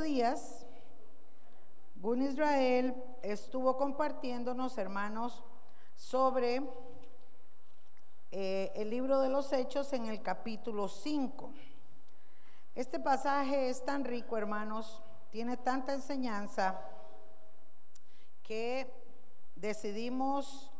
días, 0.00 0.66
Gun 1.96 2.22
Israel 2.22 2.94
estuvo 3.22 3.76
compartiéndonos, 3.76 4.78
hermanos, 4.78 5.42
sobre 5.96 6.62
eh, 8.30 8.72
el 8.74 8.90
libro 8.90 9.20
de 9.20 9.28
los 9.28 9.52
Hechos 9.52 9.92
en 9.92 10.06
el 10.06 10.22
capítulo 10.22 10.88
5. 10.88 11.50
Este 12.74 12.98
pasaje 13.00 13.70
es 13.70 13.84
tan 13.84 14.04
rico, 14.04 14.36
hermanos, 14.36 15.02
tiene 15.30 15.56
tanta 15.56 15.94
enseñanza 15.94 16.78
que 18.42 18.90
decidimos 19.54 20.70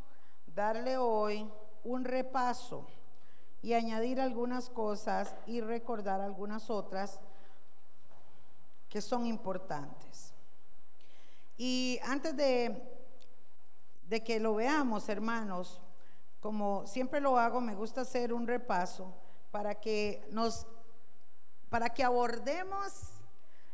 darle 0.54 0.98
hoy 0.98 1.50
un 1.84 2.04
repaso 2.04 2.86
y 3.62 3.72
añadir 3.72 4.20
algunas 4.20 4.68
cosas 4.68 5.34
y 5.46 5.60
recordar 5.60 6.20
algunas 6.20 6.70
otras 6.70 7.20
que 8.96 9.02
son 9.02 9.26
importantes. 9.26 10.32
Y 11.58 12.00
antes 12.02 12.34
de, 12.34 12.82
de 14.08 14.24
que 14.24 14.40
lo 14.40 14.54
veamos, 14.54 15.10
hermanos, 15.10 15.82
como 16.40 16.86
siempre 16.86 17.20
lo 17.20 17.38
hago, 17.38 17.60
me 17.60 17.74
gusta 17.74 18.00
hacer 18.00 18.32
un 18.32 18.46
repaso 18.46 19.12
para 19.50 19.74
que 19.74 20.26
nos 20.30 20.66
para 21.68 21.90
que 21.90 22.04
abordemos 22.04 23.20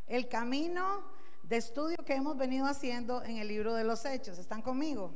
el 0.09 0.29
camino 0.29 1.05
de 1.45 1.59
estudio 1.59 1.99
que 2.05 2.15
hemos 2.15 2.37
venido 2.37 2.67
haciendo 2.67 3.23
en 3.23 3.37
el 3.37 3.47
libro 3.47 3.75
de 3.75 3.85
los 3.85 4.05
Hechos. 4.05 4.39
¿Están 4.39 4.61
conmigo? 4.61 5.15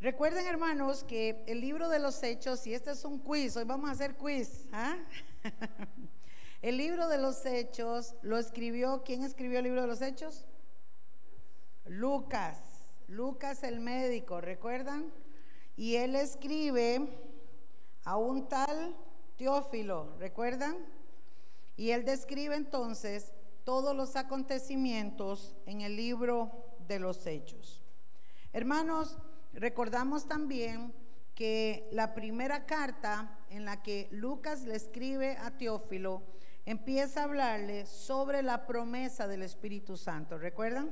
Recuerden, 0.00 0.46
hermanos, 0.46 1.02
que 1.02 1.44
el 1.46 1.62
libro 1.62 1.88
de 1.88 1.98
los 1.98 2.22
Hechos, 2.22 2.66
y 2.66 2.74
este 2.74 2.90
es 2.90 3.06
un 3.06 3.18
quiz, 3.18 3.56
hoy 3.56 3.64
vamos 3.64 3.88
a 3.88 3.94
hacer 3.94 4.18
quiz. 4.18 4.68
¿ah? 4.70 4.98
el 6.62 6.76
libro 6.76 7.08
de 7.08 7.18
los 7.18 7.44
Hechos 7.46 8.14
lo 8.22 8.38
escribió, 8.38 9.02
¿quién 9.04 9.24
escribió 9.24 9.58
el 9.58 9.64
libro 9.64 9.82
de 9.82 9.86
los 9.86 10.02
Hechos? 10.02 10.46
Lucas, 11.86 12.58
Lucas 13.06 13.62
el 13.62 13.80
médico, 13.80 14.40
¿recuerdan? 14.40 15.12
Y 15.76 15.96
él 15.96 16.16
escribe 16.16 17.08
a 18.04 18.16
un 18.16 18.48
tal 18.48 18.96
Teófilo, 19.36 20.16
¿recuerdan? 20.18 20.76
Y 21.76 21.90
él 21.90 22.04
describe 22.04 22.56
entonces 22.56 23.32
todos 23.64 23.94
los 23.94 24.16
acontecimientos 24.16 25.54
en 25.66 25.82
el 25.82 25.96
libro 25.96 26.50
de 26.88 26.98
los 26.98 27.26
Hechos. 27.26 27.84
Hermanos, 28.52 29.18
Recordamos 29.58 30.28
también 30.28 30.94
que 31.34 31.88
la 31.90 32.14
primera 32.14 32.66
carta 32.66 33.38
en 33.50 33.64
la 33.64 33.82
que 33.82 34.08
Lucas 34.12 34.62
le 34.62 34.76
escribe 34.76 35.36
a 35.38 35.56
Teófilo 35.56 36.22
empieza 36.68 37.20
a 37.20 37.24
hablarle 37.24 37.86
sobre 37.86 38.42
la 38.42 38.66
promesa 38.66 39.26
del 39.26 39.40
Espíritu 39.40 39.96
Santo. 39.96 40.36
¿Recuerdan? 40.36 40.90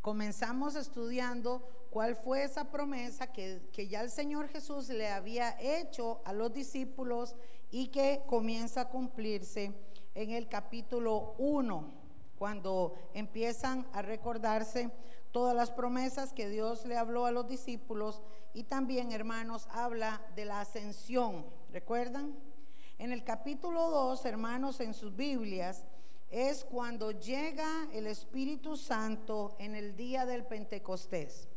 Comenzamos 0.00 0.76
estudiando 0.76 1.88
cuál 1.90 2.14
fue 2.14 2.44
esa 2.44 2.70
promesa 2.70 3.32
que, 3.32 3.68
que, 3.72 3.88
ya 3.88 4.02
el 4.02 4.08
Señor 4.08 4.46
Jesús 4.46 4.88
le 4.88 5.08
había 5.08 5.56
hecho 5.60 6.22
a 6.24 6.32
los 6.32 6.52
discípulos 6.52 7.34
y 7.72 7.88
que 7.88 8.22
comienza 8.28 8.82
a 8.82 8.88
cumplirse 8.88 9.72
en 10.14 10.30
el 10.30 10.48
capítulo 10.48 11.34
1, 11.38 11.94
cuando 12.38 12.94
empiezan 13.14 13.84
a 13.92 14.00
recordarse 14.00 14.92
todas 15.32 15.56
las 15.56 15.72
promesas 15.72 16.32
que 16.32 16.48
Dios 16.48 16.86
le 16.86 16.96
habló 16.96 17.26
a 17.26 17.32
los 17.32 17.48
discípulos 17.48 18.22
y 18.54 18.62
también, 18.62 19.10
hermanos, 19.10 19.66
habla 19.72 20.24
de 20.36 20.44
la 20.44 20.60
ascensión. 20.60 21.46
¿Recuerdan? 21.72 22.51
En 23.02 23.10
el 23.10 23.24
capítulo 23.24 23.90
2, 23.90 24.24
hermanos, 24.26 24.78
en 24.78 24.94
sus 24.94 25.16
Biblias, 25.16 25.84
es 26.30 26.64
cuando 26.64 27.10
llega 27.10 27.88
el 27.92 28.06
Espíritu 28.06 28.76
Santo 28.76 29.56
en 29.58 29.74
el 29.74 29.96
día 29.96 30.24
del 30.24 30.44
Pentecostés. 30.44 31.48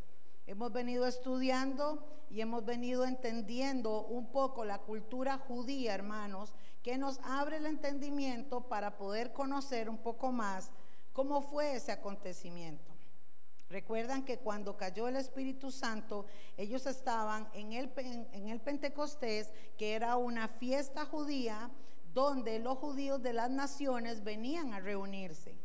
Hemos 0.47 0.73
venido 0.73 1.05
estudiando 1.05 2.03
y 2.31 2.41
hemos 2.41 2.65
venido 2.65 3.05
entendiendo 3.05 4.07
un 4.07 4.31
poco 4.31 4.65
la 4.65 4.79
cultura 4.79 5.37
judía, 5.37 5.93
hermanos, 5.93 6.55
que 6.81 6.97
nos 6.97 7.19
abre 7.19 7.57
el 7.57 7.67
entendimiento 7.67 8.61
para 8.61 8.97
poder 8.97 9.31
conocer 9.31 9.87
un 9.87 9.99
poco 9.99 10.31
más 10.31 10.71
cómo 11.13 11.43
fue 11.43 11.75
ese 11.75 11.91
acontecimiento. 11.91 12.94
Recuerdan 13.69 14.23
que 14.23 14.37
cuando 14.37 14.77
cayó 14.77 15.07
el 15.07 15.15
Espíritu 15.15 15.71
Santo, 15.71 16.25
ellos 16.55 16.85
estaban 16.85 17.49
en 17.53 17.73
el, 17.73 17.91
en 18.31 18.49
el 18.49 18.59
Pentecostés, 18.59 19.51
que 19.77 19.93
era 19.93 20.17
una 20.17 20.47
fiesta 20.47 21.05
judía 21.05 21.71
donde 22.13 22.59
los 22.59 22.77
judíos 22.77 23.21
de 23.21 23.33
las 23.33 23.49
naciones 23.49 24.23
venían 24.23 24.73
a 24.73 24.79
reunirse. 24.79 25.57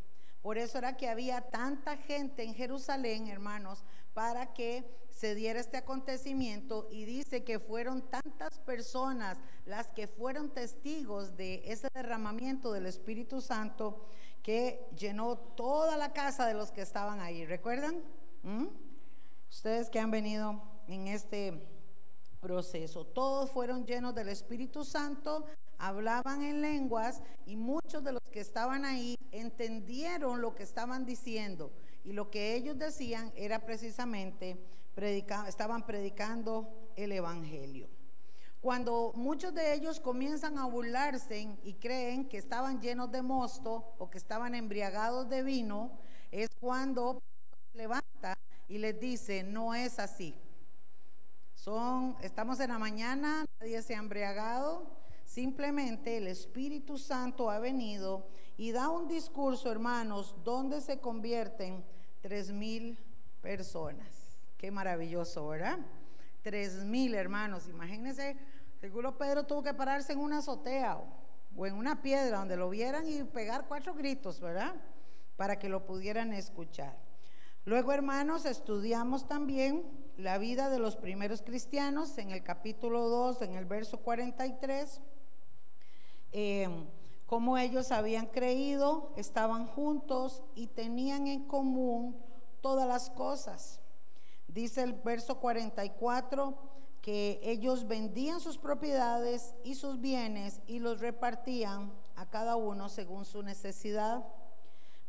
Por 0.43 0.57
eso 0.57 0.79
era 0.79 0.97
que 0.97 1.09
había 1.09 1.43
tanta 1.43 1.99
gente 1.99 2.43
en 2.43 2.55
Jerusalén, 2.55 3.29
hermanos, 3.29 3.85
para 4.15 4.55
que 4.55 4.85
se 5.11 5.35
diera 5.35 5.61
este 5.61 5.77
acontecimiento 5.77 6.89
y 6.91 7.05
dice 7.05 7.45
que 7.45 7.59
fueron 7.59 8.03
tantas 8.09 8.59
personas 8.61 9.39
las 9.67 9.93
que 9.93 10.07
fueron 10.07 10.51
testigos 10.51 11.37
de 11.37 11.63
ese 11.67 11.89
derramamiento 11.93 12.73
del 12.73 12.87
Espíritu 12.87 13.43
Santo 13.43 14.07
que 14.43 14.87
llenó 14.97 15.37
toda 15.37 15.97
la 15.97 16.13
casa 16.13 16.47
de 16.47 16.55
los 16.55 16.71
que 16.71 16.83
estaban 16.83 17.21
ahí. 17.21 17.45
¿Recuerdan? 17.45 18.03
¿Mm? 18.43 18.67
Ustedes 19.49 19.91
que 19.91 19.99
han 19.99 20.11
venido 20.11 20.63
en 20.89 21.09
este 21.09 21.67
proceso, 22.41 23.05
todos 23.05 23.51
fueron 23.51 23.85
llenos 23.85 24.15
del 24.15 24.29
Espíritu 24.29 24.85
Santo, 24.85 25.45
hablaban 25.79 26.43
en 26.43 26.61
lenguas 26.63 27.23
y 27.47 27.57
muchos 27.57 28.03
de 28.03 28.13
los 28.13 28.23
que 28.31 28.41
estaban 28.41 28.85
ahí 28.85 29.17
entendieron 29.31 30.41
lo 30.41 30.55
que 30.55 30.63
estaban 30.63 31.05
diciendo 31.05 31.73
y 32.05 32.13
lo 32.13 32.31
que 32.31 32.55
ellos 32.55 32.79
decían 32.79 33.33
era 33.37 33.61
precisamente 33.61 34.59
estaban 35.47 35.87
predicando 35.87 36.93
el 36.97 37.13
evangelio. 37.13 37.89
Cuando 38.61 39.13
muchos 39.15 39.55
de 39.55 39.73
ellos 39.73 40.01
comienzan 40.01 40.59
a 40.59 40.67
burlarse 40.67 41.57
y 41.65 41.75
creen 41.75 42.29
que 42.29 42.37
estaban 42.37 42.81
llenos 42.83 43.11
de 43.11 43.23
mosto 43.23 43.95
o 43.99 44.11
que 44.11 44.19
estaban 44.19 44.55
embriagados 44.55 45.31
de 45.31 45.43
vino, 45.43 45.93
es 46.31 46.51
cuando 46.61 47.23
levanta 47.73 48.37
y 48.69 48.77
les 48.77 49.01
dice, 49.01 49.43
no 49.43 49.75
es 49.75 49.99
así. 49.99 50.35
Son, 51.55 52.17
estamos 52.21 52.61
en 52.61 52.69
la 52.69 52.79
mañana, 52.79 53.47
nadie 53.61 53.81
se 53.81 53.95
ha 53.95 53.99
embriagado, 53.99 54.87
simplemente 55.25 56.19
el 56.19 56.27
Espíritu 56.27 56.99
Santo 56.99 57.51
ha 57.51 57.59
venido 57.59 58.27
y 58.59 58.73
da 58.73 58.91
un 58.91 59.09
discurso, 59.09 59.71
hermanos, 59.73 60.37
donde 60.45 60.83
se 60.83 61.01
convierten 61.01 61.83
tres 62.21 62.53
mil 62.53 62.99
personas. 63.41 64.39
Qué 64.59 64.71
maravilloso, 64.71 65.49
¿verdad? 65.49 65.79
Tres 66.43 66.85
mil 66.85 67.15
hermanos, 67.15 67.69
imagínense, 67.69 68.37
seguro 68.81 69.19
Pedro 69.19 69.45
tuvo 69.45 69.63
que 69.63 69.75
pararse 69.75 70.15
en 70.15 70.21
una 70.21 70.39
azotea 70.39 70.97
o, 71.57 71.67
en 71.67 71.75
una 71.75 72.01
piedra 72.01 72.39
donde 72.39 72.57
lo 72.57 72.71
vieran 72.71 73.07
y 73.07 73.23
pegar 73.25 73.67
cuatro 73.69 73.95
gritos, 73.95 74.41
¿verdad? 74.41 74.75
Para 75.37 75.59
que 75.59 75.69
lo 75.69 75.85
pudieran 75.85 76.33
escuchar. 76.33 76.97
Luego, 77.67 77.93
hermanos, 77.93 78.47
estudiamos 78.47 79.29
también 79.29 79.85
la 80.17 80.39
vida 80.39 80.71
de 80.71 80.79
los 80.79 80.97
primeros 80.97 81.43
cristianos 81.43 82.17
en 82.17 82.31
el 82.31 82.43
capítulo 82.43 83.09
2, 83.09 83.43
en 83.43 83.55
el 83.55 83.67
verso 83.67 83.99
43, 83.99 85.01
eh, 86.33 86.69
cómo 87.27 87.59
ellos 87.59 87.93
habían 87.93 88.27
creído, 88.27 89.13
estaban 89.17 89.67
juntos 89.67 90.43
y 90.55 90.69
tenían 90.69 91.27
en 91.27 91.45
común 91.45 92.17
todas 92.63 92.89
las 92.89 93.11
cosas. 93.11 93.80
Dice 94.53 94.83
el 94.83 94.95
verso 94.95 95.39
44 95.39 96.59
que 97.03 97.41
ellos 97.43 97.87
vendían 97.87 98.41
sus 98.41 98.59
propiedades 98.59 99.55
y 99.65 99.77
sus 99.77 100.01
bienes 100.01 100.61
y 100.67 100.81
los 100.81 101.01
repartían 101.01 101.93
a 102.17 102.29
cada 102.29 102.57
uno 102.57 102.89
según 102.89 103.25
su 103.25 103.43
necesidad. 103.43 104.25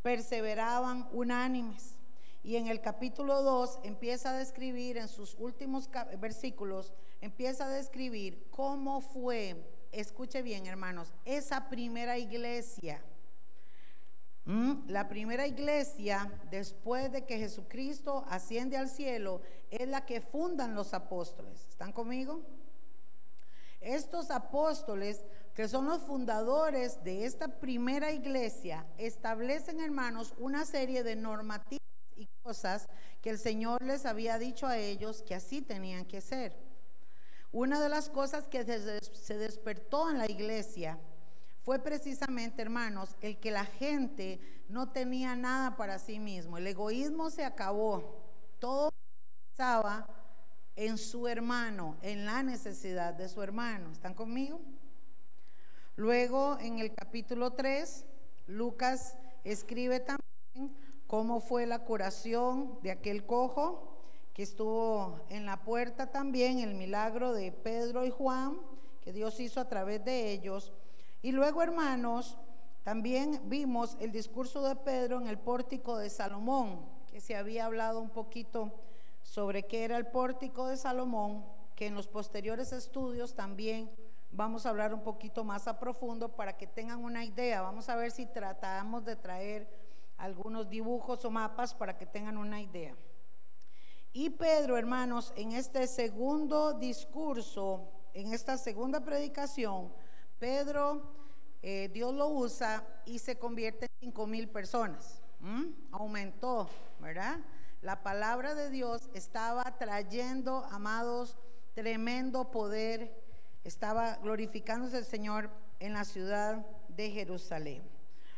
Perseveraban 0.03 1.09
unánimes. 1.11 1.97
Y 2.43 2.55
en 2.55 2.67
el 2.67 2.81
capítulo 2.81 3.41
2 3.41 3.79
empieza 3.83 4.31
a 4.31 4.37
describir, 4.37 4.97
en 4.97 5.07
sus 5.07 5.35
últimos 5.39 5.89
versículos, 6.19 6.93
empieza 7.19 7.65
a 7.65 7.69
describir 7.69 8.47
cómo 8.51 9.01
fue, 9.01 9.63
escuche 9.91 10.41
bien 10.41 10.65
hermanos, 10.65 11.13
esa 11.25 11.69
primera 11.69 12.17
iglesia 12.17 13.03
la 14.45 15.07
primera 15.07 15.45
iglesia, 15.45 16.31
después 16.49 17.11
de 17.11 17.25
que 17.25 17.37
Jesucristo 17.37 18.25
asciende 18.27 18.75
al 18.75 18.89
cielo, 18.89 19.41
es 19.69 19.87
la 19.87 20.05
que 20.05 20.21
fundan 20.21 20.73
los 20.73 20.93
apóstoles. 20.93 21.67
¿Están 21.69 21.91
conmigo? 21.91 22.41
Estos 23.79 24.31
apóstoles, 24.31 25.23
que 25.53 25.67
son 25.67 25.85
los 25.85 26.01
fundadores 26.01 27.03
de 27.03 27.25
esta 27.25 27.59
primera 27.59 28.11
iglesia, 28.11 28.85
establecen, 28.97 29.79
hermanos, 29.79 30.33
una 30.37 30.65
serie 30.65 31.03
de 31.03 31.15
normativas 31.15 31.81
y 32.15 32.27
cosas 32.43 32.87
que 33.21 33.29
el 33.29 33.39
Señor 33.39 33.81
les 33.83 34.05
había 34.05 34.37
dicho 34.37 34.67
a 34.67 34.77
ellos 34.77 35.21
que 35.21 35.35
así 35.35 35.61
tenían 35.61 36.05
que 36.05 36.21
ser. 36.21 36.55
Una 37.51 37.79
de 37.79 37.89
las 37.89 38.09
cosas 38.09 38.47
que 38.47 38.63
se 38.63 39.37
despertó 39.37 40.09
en 40.09 40.17
la 40.17 40.29
iglesia 40.29 40.99
fue 41.63 41.79
precisamente, 41.79 42.61
hermanos, 42.61 43.15
el 43.21 43.39
que 43.39 43.51
la 43.51 43.65
gente 43.65 44.39
no 44.67 44.89
tenía 44.91 45.35
nada 45.35 45.75
para 45.77 45.99
sí 45.99 46.19
mismo. 46.19 46.57
El 46.57 46.67
egoísmo 46.67 47.29
se 47.29 47.45
acabó. 47.45 48.19
Todo 48.59 48.91
estaba 49.51 50.07
en 50.75 50.97
su 50.97 51.27
hermano, 51.27 51.97
en 52.01 52.25
la 52.25 52.41
necesidad 52.41 53.13
de 53.13 53.29
su 53.29 53.43
hermano. 53.43 53.91
¿Están 53.91 54.13
conmigo? 54.13 54.59
Luego, 55.95 56.57
en 56.59 56.79
el 56.79 56.93
capítulo 56.95 57.51
3, 57.51 58.05
Lucas 58.47 59.17
escribe 59.43 59.99
también 59.99 60.75
cómo 61.05 61.41
fue 61.41 61.67
la 61.67 61.79
curación 61.79 62.79
de 62.81 62.91
aquel 62.91 63.25
cojo 63.25 63.91
que 64.33 64.43
estuvo 64.43 65.19
en 65.29 65.45
la 65.45 65.63
puerta 65.63 66.09
también, 66.09 66.59
el 66.59 66.73
milagro 66.73 67.33
de 67.33 67.51
Pedro 67.51 68.05
y 68.05 68.09
Juan, 68.09 68.57
que 69.01 69.11
Dios 69.11 69.39
hizo 69.39 69.59
a 69.59 69.67
través 69.67 70.03
de 70.05 70.31
ellos. 70.31 70.71
Y 71.21 71.31
luego, 71.31 71.61
hermanos, 71.61 72.37
también 72.83 73.41
vimos 73.45 73.95
el 73.99 74.11
discurso 74.11 74.63
de 74.63 74.75
Pedro 74.75 75.19
en 75.19 75.27
el 75.27 75.37
pórtico 75.37 75.97
de 75.97 76.09
Salomón, 76.09 76.79
que 77.07 77.21
se 77.21 77.35
había 77.35 77.65
hablado 77.65 78.01
un 78.01 78.09
poquito 78.09 78.71
sobre 79.21 79.63
qué 79.63 79.83
era 79.83 79.97
el 79.97 80.07
pórtico 80.07 80.67
de 80.67 80.77
Salomón, 80.77 81.45
que 81.75 81.87
en 81.87 81.95
los 81.95 82.07
posteriores 82.07 82.71
estudios 82.73 83.35
también 83.35 83.91
vamos 84.31 84.65
a 84.65 84.69
hablar 84.69 84.93
un 84.93 85.03
poquito 85.03 85.43
más 85.43 85.67
a 85.67 85.79
profundo 85.79 86.29
para 86.29 86.57
que 86.57 86.65
tengan 86.65 87.03
una 87.03 87.23
idea. 87.23 87.61
Vamos 87.61 87.87
a 87.89 87.95
ver 87.95 88.11
si 88.11 88.25
tratamos 88.25 89.05
de 89.05 89.15
traer 89.15 89.67
algunos 90.17 90.69
dibujos 90.69 91.23
o 91.25 91.29
mapas 91.29 91.75
para 91.75 91.97
que 91.97 92.05
tengan 92.05 92.37
una 92.37 92.61
idea. 92.61 92.95
Y 94.13 94.31
Pedro, 94.31 94.77
hermanos, 94.77 95.33
en 95.35 95.51
este 95.51 95.85
segundo 95.87 96.73
discurso, 96.73 97.89
en 98.13 98.33
esta 98.33 98.57
segunda 98.57 99.01
predicación, 99.01 99.91
Pedro, 100.41 101.03
eh, 101.61 101.91
Dios 101.93 102.15
lo 102.15 102.29
usa 102.29 102.83
y 103.05 103.19
se 103.19 103.37
convierte 103.37 103.85
en 103.85 104.07
cinco 104.07 104.25
mil 104.25 104.49
personas. 104.49 105.21
Aumentó, 105.91 106.67
¿verdad? 106.99 107.37
La 107.83 108.01
palabra 108.01 108.55
de 108.55 108.71
Dios 108.71 109.11
estaba 109.13 109.63
trayendo, 109.77 110.65
amados, 110.71 111.37
tremendo 111.75 112.49
poder. 112.49 113.23
Estaba 113.63 114.15
glorificándose 114.15 114.97
el 114.97 115.05
Señor 115.05 115.51
en 115.79 115.93
la 115.93 116.05
ciudad 116.05 116.65
de 116.87 117.11
Jerusalén. 117.11 117.83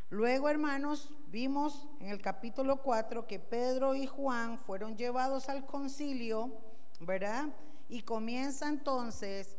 Luego, 0.09 0.49
hermanos, 0.49 1.13
vimos 1.27 1.87
en 2.01 2.09
el 2.09 2.21
capítulo 2.21 2.81
4 2.81 3.27
que 3.27 3.39
Pedro 3.39 3.95
y 3.95 4.07
Juan 4.07 4.59
fueron 4.59 4.97
llevados 4.97 5.47
al 5.47 5.65
concilio, 5.65 6.51
¿verdad? 6.99 7.47
Y 7.87 8.01
comienza 8.01 8.67
entonces 8.67 9.55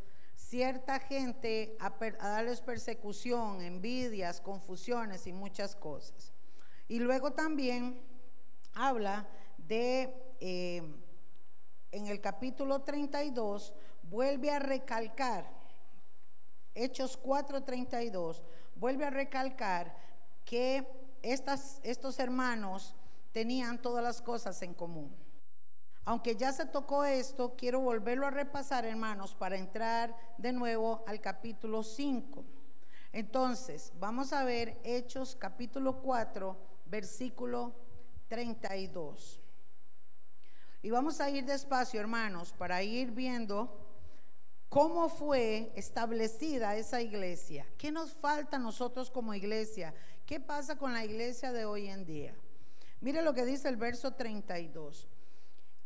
cierta 0.49 1.00
gente 1.00 1.76
a, 1.81 1.91
darles 2.19 2.61
persecución, 2.61 3.62
envidias, 3.62 4.41
confusiones 4.41 5.26
y 5.26 5.32
muchas 5.32 5.75
cosas. 5.75 6.32
Y 6.87 6.99
luego 7.00 7.32
también 7.32 8.00
habla 8.75 9.26
de, 9.56 10.14
eh, 10.41 10.82
en 11.93 12.06
el 12.06 12.20
capítulo 12.20 12.82
32, 12.82 13.73
vuelve 14.02 14.50
a 14.50 14.58
recalcar, 14.58 15.50
Hechos 16.75 17.17
4:32, 17.17 18.43
vuelve 18.75 19.06
a 19.06 19.11
recalcar 19.11 19.97
que 20.44 20.87
estas, 21.23 21.81
estos 21.85 22.19
hermanos 22.19 22.94
tenían 23.32 23.81
todas 23.81 24.05
las 24.05 24.20
cosas 24.20 24.61
en 24.62 24.75
común. 24.75 25.24
Aunque 26.06 26.37
ya 26.37 26.53
se 26.53 26.67
tocó 26.67 27.05
esto, 27.05 27.55
quiero 27.56 27.81
volverlo 27.81 28.27
a 28.27 28.31
repasar, 28.31 28.85
hermanos, 28.85 29.35
para 29.35 29.56
entrar 29.56 30.15
de 30.37 30.53
nuevo 30.53 31.03
al 31.06 31.21
capítulo 31.21 31.83
5. 31.83 32.45
Entonces, 33.12 33.93
vamos 33.99 34.33
a 34.33 34.45
ver 34.45 34.79
Hechos 34.85 35.35
capítulo 35.35 36.03
4, 36.03 36.56
versículo 36.87 37.75
32. 38.29 39.41
Y 40.83 40.91
vamos 40.91 41.21
a 41.23 41.31
ir 41.31 41.47
despacio, 41.47 42.01
hermanos, 42.01 42.53
para 42.53 42.83
ir 42.83 43.12
viendo 43.12 43.81
cómo 44.69 45.09
fue 45.09 45.73
establecida 45.75 46.77
esa 46.77 47.00
iglesia. 47.00 47.67
¿Qué 47.79 47.91
nos 47.91 48.12
falta 48.12 48.57
a 48.57 48.61
nosotros 48.61 49.11
como 49.11 49.33
iglesia? 49.33 49.95
¿Qué 50.27 50.39
pasa 50.39 50.77
con 50.77 50.93
la 50.93 51.03
iglesia 51.03 51.53
de 51.53 51.65
hoy 51.65 51.89
en 51.89 52.05
día? 52.05 52.35
Mire 53.00 53.23
lo 53.23 53.33
que 53.33 53.47
dice 53.47 53.71
el 53.71 53.77
verso 53.77 54.12
32. 54.12 55.09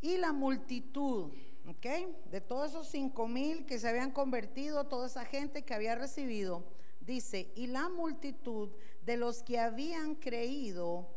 Y 0.00 0.16
la 0.16 0.32
multitud, 0.32 1.32
¿ok? 1.66 1.86
De 2.30 2.40
todos 2.40 2.70
esos 2.70 2.88
cinco 2.88 3.26
mil 3.26 3.66
que 3.66 3.78
se 3.78 3.88
habían 3.88 4.12
convertido, 4.12 4.86
toda 4.86 5.06
esa 5.06 5.24
gente 5.24 5.64
que 5.64 5.74
había 5.74 5.94
recibido, 5.94 6.64
dice, 7.00 7.52
y 7.56 7.66
la 7.66 7.88
multitud 7.88 8.70
de 9.04 9.16
los 9.16 9.42
que 9.42 9.58
habían 9.58 10.14
creído 10.14 11.08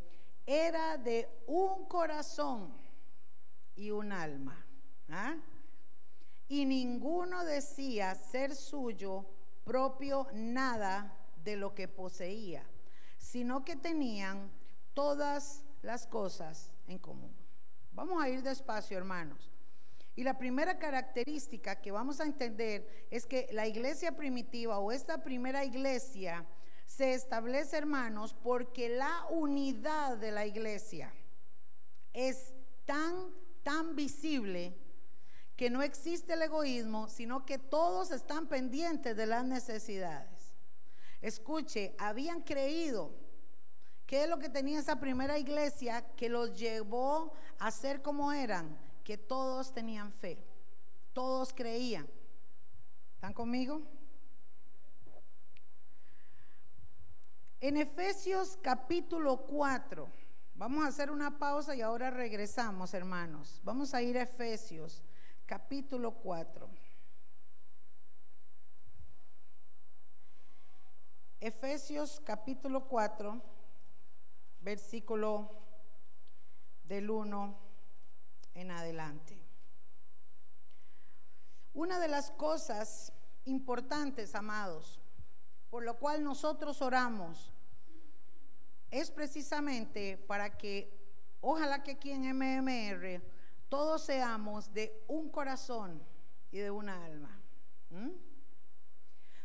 era 0.46 0.98
de 0.98 1.30
un 1.48 1.86
corazón 1.86 2.74
y 3.76 3.92
un 3.92 4.12
alma. 4.12 4.66
¿ah? 5.10 5.36
Y 6.48 6.66
ninguno 6.66 7.46
decía 7.46 8.16
ser 8.16 8.56
suyo 8.56 9.26
propio 9.64 10.28
nada 10.34 11.16
de 11.44 11.56
lo 11.56 11.74
que 11.76 11.88
poseía, 11.88 12.64
sino 13.18 13.64
que 13.64 13.76
tenían 13.76 14.52
todas 14.94 15.64
las 15.82 16.08
cosas 16.08 16.72
en 16.88 17.00
común. 17.00 17.41
Vamos 17.94 18.22
a 18.22 18.30
ir 18.30 18.42
despacio, 18.42 18.98
hermanos. 18.98 19.52
Y 20.16 20.24
la 20.24 20.38
primera 20.38 20.78
característica 20.78 21.82
que 21.82 21.92
vamos 21.92 22.20
a 22.20 22.26
entender 22.26 23.08
es 23.10 23.26
que 23.26 23.48
la 23.52 23.68
iglesia 23.68 24.16
primitiva 24.16 24.78
o 24.80 24.92
esta 24.92 25.24
primera 25.24 25.64
iglesia 25.64 26.46
se 26.86 27.14
establece, 27.14 27.78
hermanos, 27.78 28.36
porque 28.44 28.90
la 28.90 29.26
unidad 29.30 30.18
de 30.18 30.32
la 30.32 30.46
iglesia 30.46 31.14
es 32.14 32.54
tan 32.86 33.42
tan 33.64 33.96
visible 33.96 34.76
que 35.56 35.70
no 35.70 35.82
existe 35.84 36.34
el 36.34 36.42
egoísmo, 36.42 37.08
sino 37.08 37.46
que 37.46 37.60
todos 37.60 38.12
están 38.12 38.48
pendientes 38.48 39.16
de 39.16 39.28
las 39.28 39.46
necesidades. 39.46 40.56
Escuche, 41.22 41.96
habían 42.00 42.42
creído. 42.42 43.14
¿Qué 44.12 44.24
es 44.24 44.30
lo 44.30 44.40
que 44.40 44.50
tenía 44.50 44.78
esa 44.78 45.00
primera 45.00 45.40
iglesia 45.40 46.06
que 46.18 46.28
los 46.28 46.60
llevó 46.60 47.32
a 47.60 47.72
ser 47.72 48.02
como 48.02 48.34
eran? 48.34 48.78
Que 49.06 49.18
todos 49.18 49.74
tenían 49.74 50.12
fe, 50.12 50.38
todos 51.14 51.54
creían. 51.54 52.06
¿Están 53.14 53.32
conmigo? 53.32 53.82
En 57.62 57.78
Efesios 57.78 58.60
capítulo 58.62 59.46
4, 59.46 60.12
Vamos 60.56 60.84
a 60.84 60.90
hacer 60.90 61.10
una 61.10 61.40
pausa 61.40 61.74
y 61.74 61.82
ahora 61.82 62.12
regresamos, 62.12 62.94
hermanos. 62.94 63.62
Vamos 63.64 63.94
a 63.94 64.02
ir 64.02 64.18
a 64.18 64.24
Efesios, 64.24 65.02
capítulo 65.46 66.12
4. 66.16 66.70
Efesios 71.40 72.22
capítulo 72.26 72.90
4, 72.90 73.42
versículo 74.62 75.50
del 76.84 77.10
1 77.10 77.58
en 78.54 78.72
adelante. 78.72 79.42
Una 81.74 82.00
de 82.00 82.08
las 82.08 82.32
cosas 82.32 83.14
importantes, 83.46 84.36
amados, 84.36 85.00
por 85.70 85.84
lo 85.84 85.98
cual 85.98 86.24
nosotros 86.24 86.82
oramos, 86.82 87.54
es 88.90 89.10
precisamente 89.10 90.18
para 90.18 90.58
que, 90.58 90.94
ojalá 91.40 91.82
que 91.82 91.92
aquí 91.92 92.12
en 92.12 92.24
MMR, 92.38 93.22
todos 93.70 94.04
seamos 94.04 94.74
de 94.74 95.04
un 95.08 95.30
corazón 95.30 96.04
y 96.52 96.60
de 96.60 96.70
una 96.70 97.06
alma. 97.06 97.42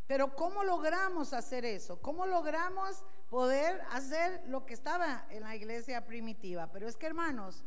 Pero 0.09 0.35
¿cómo 0.35 0.65
logramos 0.65 1.33
hacer 1.33 1.65
eso? 1.65 2.03
¿Cómo 2.03 2.27
logramos 2.27 3.05
poder 3.29 3.81
hacer 3.91 4.43
lo 4.47 4.67
que 4.67 4.75
estaba 4.75 5.27
en 5.31 5.43
la 5.43 5.57
iglesia 5.57 6.05
primitiva? 6.05 6.71
Pero 6.73 6.89
es 6.89 6.97
que 6.97 7.07
hermanos, 7.07 7.65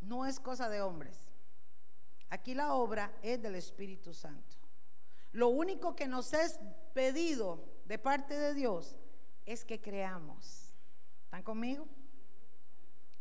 no 0.00 0.26
es 0.26 0.40
cosa 0.40 0.68
de 0.68 0.82
hombres. 0.82 1.16
Aquí 2.30 2.54
la 2.54 2.74
obra 2.74 3.12
es 3.22 3.40
del 3.40 3.54
Espíritu 3.54 4.12
Santo. 4.12 4.56
Lo 5.32 5.48
único 5.48 5.96
que 5.96 6.06
nos 6.06 6.32
es 6.32 6.58
pedido 6.92 7.64
de 7.86 7.98
parte 7.98 8.38
de 8.38 8.54
Dios 8.54 8.96
es 9.46 9.64
que 9.64 9.80
creamos. 9.80 10.74
¿Están 11.24 11.42
conmigo? 11.42 11.86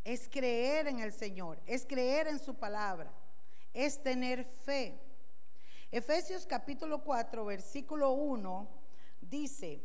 Es 0.04 0.28
creer 0.30 0.88
en 0.88 1.00
el 1.00 1.14
Señor, 1.14 1.62
es 1.66 1.86
creer 1.86 2.28
en 2.28 2.40
su 2.40 2.56
palabra, 2.56 3.12
es 3.74 4.02
tener 4.04 4.44
fe. 4.44 5.00
Efesios 5.92 6.46
capítulo 6.46 7.04
4, 7.04 7.46
versículo 7.46 8.12
1 8.12 8.68
dice, 9.22 9.84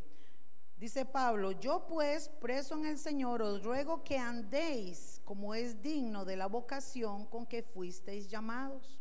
dice 0.78 1.04
Pablo, 1.04 1.52
yo 1.52 1.86
pues 1.86 2.28
preso 2.28 2.74
en 2.76 2.86
el 2.86 2.98
Señor 2.98 3.42
os 3.42 3.62
ruego 3.62 4.04
que 4.04 4.18
andéis 4.18 5.20
como 5.24 5.54
es 5.54 5.82
digno 5.82 6.24
de 6.24 6.36
la 6.36 6.46
vocación 6.46 7.26
con 7.26 7.46
que 7.46 7.62
fuisteis 7.62 8.28
llamados. 8.28 9.00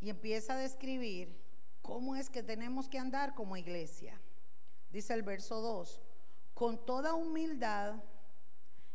Y 0.00 0.10
empieza 0.10 0.54
a 0.54 0.56
describir 0.56 1.40
cómo 1.82 2.16
es 2.16 2.30
que 2.30 2.42
tenemos 2.42 2.88
que 2.88 2.98
andar 2.98 3.34
como 3.34 3.56
iglesia. 3.56 4.20
dice 4.90 5.14
el 5.14 5.22
verso 5.22 5.60
2, 5.60 6.00
con 6.54 6.84
toda 6.84 7.14
humildad 7.14 7.94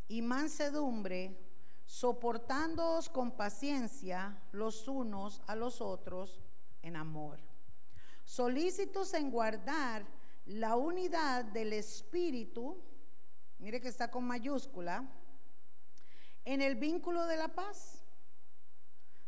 y 0.08 0.22
mansedumbre, 0.22 1.38
soportándoos 1.86 3.10
con 3.10 3.32
paciencia 3.32 4.42
los 4.52 4.88
unos 4.88 5.42
a 5.48 5.56
los 5.56 5.82
otros 5.82 6.42
en 6.82 6.96
amor, 6.96 7.40
solícitos 8.26 9.14
en 9.14 9.32
guardar 9.32 10.06
la 10.48 10.76
unidad 10.76 11.46
del 11.46 11.74
Espíritu, 11.74 12.82
mire 13.60 13.82
que 13.82 13.90
está 13.90 14.10
con 14.10 14.26
mayúscula, 14.26 15.08
en 16.46 16.62
el 16.62 16.76
vínculo 16.76 17.26
de 17.26 17.36
la 17.38 17.50
paz. 17.50 18.04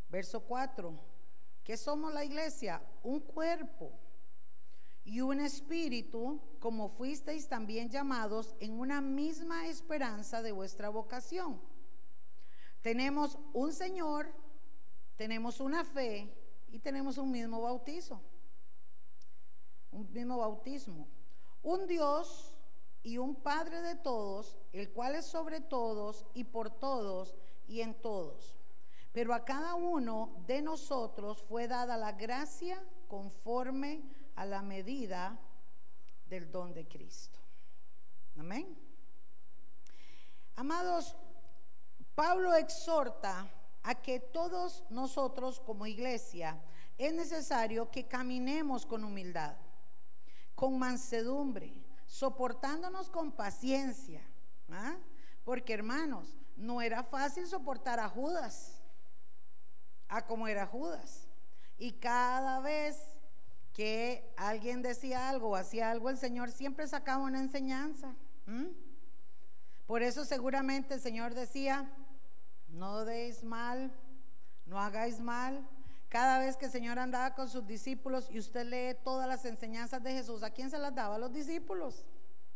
Verso 0.08 0.40
4, 0.42 0.98
¿qué 1.64 1.78
somos 1.78 2.14
la 2.14 2.24
iglesia? 2.24 2.82
Un 3.04 3.20
cuerpo 3.20 3.92
y 5.04 5.22
un 5.22 5.40
espíritu, 5.40 6.42
como 6.60 6.90
fuisteis 6.90 7.48
también 7.48 7.90
llamados 7.90 8.56
en 8.60 8.80
una 8.80 9.02
misma 9.02 9.68
esperanza 9.68 10.42
de 10.42 10.52
vuestra 10.52 10.90
vocación. 10.90 11.62
Tenemos 12.82 13.38
un 13.54 13.74
Señor, 13.74 14.34
tenemos 15.18 15.60
una 15.60 15.84
fe 15.84 16.34
y 16.70 16.80
tenemos 16.80 17.18
un 17.18 17.32
mismo 17.32 17.62
bautizo, 17.62 18.22
un 19.91 20.12
mismo 20.12 20.38
bautismo. 20.38 21.08
Un 21.63 21.88
Dios 21.88 22.55
y 23.03 23.17
un 23.17 23.36
Padre 23.36 23.81
de 23.81 23.96
todos, 23.96 24.58
el 24.72 24.91
cual 24.91 25.15
es 25.15 25.25
sobre 25.25 25.62
todos 25.62 26.25
y 26.34 26.43
por 26.46 26.69
todos 26.69 27.36
y 27.67 27.81
en 27.81 27.93
todos. 28.01 28.58
Pero 29.12 29.34
a 29.34 29.43
cada 29.43 29.75
uno 29.75 30.43
de 30.46 30.62
nosotros 30.62 31.41
fue 31.43 31.67
dada 31.67 31.98
la 31.98 32.12
gracia 32.12 32.84
conforme 33.08 34.03
a 34.36 34.46
la 34.46 34.62
medida 34.62 35.39
del 36.27 36.51
don 36.51 36.74
de 36.74 36.88
Cristo. 36.88 37.39
Amén. 38.38 38.77
Amados, 40.55 41.15
Pablo 42.15 42.53
exhorta 42.53 43.50
a 43.84 43.96
que 43.96 44.19
todos 44.19 44.84
nosotros 44.89 45.60
como 45.60 45.88
iglesia 45.88 46.62
es 46.98 47.13
necesario 47.13 47.89
que 47.89 48.08
caminemos 48.08 48.86
con 48.86 49.03
humildad, 49.03 49.55
con 50.60 50.78
mansedumbre, 50.78 51.74
soportándonos 52.06 53.10
con 53.10 53.32
paciencia. 53.32 54.22
¿ah? 54.70 54.98
Porque 55.46 55.74
hermanos, 55.74 56.38
no 56.58 56.82
era 56.82 57.01
fácil 57.01 57.48
soportar 57.48 57.98
a 58.01 58.10
Judas, 58.10 58.82
a 60.10 60.25
como 60.25 60.50
era 60.50 60.68
Judas. 60.68 61.30
Y 61.78 61.94
cada 61.94 62.60
vez 62.60 62.98
que 63.72 64.34
alguien 64.36 64.82
decía 64.82 65.30
algo 65.30 65.51
o 65.51 65.56
hacía 65.56 65.92
algo, 65.92 66.10
el 66.10 66.18
Señor 66.18 66.51
siempre 66.51 66.86
sacaba 66.89 67.24
una 67.24 67.39
enseñanza. 67.39 68.13
Por 69.88 70.04
eso 70.04 70.25
seguramente 70.25 70.96
el 70.96 71.00
Señor 71.00 71.36
decía, 71.36 71.89
no 72.68 73.06
deis 73.06 73.46
mal, 73.46 73.94
no 74.66 74.78
hagáis 74.78 75.22
mal. 75.22 75.66
Cada 76.10 76.39
vez 76.39 76.58
que 76.58 76.66
el 76.66 76.72
Señor 76.72 76.98
andaba 76.98 77.36
con 77.36 77.48
sus 77.48 77.68
discípulos 77.68 78.28
y 78.32 78.39
usted 78.39 78.66
lee 78.66 78.98
todas 79.04 79.28
las 79.28 79.46
enseñanzas 79.46 80.01
de 80.01 80.12
Jesús, 80.12 80.42
¿a 80.42 80.50
quién 80.50 80.72
se 80.72 80.80
las 80.80 80.94
daba? 80.94 81.16
A 81.16 81.20
los 81.20 81.32
discípulos. 81.32 82.04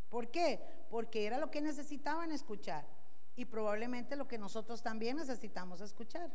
¿Por 0.10 0.32
qué? 0.32 0.60
Porque 0.90 1.26
era 1.26 1.38
lo 1.38 1.52
que 1.52 1.62
necesitaban 1.62 2.32
escuchar 2.32 2.86
y 3.36 3.46
probablemente 3.46 4.16
lo 4.16 4.28
que 4.28 4.40
nosotros 4.40 4.82
también 4.82 5.18
necesitamos 5.18 5.82
escuchar. 5.82 6.32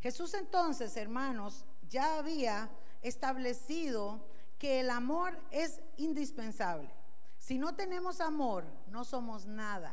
Jesús 0.00 0.34
entonces, 0.34 0.96
hermanos, 0.96 1.64
ya 1.88 2.18
había 2.18 2.70
establecido 3.02 4.26
que 4.58 4.80
el 4.80 4.90
amor 4.90 5.38
es 5.50 5.80
indispensable. 5.96 6.90
Si 7.38 7.58
no 7.58 7.74
tenemos 7.74 8.20
amor, 8.20 8.64
no 8.88 9.04
somos 9.04 9.46
nada. 9.46 9.92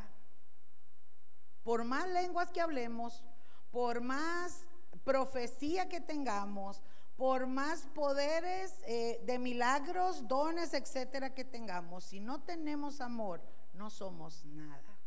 Por 1.64 1.84
más 1.84 2.08
lenguas 2.10 2.52
que 2.52 2.62
hablemos, 2.62 3.24
por 3.72 4.02
más 4.02 4.67
profecía 5.08 5.88
que 5.88 6.02
tengamos, 6.02 6.84
por 7.16 7.48
más 7.48 7.88
poderes 7.96 8.74
eh, 8.86 9.22
de 9.26 9.40
milagros, 9.40 10.28
dones, 10.28 10.74
etcétera 10.74 11.34
que 11.34 11.46
tengamos, 11.46 12.04
si 12.04 12.20
no 12.20 12.42
tenemos 12.42 13.00
amor, 13.00 13.42
no 13.74 13.90
somos 13.90 14.44
nada. 14.44 15.00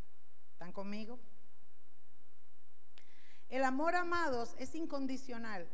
¿Están 0.53 0.73
conmigo? 0.73 1.19
El 3.51 3.63
amor, 3.63 3.95
amados, 3.95 4.55
es 4.59 4.75
incondicional. 4.75 5.69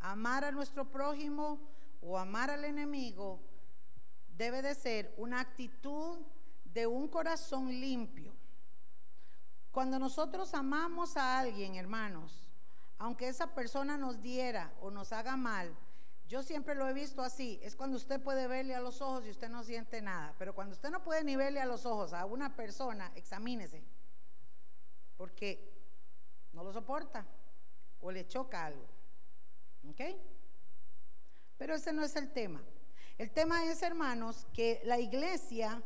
Amar 0.00 0.44
a 0.44 0.50
nuestro 0.50 0.90
prójimo 0.90 1.60
o 2.00 2.16
amar 2.16 2.50
al 2.50 2.64
enemigo 2.64 3.38
debe 4.28 4.62
de 4.62 4.74
ser 4.74 5.14
una 5.18 5.40
actitud 5.40 6.20
de 6.64 6.86
un 6.86 7.06
corazón 7.06 7.68
limpio. 7.68 8.32
Cuando 9.70 9.98
nosotros 9.98 10.54
amamos 10.54 11.18
a 11.18 11.38
alguien, 11.38 11.74
hermanos, 11.76 12.47
aunque 12.98 13.28
esa 13.28 13.54
persona 13.54 13.96
nos 13.96 14.20
diera 14.20 14.72
o 14.80 14.90
nos 14.90 15.12
haga 15.12 15.36
mal, 15.36 15.74
yo 16.28 16.42
siempre 16.42 16.74
lo 16.74 16.86
he 16.86 16.92
visto 16.92 17.22
así, 17.22 17.58
es 17.62 17.74
cuando 17.74 17.96
usted 17.96 18.20
puede 18.20 18.46
verle 18.48 18.74
a 18.74 18.80
los 18.80 19.00
ojos 19.00 19.24
y 19.24 19.30
usted 19.30 19.48
no 19.48 19.62
siente 19.62 20.02
nada, 20.02 20.34
pero 20.38 20.54
cuando 20.54 20.74
usted 20.74 20.90
no 20.90 21.02
puede 21.02 21.24
ni 21.24 21.36
verle 21.36 21.60
a 21.60 21.66
los 21.66 21.86
ojos 21.86 22.12
a 22.12 22.26
una 22.26 22.54
persona, 22.54 23.10
examínese, 23.14 23.82
porque 25.16 25.72
no 26.52 26.62
lo 26.62 26.72
soporta 26.72 27.24
o 28.00 28.10
le 28.10 28.26
choca 28.26 28.66
algo. 28.66 28.84
¿Ok? 29.88 30.00
Pero 31.56 31.74
ese 31.74 31.92
no 31.92 32.04
es 32.04 32.14
el 32.16 32.30
tema. 32.32 32.60
El 33.16 33.30
tema 33.30 33.64
es, 33.64 33.82
hermanos, 33.82 34.46
que 34.52 34.80
la 34.84 34.98
iglesia 34.98 35.82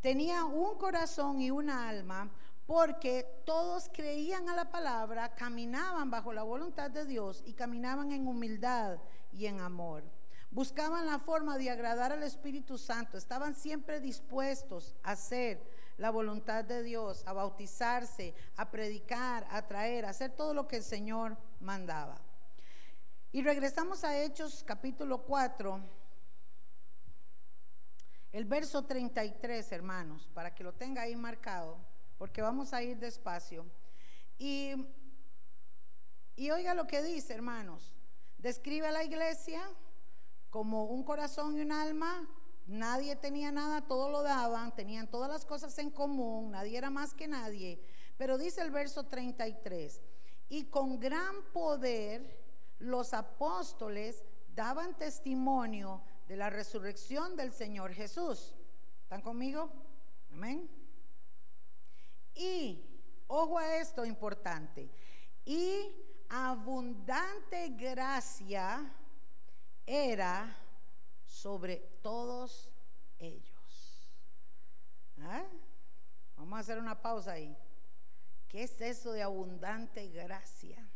tenía 0.00 0.44
un 0.44 0.78
corazón 0.78 1.40
y 1.40 1.50
una 1.50 1.88
alma 1.88 2.30
porque 2.66 3.24
todos 3.44 3.88
creían 3.92 4.48
a 4.48 4.56
la 4.56 4.70
palabra, 4.70 5.34
caminaban 5.34 6.10
bajo 6.10 6.32
la 6.32 6.42
voluntad 6.42 6.90
de 6.90 7.06
Dios 7.06 7.42
y 7.46 7.54
caminaban 7.54 8.10
en 8.12 8.26
humildad 8.26 8.98
y 9.32 9.46
en 9.46 9.60
amor. 9.60 10.02
Buscaban 10.50 11.06
la 11.06 11.18
forma 11.18 11.58
de 11.58 11.70
agradar 11.70 12.12
al 12.12 12.22
Espíritu 12.22 12.76
Santo, 12.76 13.16
estaban 13.16 13.54
siempre 13.54 14.00
dispuestos 14.00 14.96
a 15.02 15.12
hacer 15.12 15.62
la 15.96 16.10
voluntad 16.10 16.64
de 16.64 16.82
Dios, 16.82 17.22
a 17.26 17.32
bautizarse, 17.32 18.34
a 18.56 18.70
predicar, 18.70 19.46
a 19.50 19.66
traer, 19.66 20.04
a 20.04 20.10
hacer 20.10 20.32
todo 20.32 20.52
lo 20.52 20.66
que 20.66 20.76
el 20.76 20.82
Señor 20.82 21.36
mandaba. 21.60 22.20
Y 23.32 23.42
regresamos 23.42 24.02
a 24.02 24.18
Hechos 24.18 24.64
capítulo 24.64 25.22
4, 25.22 25.80
el 28.32 28.44
verso 28.44 28.84
33, 28.84 29.72
hermanos, 29.72 30.28
para 30.34 30.54
que 30.54 30.64
lo 30.64 30.74
tenga 30.74 31.02
ahí 31.02 31.16
marcado, 31.16 31.78
porque 32.18 32.42
vamos 32.42 32.72
a 32.72 32.82
ir 32.82 32.98
despacio. 32.98 33.66
Y, 34.38 34.74
y 36.34 36.50
oiga 36.50 36.74
lo 36.74 36.86
que 36.86 37.02
dice, 37.02 37.34
hermanos. 37.34 37.92
Describe 38.38 38.86
a 38.86 38.92
la 38.92 39.04
iglesia 39.04 39.62
como 40.50 40.84
un 40.84 41.02
corazón 41.02 41.56
y 41.56 41.60
un 41.60 41.72
alma. 41.72 42.28
Nadie 42.66 43.16
tenía 43.16 43.52
nada, 43.52 43.86
todo 43.86 44.08
lo 44.08 44.22
daban, 44.22 44.74
tenían 44.74 45.08
todas 45.08 45.30
las 45.30 45.46
cosas 45.46 45.78
en 45.78 45.90
común, 45.90 46.50
nadie 46.50 46.76
era 46.76 46.90
más 46.90 47.14
que 47.14 47.28
nadie. 47.28 47.80
Pero 48.16 48.38
dice 48.38 48.60
el 48.60 48.70
verso 48.70 49.04
33, 49.04 50.00
y 50.48 50.64
con 50.64 50.98
gran 50.98 51.42
poder 51.52 52.44
los 52.78 53.14
apóstoles 53.14 54.24
daban 54.54 54.96
testimonio 54.96 56.02
de 56.26 56.36
la 56.36 56.50
resurrección 56.50 57.36
del 57.36 57.52
Señor 57.52 57.92
Jesús. 57.92 58.54
¿Están 59.02 59.22
conmigo? 59.22 59.70
Amén. 60.32 60.68
Y, 62.36 62.84
ojo 63.26 63.58
a 63.58 63.76
esto 63.76 64.04
importante, 64.04 64.90
y 65.44 65.94
abundante 66.28 67.68
gracia 67.70 68.92
era 69.86 70.56
sobre 71.24 71.76
todos 72.02 72.70
ellos. 73.18 74.10
¿Ah? 75.20 75.44
Vamos 76.36 76.56
a 76.58 76.60
hacer 76.60 76.78
una 76.78 77.00
pausa 77.00 77.32
ahí. 77.32 77.56
¿Qué 78.48 78.64
es 78.64 78.80
eso 78.80 79.12
de 79.12 79.22
abundante 79.22 80.08
gracia? 80.08 80.86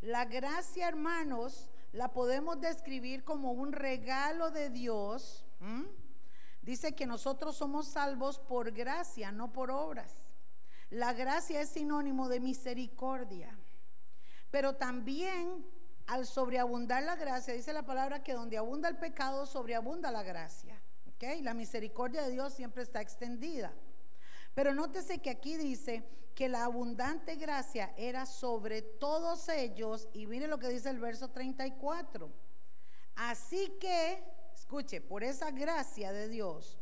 La 0.00 0.24
gracia, 0.26 0.88
hermanos, 0.88 1.70
la 1.92 2.12
podemos 2.12 2.60
describir 2.60 3.24
como 3.24 3.52
un 3.52 3.72
regalo 3.72 4.50
de 4.50 4.70
Dios. 4.70 5.46
Dice 6.66 6.96
que 6.96 7.06
nosotros 7.06 7.56
somos 7.56 7.86
salvos 7.86 8.40
por 8.40 8.72
gracia, 8.72 9.30
no 9.30 9.52
por 9.52 9.70
obras. 9.70 10.12
La 10.90 11.12
gracia 11.12 11.60
es 11.60 11.68
sinónimo 11.68 12.28
de 12.28 12.40
misericordia. 12.40 13.56
Pero 14.50 14.74
también 14.74 15.64
al 16.08 16.26
sobreabundar 16.26 17.04
la 17.04 17.14
gracia, 17.14 17.54
dice 17.54 17.72
la 17.72 17.86
palabra 17.86 18.24
que 18.24 18.32
donde 18.32 18.58
abunda 18.58 18.88
el 18.88 18.96
pecado, 18.96 19.46
sobreabunda 19.46 20.10
la 20.10 20.24
gracia. 20.24 20.82
¿okay? 21.14 21.40
La 21.40 21.54
misericordia 21.54 22.22
de 22.22 22.32
Dios 22.32 22.52
siempre 22.52 22.82
está 22.82 23.00
extendida. 23.00 23.72
Pero 24.52 24.74
nótese 24.74 25.18
que 25.18 25.30
aquí 25.30 25.56
dice 25.56 26.02
que 26.34 26.48
la 26.48 26.64
abundante 26.64 27.36
gracia 27.36 27.94
era 27.96 28.26
sobre 28.26 28.82
todos 28.82 29.48
ellos. 29.50 30.08
Y 30.12 30.26
mire 30.26 30.48
lo 30.48 30.58
que 30.58 30.68
dice 30.68 30.90
el 30.90 30.98
verso 30.98 31.28
34. 31.28 32.28
Así 33.14 33.76
que, 33.80 34.20
escuche, 34.66 35.00
por 35.00 35.22
esa 35.22 35.52
gracia 35.52 36.12
de 36.12 36.28
Dios, 36.28 36.76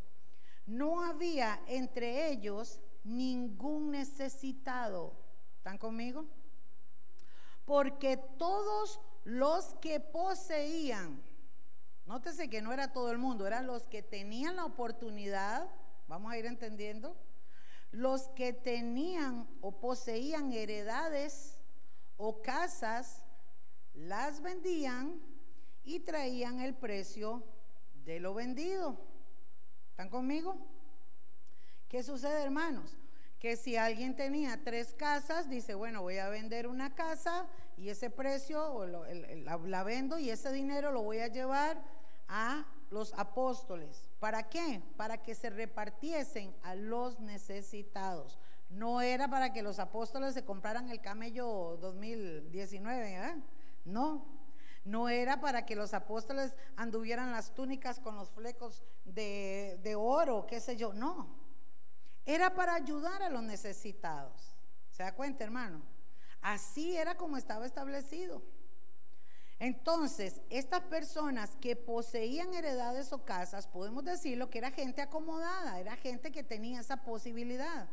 no 0.64 1.04
había 1.04 1.62
entre 1.66 2.30
ellos 2.30 2.80
ningún 3.04 3.90
necesitado. 3.90 5.12
¿Están 5.58 5.76
conmigo? 5.76 6.24
Porque 7.66 8.16
todos 8.38 9.02
los 9.24 9.74
que 9.82 10.00
poseían, 10.00 11.22
nótese 12.06 12.48
que 12.48 12.62
no 12.62 12.72
era 12.72 12.90
todo 12.90 13.10
el 13.10 13.18
mundo, 13.18 13.46
eran 13.46 13.66
los 13.66 13.86
que 13.86 14.02
tenían 14.02 14.56
la 14.56 14.64
oportunidad, 14.64 15.68
vamos 16.08 16.32
a 16.32 16.38
ir 16.38 16.46
entendiendo, 16.46 17.14
los 17.90 18.28
que 18.30 18.54
tenían 18.54 19.46
o 19.60 19.78
poseían 19.78 20.54
heredades 20.54 21.58
o 22.16 22.40
casas, 22.40 23.26
las 23.92 24.40
vendían 24.40 25.20
y 25.82 26.00
traían 26.00 26.60
el 26.60 26.74
precio 26.74 27.44
de 28.04 28.20
lo 28.20 28.34
vendido. 28.34 28.99
¿Están 29.90 30.08
conmigo? 30.08 30.56
¿Qué 31.88 32.02
sucede, 32.02 32.42
hermanos? 32.42 32.96
Que 33.38 33.56
si 33.56 33.76
alguien 33.76 34.16
tenía 34.16 34.61
tres 34.64 34.94
casas, 34.94 35.49
dice, 35.49 35.75
bueno, 35.75 36.02
voy 36.02 36.18
a 36.18 36.28
vender 36.28 36.66
una 36.66 36.94
casa 36.94 37.46
y 37.76 37.88
ese 37.88 38.11
precio 38.11 38.87
la, 38.87 39.84
vendo 39.84 40.18
y 40.18 40.30
ese 40.30 40.50
dinero 40.52 40.90
lo 40.90 41.02
voy 41.02 41.18
a 41.18 41.28
llevar 41.28 41.82
a 42.28 42.66
los 42.90 43.12
apóstoles. 43.14 44.08
¿Para 44.18 44.49
qué? 44.49 44.82
Para 44.96 45.23
que 45.23 45.34
se 45.34 45.50
repartiesen 45.50 46.54
a 46.62 46.75
los 46.75 47.20
necesitados. 47.20 48.38
No 48.70 49.00
era 49.00 49.28
para 49.28 49.52
que 49.52 49.62
los 49.62 49.78
apóstoles 49.78 50.34
se 50.34 50.44
compraran 50.44 50.88
el 50.88 51.00
camello 51.00 51.76
2019, 51.80 53.14
¿eh? 53.14 53.42
No, 53.84 54.26
no 54.84 55.08
era 55.08 55.40
para 55.40 55.64
que 55.64 55.76
los 55.76 55.94
apóstoles 55.94 56.54
anduvieran 56.76 57.32
las 57.32 57.54
túnicas 57.54 58.00
con 58.00 58.16
los 58.16 58.30
flecos 58.30 58.82
de, 59.04 59.80
de 59.82 59.94
oro, 59.94 60.46
qué 60.46 60.60
sé 60.60 60.76
yo, 60.76 60.92
no. 60.92 61.42
Era 62.26 62.54
para 62.54 62.74
ayudar 62.74 63.22
a 63.22 63.30
los 63.30 63.42
necesitados. 63.42 64.54
¿Se 64.90 65.02
da 65.02 65.14
cuenta, 65.14 65.42
hermano? 65.42 65.82
Así 66.42 66.96
era 66.96 67.16
como 67.16 67.38
estaba 67.38 67.64
establecido. 67.64 68.42
Entonces, 69.58 70.42
estas 70.50 70.82
personas 70.82 71.56
que 71.60 71.76
poseían 71.76 72.52
heredades 72.52 73.12
o 73.12 73.24
casas, 73.24 73.66
podemos 73.66 74.04
decirlo 74.04 74.50
que 74.50 74.58
era 74.58 74.70
gente 74.70 75.00
acomodada, 75.00 75.80
era 75.80 75.96
gente 75.96 76.30
que 76.30 76.42
tenía 76.42 76.80
esa 76.80 76.98
posibilidad. 76.98 77.88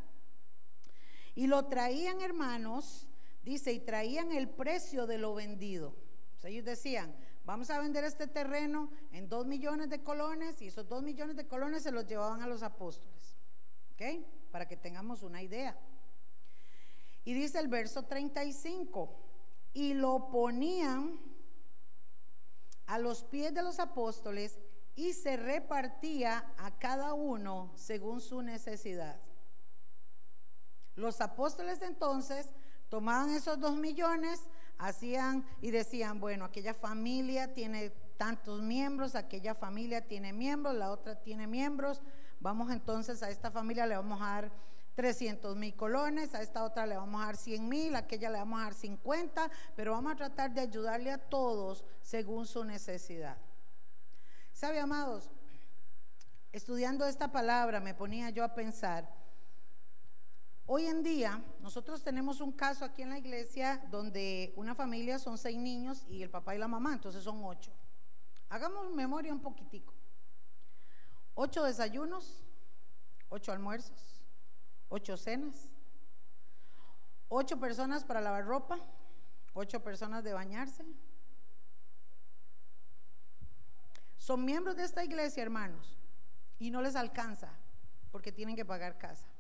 Y 1.36 1.48
lo 1.48 1.65
traían, 1.67 2.19
hermanos, 2.19 3.07
dice, 3.43 3.71
y 3.71 3.79
traían 3.79 4.33
el 4.33 4.50
precio 4.50 5.07
de 5.07 5.17
lo 5.17 5.33
vendido 5.33 5.95
ellos 6.43 6.65
decían, 6.65 7.15
vamos 7.45 7.69
a 7.69 7.79
vender 7.79 8.03
este 8.03 8.27
terreno 8.27 8.89
en 9.12 9.29
dos 9.29 9.45
millones 9.45 9.89
de 9.89 10.03
colones 10.03 10.62
y 10.62 10.67
esos 10.67 10.88
dos 10.88 11.03
millones 11.03 11.36
de 11.36 11.48
colones 11.48 11.83
se 11.83 11.91
los 11.91 12.07
llevaban 12.07 12.41
a 12.41 12.48
los 12.48 12.63
apóstoles. 12.63 13.38
¿Ok? 13.93 14.25
Para 14.51 14.67
que 14.67 14.77
tengamos 14.77 15.24
una 15.24 15.41
idea. 15.41 15.77
Y 17.24 17.33
dice 17.33 17.60
el 17.60 17.67
verso 17.67 18.03
35, 18.03 19.15
y 19.74 19.93
lo 19.93 20.29
ponían 20.29 21.19
a 22.88 22.98
los 22.98 23.24
pies 23.24 23.53
de 23.53 23.63
los 23.63 23.79
apóstoles 23.79 24.60
y 24.95 25.13
se 25.13 25.38
repartía 25.38 26.53
a 26.57 26.77
cada 26.77 27.13
uno 27.13 27.71
según 27.75 28.21
su 28.21 28.41
necesidad. 28.41 29.19
Los 30.95 31.21
apóstoles 31.21 31.81
entonces 31.81 32.50
tomaban 32.89 33.29
esos 33.29 33.60
dos 33.60 33.77
millones, 33.77 34.41
hacían 34.78 35.46
y 35.62 35.72
decían, 35.72 36.20
bueno, 36.20 36.46
aquella 36.46 36.74
familia 36.74 37.54
tiene 37.54 37.92
tantos 38.18 38.62
miembros, 38.62 39.16
aquella 39.16 39.56
familia 39.56 40.08
tiene 40.08 40.34
miembros, 40.34 40.75
la 40.75 40.92
otra 40.92 41.16
tiene 41.16 41.48
miembros, 41.48 42.01
vamos 42.40 42.72
entonces 42.72 43.24
a 43.24 43.30
esta 43.30 43.51
familia 43.51 43.86
le 43.86 43.96
vamos 43.96 44.22
a 44.22 44.25
dar 44.25 44.51
300 44.96 45.56
mil 45.56 45.75
colones, 45.75 46.36
a 46.36 46.42
esta 46.42 46.63
otra 46.63 46.86
le 46.86 46.98
vamos 46.98 47.22
a 47.22 47.25
dar 47.25 47.38
100 47.38 47.68
mil, 47.68 47.96
a 47.96 48.00
aquella 48.00 48.29
le 48.29 48.38
vamos 48.38 48.60
a 48.60 48.64
dar 48.66 48.74
50, 48.74 49.50
pero 49.75 49.94
vamos 49.94 50.14
a 50.14 50.16
tratar 50.16 50.53
de 50.53 50.62
ayudarle 50.62 51.12
a 51.12 51.18
todos 51.18 51.84
según 52.01 52.46
su 52.46 52.64
necesidad. 52.64 53.38
¿Sabe, 54.51 54.79
amados? 54.79 55.31
Estudiando 56.51 57.05
esta 57.05 57.31
palabra 57.31 57.79
me 57.79 57.94
ponía 57.94 58.29
yo 58.29 58.44
a 58.44 58.53
pensar, 58.53 59.10
Hoy 60.74 60.88
en 60.88 61.03
día 61.03 61.44
nosotros 61.60 62.01
tenemos 62.01 62.40
un 62.40 62.53
caso 62.53 62.86
aquí 62.86 63.01
en 63.01 63.10
la 63.10 63.18
iglesia 63.18 63.86
donde 63.92 64.53
una 64.55 64.74
familia 64.74 65.20
son 65.20 65.38
seis 65.38 65.57
niños 65.57 66.05
y 66.07 66.24
el 66.24 66.29
papá 66.29 66.55
y 66.55 66.60
la 66.60 66.70
mamá, 66.70 66.94
entonces 66.94 67.25
son 67.25 67.44
ocho. 67.44 67.74
Hagamos 68.48 68.90
memoria 68.94 69.34
un 69.34 69.42
poquitico. 69.42 69.94
Ocho 71.34 71.64
desayunos, 71.64 72.46
ocho 73.27 73.51
almuerzos, 73.51 74.22
ocho 74.88 75.18
cenas, 75.18 75.74
ocho 77.27 77.60
personas 77.60 78.05
para 78.05 78.22
lavar 78.22 78.46
ropa, 78.46 78.79
ocho 79.53 79.84
personas 79.84 80.24
de 80.24 80.31
bañarse. 80.31 80.86
Son 84.16 84.46
miembros 84.46 84.77
de 84.77 84.86
esta 84.86 85.03
iglesia, 85.03 85.44
hermanos, 85.44 85.98
y 86.60 86.72
no 86.72 86.81
les 86.81 86.96
alcanza 86.96 87.50
porque 88.10 88.31
tienen 88.31 88.55
que 88.55 88.64
pagar 88.64 88.98
casa. 88.98 89.30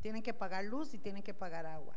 Tienen 0.00 0.22
que 0.22 0.34
pagar 0.34 0.64
luz 0.64 0.94
y 0.94 0.98
tienen 0.98 1.22
que 1.22 1.34
pagar 1.34 1.66
agua. 1.66 1.94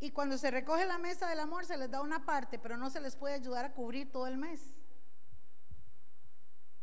Y 0.00 0.12
cuando 0.12 0.38
se 0.38 0.50
recoge 0.50 0.86
la 0.86 0.96
mesa 0.96 1.28
del 1.28 1.40
amor 1.40 1.66
se 1.66 1.76
les 1.76 1.90
da 1.90 2.00
una 2.00 2.24
parte, 2.24 2.58
pero 2.58 2.78
no 2.78 2.88
se 2.88 3.02
les 3.02 3.16
puede 3.16 3.34
ayudar 3.34 3.66
a 3.66 3.74
cubrir 3.74 4.10
todo 4.10 4.26
el 4.26 4.38
mes. 4.38 4.76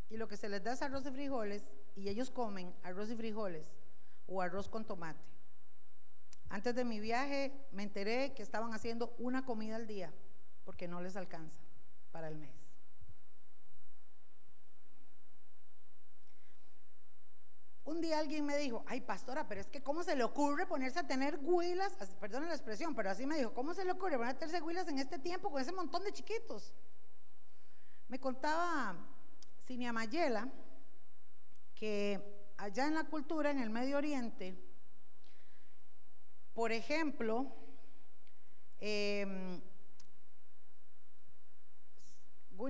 Y 0.08 0.16
lo 0.16 0.28
que 0.28 0.36
se 0.36 0.48
les 0.48 0.62
da 0.62 0.72
es 0.72 0.82
arroz 0.82 1.04
y 1.04 1.10
frijoles 1.10 1.66
y 1.96 2.08
ellos 2.08 2.30
comen 2.30 2.72
arroz 2.84 3.10
y 3.10 3.16
frijoles 3.16 3.66
o 4.28 4.40
arroz 4.40 4.68
con 4.68 4.86
tomate. 4.86 5.24
Antes 6.48 6.74
de 6.76 6.84
mi 6.84 7.00
viaje 7.00 7.52
me 7.72 7.82
enteré 7.82 8.32
que 8.34 8.42
estaban 8.42 8.72
haciendo 8.72 9.14
una 9.18 9.44
comida 9.44 9.76
al 9.76 9.88
día 9.88 10.14
porque 10.64 10.86
no 10.86 11.00
les 11.00 11.16
alcanza 11.16 11.60
para 12.12 12.28
el 12.28 12.36
mes. 12.36 12.57
Un 17.88 18.02
día 18.02 18.18
alguien 18.18 18.44
me 18.44 18.58
dijo, 18.58 18.84
ay 18.86 19.00
pastora, 19.00 19.48
pero 19.48 19.62
es 19.62 19.66
que 19.66 19.82
¿cómo 19.82 20.02
se 20.02 20.14
le 20.14 20.22
ocurre 20.22 20.66
ponerse 20.66 20.98
a 20.98 21.06
tener 21.06 21.38
huilas? 21.40 21.94
Perdón 22.20 22.46
la 22.46 22.52
expresión, 22.52 22.94
pero 22.94 23.08
así 23.08 23.24
me 23.24 23.38
dijo, 23.38 23.54
¿cómo 23.54 23.72
se 23.72 23.82
le 23.82 23.92
ocurre 23.92 24.18
ponerse 24.18 24.60
huilas 24.60 24.88
en 24.88 24.98
este 24.98 25.18
tiempo 25.18 25.50
con 25.50 25.62
ese 25.62 25.72
montón 25.72 26.04
de 26.04 26.12
chiquitos? 26.12 26.74
Me 28.08 28.20
contaba 28.20 28.94
Cinia 29.64 29.90
Mayela 29.90 30.52
que 31.74 32.52
allá 32.58 32.86
en 32.86 32.94
la 32.94 33.04
cultura, 33.04 33.50
en 33.50 33.58
el 33.58 33.70
Medio 33.70 33.96
Oriente, 33.96 34.54
por 36.52 36.72
ejemplo, 36.72 37.50
eh, 38.80 39.62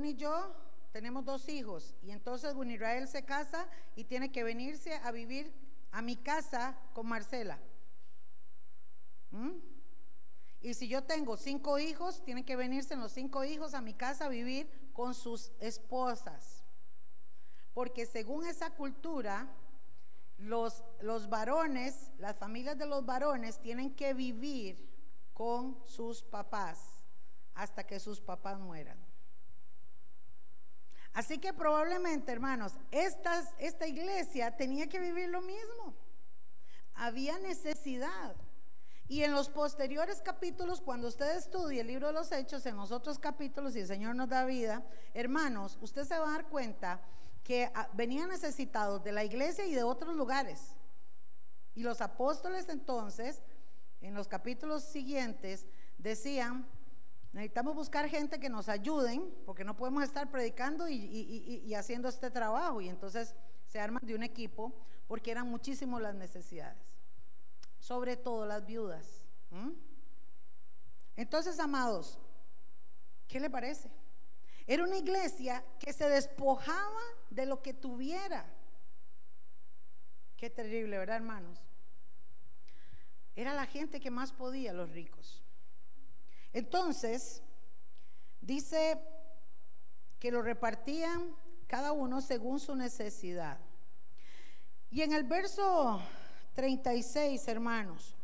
y 0.04 0.14
yo 0.14 0.54
tenemos 0.92 1.24
dos 1.24 1.48
hijos 1.48 1.94
y 2.02 2.10
entonces 2.10 2.54
Israel 2.66 3.08
se 3.08 3.24
casa 3.24 3.68
y 3.94 4.04
tiene 4.04 4.32
que 4.32 4.44
venirse 4.44 4.94
a 4.94 5.10
vivir 5.10 5.52
a 5.90 6.02
mi 6.02 6.16
casa 6.16 6.78
con 6.92 7.06
Marcela. 7.06 7.58
¿Mm? 9.30 9.52
Y 10.60 10.74
si 10.74 10.88
yo 10.88 11.04
tengo 11.04 11.36
cinco 11.36 11.78
hijos, 11.78 12.24
tienen 12.24 12.44
que 12.44 12.56
venirse 12.56 12.96
los 12.96 13.12
cinco 13.12 13.44
hijos 13.44 13.74
a 13.74 13.80
mi 13.80 13.94
casa 13.94 14.26
a 14.26 14.28
vivir 14.28 14.68
con 14.92 15.14
sus 15.14 15.52
esposas. 15.60 16.64
Porque 17.74 18.06
según 18.06 18.44
esa 18.44 18.70
cultura, 18.70 19.48
los, 20.38 20.82
los 21.00 21.28
varones, 21.28 22.10
las 22.18 22.36
familias 22.36 22.76
de 22.76 22.86
los 22.86 23.06
varones 23.06 23.60
tienen 23.60 23.94
que 23.94 24.14
vivir 24.14 24.88
con 25.32 25.80
sus 25.86 26.22
papás 26.24 27.04
hasta 27.54 27.86
que 27.86 28.00
sus 28.00 28.20
papás 28.20 28.58
mueran. 28.58 29.07
Así 31.12 31.38
que 31.38 31.52
probablemente, 31.52 32.30
hermanos, 32.32 32.74
esta 32.90 33.86
iglesia 33.86 34.56
tenía 34.56 34.88
que 34.88 35.00
vivir 35.00 35.28
lo 35.28 35.40
mismo. 35.40 35.94
Había 36.94 37.38
necesidad. 37.38 38.36
Y 39.08 39.22
en 39.22 39.32
los 39.32 39.48
posteriores 39.48 40.20
capítulos, 40.20 40.82
cuando 40.82 41.08
usted 41.08 41.36
estudie 41.36 41.80
el 41.80 41.86
libro 41.86 42.08
de 42.08 42.12
los 42.12 42.30
hechos, 42.30 42.66
en 42.66 42.76
los 42.76 42.92
otros 42.92 43.18
capítulos, 43.18 43.74
y 43.74 43.80
el 43.80 43.86
Señor 43.86 44.14
nos 44.14 44.28
da 44.28 44.44
vida, 44.44 44.84
hermanos, 45.14 45.78
usted 45.80 46.04
se 46.04 46.18
va 46.18 46.28
a 46.28 46.32
dar 46.32 46.48
cuenta 46.48 47.00
que 47.42 47.70
ah, 47.74 47.88
venían 47.94 48.28
necesitados 48.28 49.02
de 49.02 49.12
la 49.12 49.24
iglesia 49.24 49.64
y 49.64 49.74
de 49.74 49.82
otros 49.82 50.14
lugares. 50.14 50.76
Y 51.74 51.82
los 51.82 52.02
apóstoles 52.02 52.68
entonces, 52.68 53.40
en 54.02 54.12
los 54.12 54.28
capítulos 54.28 54.84
siguientes, 54.84 55.66
decían, 55.96 56.68
Necesitamos 57.32 57.74
buscar 57.74 58.08
gente 58.08 58.40
que 58.40 58.48
nos 58.48 58.68
ayuden, 58.68 59.34
porque 59.44 59.64
no 59.64 59.76
podemos 59.76 60.02
estar 60.02 60.30
predicando 60.30 60.88
y, 60.88 61.74
haciendo 61.74 62.08
este 62.08 62.30
trabajo. 62.30 62.80
Y 62.80 62.88
entonces 62.88 63.34
se 63.66 63.80
arman 63.80 64.04
de 64.04 64.14
un 64.14 64.22
equipo, 64.22 64.72
porque 65.06 65.30
eran 65.30 65.48
muchísimas 65.48 66.00
las 66.00 66.14
necesidades, 66.14 66.78
sobre 67.78 68.16
todo 68.16 68.46
las 68.46 68.64
viudas. 68.64 69.26
Entonces, 71.16 71.58
amados, 71.58 72.18
¿Qué 73.28 73.38
le 73.38 73.50
parece? 73.50 73.90
Era 74.66 74.82
una 74.82 74.96
iglesia 74.96 75.62
que 75.78 75.92
se 75.92 76.08
despojaba 76.08 77.00
de 77.30 77.46
lo 77.46 77.62
que 77.62 77.74
tuviera. 77.74 78.46
Qué 80.36 80.48
terrible, 80.48 80.98
¿verdad, 80.98 81.16
hermanos? 81.16 81.60
Era 83.36 83.54
la 83.54 83.66
gente 83.66 84.00
que 84.00 84.10
más 84.10 84.32
podía, 84.32 84.72
los 84.72 84.90
ricos. 84.90 85.44
Entonces, 86.52 87.42
dice 88.40 88.98
que 90.18 90.30
lo 90.30 90.42
repartían 90.42 91.36
cada 91.66 91.92
uno 91.92 92.20
según 92.20 92.58
su 92.58 92.74
necesidad. 92.74 93.58
Y 94.90 95.02
en 95.02 95.12
el 95.12 95.24
verso 95.24 96.00
36, 96.54 97.46
hermanos, 97.46 98.16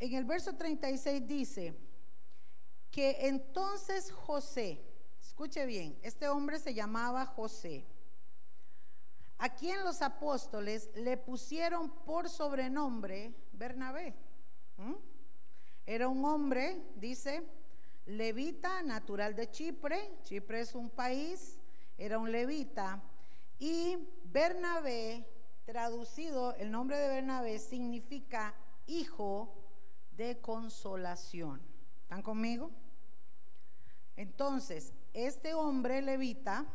en 0.00 0.14
el 0.14 0.24
verso 0.24 0.54
36 0.54 1.26
dice 1.26 1.74
que 2.90 3.28
entonces 3.28 4.12
José, 4.12 4.84
escuche 5.20 5.64
bien, 5.66 5.98
este 6.02 6.28
hombre 6.28 6.58
se 6.58 6.74
llamaba 6.74 7.24
José, 7.24 7.86
a 9.38 9.54
quien 9.54 9.82
los 9.84 10.02
apóstoles 10.02 10.90
le 10.94 11.16
pusieron 11.16 11.90
por 12.04 12.28
sobrenombre 12.28 13.34
Bernabé. 13.52 14.14
Era 15.86 16.08
un 16.08 16.24
hombre, 16.24 16.82
dice, 16.96 17.42
levita, 18.06 18.82
natural 18.82 19.34
de 19.34 19.50
Chipre, 19.50 20.18
Chipre 20.24 20.60
es 20.60 20.74
un 20.74 20.90
país, 20.90 21.58
era 21.98 22.18
un 22.18 22.32
levita, 22.32 23.02
y 23.58 23.98
Bernabé, 24.24 25.26
traducido, 25.64 26.54
el 26.56 26.70
nombre 26.70 26.98
de 26.98 27.08
Bernabé 27.08 27.58
significa 27.58 28.54
hijo 28.86 29.54
de 30.16 30.40
consolación. 30.40 31.60
¿Están 32.02 32.22
conmigo? 32.22 32.70
Entonces, 34.16 34.92
este 35.12 35.54
hombre 35.54 36.02
levita 36.02 36.66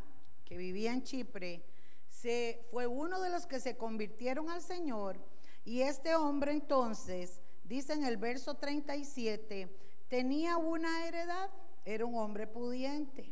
que 0.45 0.57
vivía 0.57 0.91
en 0.91 1.03
Chipre, 1.03 1.63
se, 2.09 2.65
fue 2.71 2.87
uno 2.87 3.21
de 3.21 3.29
los 3.29 3.45
que 3.45 3.59
se 3.59 3.77
convirtieron 3.77 4.49
al 4.49 4.61
Señor 4.61 5.19
y 5.63 5.81
este 5.81 6.15
hombre 6.15 6.51
entonces, 6.51 7.39
dice 7.69 7.93
en 7.93 8.03
el 8.03 8.17
verso 8.17 8.55
37, 8.55 9.69
tenía 10.09 10.57
una 10.57 11.05
heredad, 11.07 11.51
era 11.85 12.03
un 12.03 12.15
hombre 12.15 12.47
pudiente. 12.47 13.31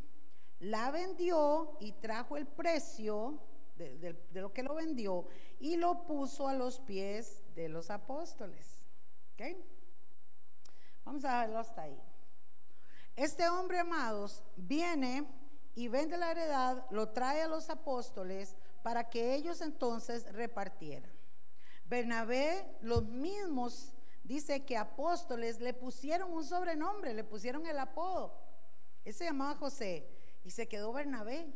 La 0.59 0.91
vendió 0.91 1.75
y 1.79 1.91
trajo 1.93 2.37
el 2.37 2.45
precio 2.45 3.39
de, 3.75 4.15
lo 4.33 4.53
que 4.53 4.63
lo 4.63 4.75
vendió 4.75 5.27
y 5.59 5.75
lo 5.75 6.03
puso 6.05 6.47
a 6.47 6.53
los 6.53 6.79
pies 6.79 7.43
de 7.55 7.67
los 7.67 7.89
apóstoles. 7.89 8.79
Vamos 11.03 11.25
a 11.25 11.41
verlo 11.41 11.59
hasta 11.59 11.83
ahí. 11.83 11.99
Este 13.15 13.49
hombre, 13.49 13.79
amados, 13.79 14.43
viene 14.55 15.27
y 15.73 15.87
vende 15.87 16.17
la 16.17 16.31
heredad, 16.31 16.85
lo 16.91 17.09
trae 17.09 17.41
a 17.41 17.47
los 17.47 17.69
apóstoles 17.69 18.55
para 18.83 19.09
que 19.09 19.33
ellos 19.33 19.61
entonces 19.61 20.31
repartieran. 20.33 21.11
Bernabé, 21.85 22.77
los 22.81 23.03
mismos 23.05 23.96
dice 24.27 24.65
que 24.65 24.77
apóstoles 24.77 25.59
le 25.59 25.73
pusieron 25.73 26.33
un 26.33 26.43
sobrenombre, 26.43 27.13
le 27.13 27.23
pusieron 27.23 27.65
el 27.65 27.79
apodo. 27.79 28.33
Él 29.05 29.13
se 29.13 29.23
llamaba 29.23 29.55
José 29.55 30.05
y 30.43 30.51
se 30.51 30.67
quedó 30.67 30.91
Bernabé. 30.91 31.47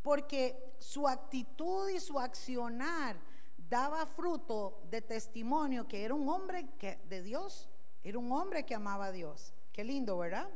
Porque 0.00 0.76
su 0.78 1.08
actitud 1.08 1.88
y 1.90 1.98
su 1.98 2.20
accionar 2.20 3.16
daba 3.56 4.06
fruto 4.06 4.80
de 4.88 5.02
testimonio 5.02 5.88
que 5.88 6.04
era 6.04 6.14
un 6.14 6.28
hombre 6.28 6.68
que, 6.78 7.00
de 7.08 7.20
Dios, 7.20 7.68
era 8.04 8.18
un 8.18 8.30
hombre 8.30 8.64
que 8.64 8.76
amaba 8.76 9.06
a 9.06 9.12
Dios. 9.12 9.52
Qué 9.72 9.82
lindo, 9.82 10.16
¿verdad? 10.16 10.48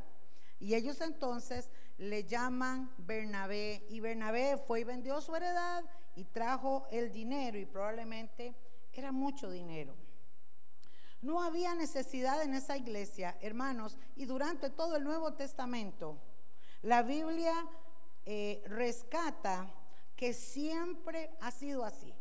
Y 0.59 0.75
ellos 0.75 1.01
entonces 1.01 1.69
le 1.97 2.23
llaman 2.23 2.89
Bernabé. 2.97 3.85
Y 3.89 3.99
Bernabé 3.99 4.57
fue 4.65 4.79
y 4.79 4.83
vendió 4.85 5.19
su 5.19 5.35
heredad 5.35 5.83
y 6.15 6.23
trajo 6.23 6.87
el 6.89 7.11
dinero 7.11 7.57
y 7.59 7.65
probablemente 7.65 8.55
era 8.93 9.11
mucho 9.11 9.51
dinero. 9.51 9.93
No 11.23 11.41
había 11.41 11.73
necesidad 11.73 12.43
en 12.43 12.53
esa 12.53 12.75
iglesia, 12.75 13.37
hermanos, 13.39 13.97
y 14.17 14.25
durante 14.25 14.69
todo 14.69 14.97
el 14.97 15.05
Nuevo 15.05 15.33
Testamento, 15.35 16.17
la 16.81 17.01
Biblia 17.01 17.53
eh, 18.25 18.61
rescata 18.67 19.73
que 20.17 20.33
siempre 20.33 21.31
ha 21.39 21.49
sido 21.51 21.85
así. 21.85 22.13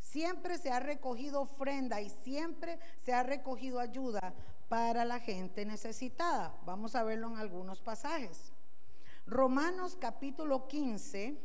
Siempre 0.00 0.56
se 0.56 0.70
ha 0.70 0.80
recogido 0.80 1.42
ofrenda 1.42 2.00
y 2.00 2.08
siempre 2.08 2.78
se 3.04 3.12
ha 3.12 3.22
recogido 3.22 3.80
ayuda 3.80 4.32
para 4.70 5.04
la 5.04 5.20
gente 5.20 5.66
necesitada. 5.66 6.58
Vamos 6.64 6.94
a 6.94 7.02
verlo 7.02 7.28
en 7.28 7.36
algunos 7.36 7.82
pasajes. 7.82 8.54
Romanos 9.26 9.94
capítulo 10.00 10.68
15, 10.68 11.38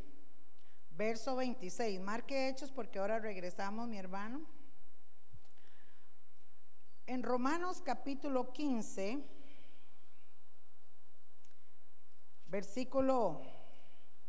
verso 0.92 1.36
26. 1.36 2.00
Marque 2.00 2.48
hechos 2.48 2.72
porque 2.72 3.00
ahora 3.00 3.20
regresamos, 3.20 3.89
mi 3.89 3.98
hermano. 3.98 4.62
En 7.06 7.22
Romanos 7.22 7.82
capítulo 7.84 8.54
15, 8.54 9.22
versículo 12.46 13.42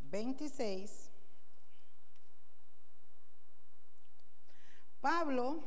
26, 0.01 1.09
Pablo 5.01 5.63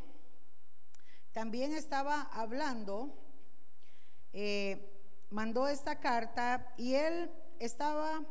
también 1.31 1.73
estaba 1.73 2.23
hablando, 2.23 3.17
eh, 4.33 5.01
mandó 5.29 5.69
esta 5.69 6.01
carta 6.01 6.73
y 6.75 6.95
él 6.95 7.31
estaba 7.59 8.21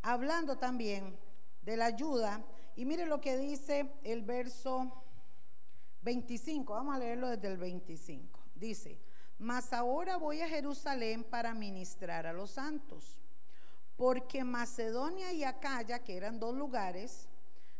hablando 0.00 0.56
también 0.56 1.18
de 1.60 1.76
la 1.76 1.84
ayuda. 1.84 2.42
Y 2.76 2.86
mire 2.86 3.04
lo 3.04 3.20
que 3.20 3.36
dice 3.36 3.92
el 4.04 4.22
verso 4.22 5.03
25, 6.04 6.74
vamos 6.74 6.94
a 6.94 6.98
leerlo 6.98 7.28
desde 7.28 7.48
el 7.48 7.56
25. 7.56 8.38
Dice, 8.54 9.00
mas 9.38 9.72
ahora 9.72 10.18
voy 10.18 10.42
a 10.42 10.48
Jerusalén 10.48 11.24
para 11.24 11.54
ministrar 11.54 12.26
a 12.26 12.32
los 12.32 12.50
santos, 12.50 13.22
porque 13.96 14.44
Macedonia 14.44 15.32
y 15.32 15.44
Acaya, 15.44 16.04
que 16.04 16.16
eran 16.16 16.38
dos 16.38 16.54
lugares, 16.54 17.28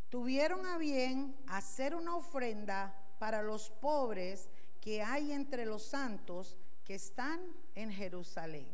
tuvieron 0.08 0.64
a 0.64 0.78
bien 0.78 1.36
hacer 1.46 1.94
una 1.94 2.16
ofrenda 2.16 2.98
para 3.18 3.42
los 3.42 3.70
pobres 3.70 4.48
que 4.80 5.02
hay 5.02 5.32
entre 5.32 5.66
los 5.66 5.82
santos 5.82 6.56
que 6.84 6.94
están 6.94 7.40
en 7.74 7.92
Jerusalén. 7.92 8.72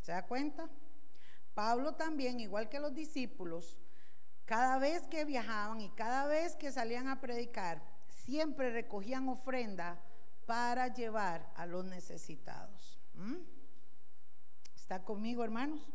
¿Se 0.00 0.12
da 0.12 0.26
cuenta? 0.26 0.70
Pablo 1.54 1.94
también, 1.94 2.40
igual 2.40 2.68
que 2.68 2.80
los 2.80 2.94
discípulos, 2.94 3.76
cada 4.44 4.78
vez 4.78 5.06
que 5.08 5.24
viajaban 5.24 5.80
y 5.80 5.90
cada 5.90 6.26
vez 6.26 6.56
que 6.56 6.70
salían 6.70 7.08
a 7.08 7.20
predicar, 7.20 7.95
siempre 8.26 8.70
recogían 8.70 9.28
ofrenda 9.28 10.02
para 10.46 10.92
llevar 10.92 11.52
a 11.54 11.64
los 11.64 11.84
necesitados. 11.84 12.98
¿Mm? 13.14 13.36
¿Está 14.74 15.04
conmigo, 15.04 15.44
hermanos? 15.44 15.86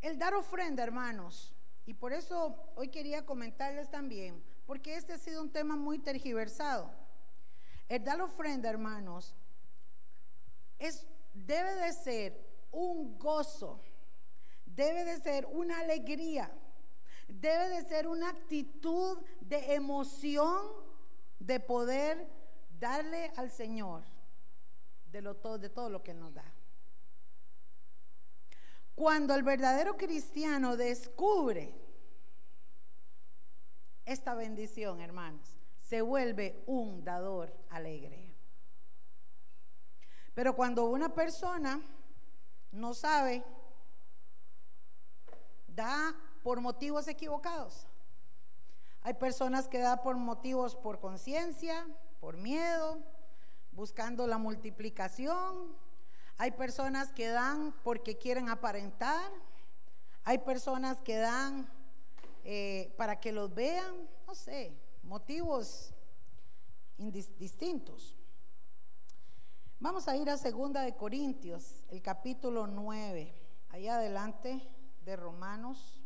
El 0.00 0.18
dar 0.18 0.34
ofrenda, 0.34 0.82
hermanos, 0.82 1.54
y 1.86 1.94
por 1.94 2.12
eso 2.12 2.72
hoy 2.76 2.88
quería 2.88 3.26
comentarles 3.26 3.90
también, 3.90 4.42
porque 4.66 4.96
este 4.96 5.12
ha 5.12 5.18
sido 5.18 5.42
un 5.42 5.52
tema 5.52 5.76
muy 5.76 5.98
tergiversado. 5.98 6.90
El 7.88 8.04
dar 8.04 8.20
ofrenda, 8.22 8.70
hermanos, 8.70 9.34
es, 10.78 11.06
debe 11.34 11.74
de 11.74 11.92
ser 11.92 12.66
un 12.70 13.18
gozo, 13.18 13.82
debe 14.64 15.04
de 15.04 15.20
ser 15.20 15.46
una 15.46 15.80
alegría 15.80 16.50
debe 17.28 17.68
de 17.68 17.82
ser 17.88 18.06
una 18.06 18.30
actitud 18.30 19.18
de 19.40 19.74
emoción 19.74 20.62
de 21.38 21.60
poder 21.60 22.28
darle 22.78 23.32
al 23.36 23.50
Señor 23.50 24.04
de, 25.06 25.22
lo, 25.22 25.36
todo, 25.36 25.58
de 25.58 25.70
todo 25.70 25.88
lo 25.90 26.02
que 26.02 26.10
Él 26.10 26.20
nos 26.20 26.34
da. 26.34 26.44
Cuando 28.94 29.34
el 29.34 29.42
verdadero 29.42 29.96
cristiano 29.96 30.76
descubre 30.76 31.74
esta 34.04 34.34
bendición, 34.34 35.00
hermanos, 35.00 35.56
se 35.80 36.00
vuelve 36.00 36.62
un 36.66 37.04
dador 37.04 37.56
alegre. 37.70 38.34
Pero 40.34 40.54
cuando 40.54 40.86
una 40.86 41.14
persona 41.14 41.80
no 42.72 42.94
sabe, 42.94 43.44
da 45.66 46.14
por 46.44 46.60
motivos 46.60 47.08
equivocados. 47.08 47.86
Hay 49.00 49.14
personas 49.14 49.66
que 49.66 49.78
dan 49.78 50.02
por 50.02 50.14
motivos 50.16 50.76
por 50.76 51.00
conciencia, 51.00 51.86
por 52.20 52.36
miedo, 52.36 52.98
buscando 53.72 54.26
la 54.26 54.36
multiplicación. 54.36 55.74
Hay 56.36 56.50
personas 56.52 57.12
que 57.12 57.28
dan 57.28 57.74
porque 57.82 58.18
quieren 58.18 58.50
aparentar. 58.50 59.32
Hay 60.22 60.38
personas 60.38 61.00
que 61.00 61.16
dan 61.16 61.66
eh, 62.44 62.94
para 62.98 63.18
que 63.20 63.32
los 63.32 63.52
vean, 63.54 64.06
no 64.26 64.34
sé, 64.34 64.76
motivos 65.02 65.94
distintos. 67.38 68.16
Vamos 69.80 70.08
a 70.08 70.16
ir 70.16 70.28
a 70.28 70.36
Segunda 70.36 70.82
de 70.82 70.94
Corintios, 70.94 71.84
el 71.88 72.02
capítulo 72.02 72.66
9, 72.66 73.34
ahí 73.70 73.88
adelante 73.88 74.68
de 75.04 75.16
Romanos. 75.16 76.03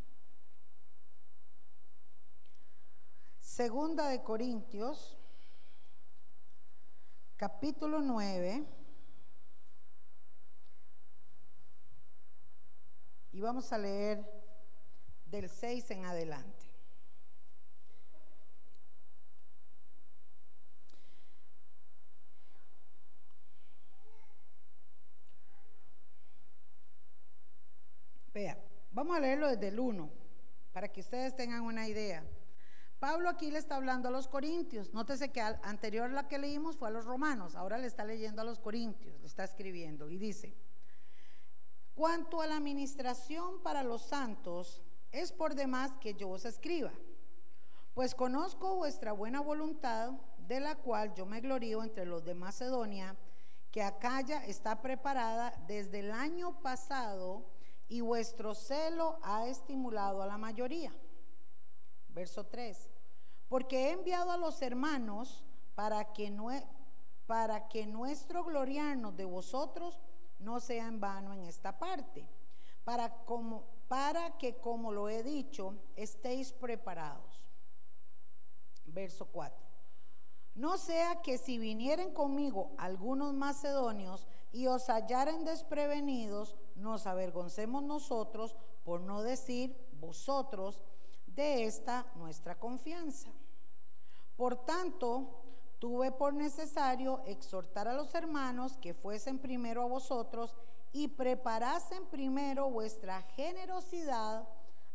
Segunda 3.49 4.09
de 4.09 4.21
Corintios, 4.21 5.17
capítulo 7.35 7.99
9. 7.99 8.63
Y 13.31 13.41
vamos 13.41 13.73
a 13.73 13.79
leer 13.79 14.23
del 15.25 15.49
6 15.49 15.89
en 15.89 16.05
adelante. 16.05 16.63
Vea, 28.31 28.63
vamos 28.91 29.17
a 29.17 29.19
leerlo 29.19 29.47
desde 29.47 29.69
el 29.69 29.79
1 29.79 30.07
para 30.71 30.87
que 30.87 31.01
ustedes 31.01 31.35
tengan 31.35 31.63
una 31.63 31.87
idea. 31.87 32.23
Pablo 32.99 33.29
aquí 33.29 33.49
le 33.49 33.59
está 33.59 33.77
hablando 33.77 34.09
a 34.09 34.11
los 34.11 34.27
corintios. 34.27 34.93
Nótese 34.93 35.31
que 35.31 35.41
anterior 35.41 36.09
la 36.11 36.27
que 36.27 36.37
leímos 36.37 36.75
fue 36.75 36.89
a 36.89 36.91
los 36.91 37.05
romanos, 37.05 37.55
ahora 37.55 37.77
le 37.77 37.87
está 37.87 38.03
leyendo 38.03 38.41
a 38.41 38.45
los 38.45 38.59
corintios, 38.59 39.19
lo 39.21 39.25
está 39.25 39.45
escribiendo 39.45 40.09
y 40.09 40.17
dice, 40.17 40.53
cuanto 41.95 42.41
a 42.41 42.47
la 42.47 42.57
administración 42.57 43.63
para 43.63 43.83
los 43.83 44.01
santos, 44.01 44.81
es 45.11 45.31
por 45.31 45.55
demás 45.55 45.95
que 46.01 46.13
yo 46.13 46.29
os 46.29 46.43
escriba, 46.43 46.91
pues 47.93 48.15
conozco 48.15 48.75
vuestra 48.75 49.13
buena 49.13 49.39
voluntad, 49.39 50.11
de 50.37 50.59
la 50.59 50.75
cual 50.75 51.13
yo 51.13 51.25
me 51.25 51.41
glorío 51.41 51.83
entre 51.83 52.05
los 52.05 52.25
de 52.25 52.33
Macedonia, 52.33 53.15
que 53.71 53.83
Acaya 53.83 54.45
está 54.45 54.81
preparada 54.81 55.53
desde 55.67 55.99
el 55.99 56.11
año 56.11 56.59
pasado 56.61 57.45
y 57.87 58.01
vuestro 58.01 58.55
celo 58.55 59.19
ha 59.21 59.47
estimulado 59.47 60.23
a 60.23 60.25
la 60.25 60.39
mayoría. 60.39 60.91
Verso 62.19 62.43
3. 62.47 62.89
Porque 63.47 63.77
he 63.77 63.91
enviado 63.91 64.31
a 64.33 64.37
los 64.37 64.61
hermanos 64.61 65.45
para 65.73 66.11
que, 66.11 66.29
para 67.25 67.69
que 67.69 67.87
nuestro 67.87 68.43
gloriarnos 68.43 69.15
de 69.15 69.23
vosotros 69.23 69.97
no 70.37 70.59
sea 70.59 70.87
en 70.87 70.99
vano 70.99 71.33
en 71.33 71.45
esta 71.45 71.79
parte, 71.79 72.27
para, 72.83 73.23
como, 73.23 73.63
para 73.87 74.37
que, 74.37 74.57
como 74.57 74.91
lo 74.91 75.07
he 75.07 75.23
dicho, 75.23 75.75
estéis 75.95 76.51
preparados. 76.51 77.45
Verso 78.83 79.25
4. 79.27 79.57
No 80.55 80.77
sea 80.77 81.21
que 81.21 81.37
si 81.37 81.57
vinieren 81.57 82.13
conmigo 82.13 82.73
algunos 82.77 83.33
macedonios 83.33 84.27
y 84.51 84.67
os 84.67 84.87
hallaren 84.87 85.45
desprevenidos, 85.45 86.57
nos 86.75 87.07
avergoncemos 87.07 87.81
nosotros, 87.83 88.57
por 88.83 88.99
no 88.99 89.21
decir 89.21 89.73
vosotros, 89.93 90.81
de 91.35 91.65
esta 91.65 92.05
nuestra 92.15 92.57
confianza. 92.57 93.29
Por 94.35 94.65
tanto, 94.65 95.43
tuve 95.79 96.11
por 96.11 96.33
necesario 96.33 97.21
exhortar 97.25 97.87
a 97.87 97.93
los 97.93 98.13
hermanos 98.15 98.77
que 98.77 98.93
fuesen 98.93 99.39
primero 99.39 99.83
a 99.83 99.87
vosotros 99.87 100.55
y 100.91 101.07
preparasen 101.09 102.05
primero 102.07 102.69
vuestra 102.69 103.21
generosidad 103.35 104.47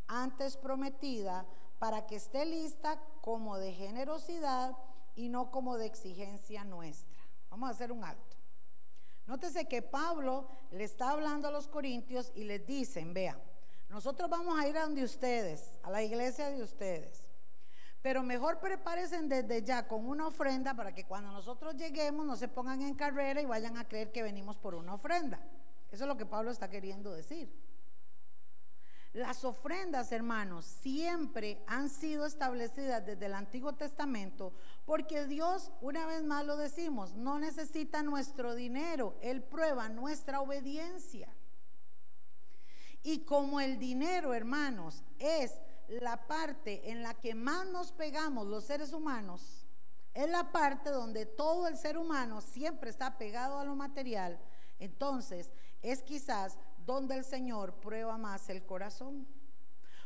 antes 0.07 0.57
prometida, 0.57 1.45
para 1.79 2.05
que 2.05 2.15
esté 2.15 2.45
lista 2.45 2.99
como 3.21 3.57
de 3.57 3.73
generosidad 3.73 4.77
y 5.15 5.29
no 5.29 5.51
como 5.51 5.77
de 5.77 5.85
exigencia 5.85 6.63
nuestra. 6.63 7.17
Vamos 7.49 7.67
a 7.69 7.71
hacer 7.71 7.91
un 7.91 8.03
alto. 8.03 8.37
Nótese 9.27 9.67
que 9.67 9.81
Pablo 9.81 10.47
le 10.71 10.83
está 10.83 11.11
hablando 11.11 11.47
a 11.47 11.51
los 11.51 11.67
corintios 11.67 12.31
y 12.35 12.43
les 12.43 12.65
dicen, 12.65 13.13
vean, 13.13 13.41
nosotros 13.95 14.29
vamos 14.29 14.59
a 14.59 14.67
ir 14.67 14.77
a 14.77 14.81
donde 14.81 15.05
ustedes, 15.05 15.71
a 15.81 15.89
la 15.89 16.03
iglesia 16.03 16.49
de 16.49 16.61
ustedes. 16.61 17.29
Pero 18.01 18.23
mejor 18.23 18.59
prepárense 18.59 19.21
desde 19.21 19.63
ya 19.63 19.87
con 19.87 20.05
una 20.05 20.27
ofrenda 20.27 20.73
para 20.73 20.93
que 20.93 21.05
cuando 21.05 21.31
nosotros 21.31 21.77
lleguemos 21.77 22.25
no 22.25 22.35
se 22.35 22.49
pongan 22.49 22.81
en 22.81 22.95
carrera 22.95 23.39
y 23.41 23.45
vayan 23.45 23.77
a 23.77 23.87
creer 23.87 24.11
que 24.11 24.21
venimos 24.21 24.57
por 24.57 24.75
una 24.75 24.95
ofrenda. 24.95 25.39
Eso 25.93 26.03
es 26.03 26.07
lo 26.09 26.17
que 26.17 26.25
Pablo 26.25 26.51
está 26.51 26.69
queriendo 26.69 27.13
decir. 27.13 27.49
Las 29.13 29.45
ofrendas, 29.45 30.11
hermanos, 30.11 30.65
siempre 30.65 31.63
han 31.65 31.87
sido 31.87 32.25
establecidas 32.25 33.05
desde 33.05 33.27
el 33.27 33.33
Antiguo 33.33 33.75
Testamento 33.75 34.51
porque 34.85 35.25
Dios, 35.25 35.71
una 35.79 36.05
vez 36.05 36.21
más 36.21 36.45
lo 36.45 36.57
decimos, 36.57 37.13
no 37.13 37.39
necesita 37.39 38.03
nuestro 38.03 38.55
dinero, 38.55 39.15
Él 39.21 39.41
prueba 39.41 39.87
nuestra 39.87 40.41
obediencia. 40.41 41.33
Y 43.05 43.19
como 43.19 43.61
el 43.61 43.77
dinero, 43.77 44.33
hermanos, 44.33 45.03
es 45.19 45.61
la 45.87 46.25
parte 46.25 46.89
en 46.89 47.03
la 47.03 47.13
que 47.13 47.35
más 47.35 47.67
nos 47.67 47.91
pegamos 47.91 48.47
los 48.47 48.63
seres 48.63 48.93
humanos, 48.93 49.67
es 50.15 50.27
la 50.27 50.51
parte 50.51 50.89
donde 50.89 51.27
todo 51.27 51.67
el 51.67 51.77
ser 51.77 51.99
humano 51.99 52.41
siempre 52.41 52.89
está 52.89 53.19
pegado 53.19 53.59
a 53.59 53.63
lo 53.63 53.75
material, 53.75 54.39
entonces 54.79 55.51
es 55.83 56.01
quizás 56.01 56.57
donde 56.83 57.13
el 57.13 57.23
Señor 57.23 57.75
prueba 57.75 58.17
más 58.17 58.49
el 58.49 58.65
corazón. 58.65 59.27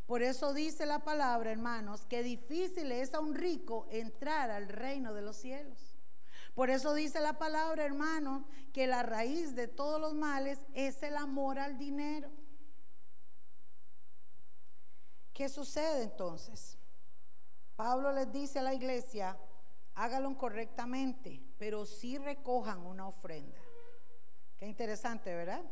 Por 0.06 0.22
eso 0.22 0.54
dice 0.54 0.86
la 0.86 1.00
palabra, 1.06 1.54
hermanos, 1.54 2.06
que 2.06 2.22
difícil 2.22 2.92
es 2.92 3.14
a 3.14 3.22
un 3.22 3.34
rico 3.34 3.88
entrar 3.92 4.52
al 4.52 4.68
reino 4.68 5.14
de 5.14 5.22
los 5.22 5.38
cielos. 5.38 5.96
Por 6.54 6.70
eso 6.70 6.94
dice 6.94 7.22
la 7.22 7.38
palabra, 7.38 7.86
hermanos, 7.86 8.44
que 8.74 8.88
la 8.88 9.04
raíz 9.04 9.56
de 9.56 9.70
todos 9.70 10.02
los 10.02 10.16
males 10.16 10.60
es 10.74 11.02
el 11.02 11.16
amor 11.16 11.60
al 11.60 11.78
dinero. 11.78 12.30
¿Qué 15.40 15.48
sucede 15.48 16.04
entonces? 16.04 16.78
Pablo 17.78 18.12
les 18.12 18.30
dice 18.30 18.60
a 18.60 18.62
la 18.62 18.74
iglesia, 18.74 19.38
hágalo 19.96 20.38
correctamente, 20.38 21.42
pero 21.58 21.86
sí 21.86 22.18
recojan 22.18 22.86
una 22.86 23.08
ofrenda. 23.08 23.58
Qué 24.58 24.66
interesante, 24.66 25.34
¿verdad? 25.34 25.64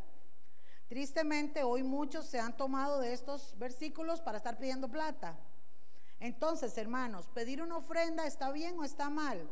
Tristemente, 0.88 1.64
hoy 1.64 1.84
muchos 1.84 2.28
se 2.28 2.40
han 2.40 2.56
tomado 2.56 3.02
de 3.02 3.12
estos 3.12 3.58
versículos 3.58 4.22
para 4.22 4.38
estar 4.38 4.58
pidiendo 4.58 4.88
plata. 4.88 5.38
Entonces, 6.22 6.78
hermanos, 6.78 7.28
pedir 7.34 7.62
una 7.62 7.76
ofrenda 7.76 8.26
está 8.26 8.54
bien 8.54 8.80
o 8.80 8.86
está 8.86 9.10
mal? 9.10 9.50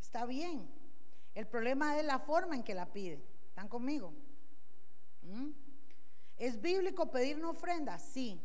Está 0.00 0.26
bien. 0.26 0.70
El 1.34 1.48
problema 1.48 1.98
es 1.98 2.04
la 2.04 2.20
forma 2.20 2.54
en 2.54 2.62
que 2.62 2.74
la 2.76 2.92
pide. 2.92 3.20
¿Están 3.48 3.66
conmigo? 3.66 4.12
¿Mm? 5.22 5.50
¿Es 6.36 6.60
bíblico 6.60 7.10
pedir 7.10 7.36
una 7.36 7.50
ofrenda? 7.50 7.98
Sí 7.98 8.40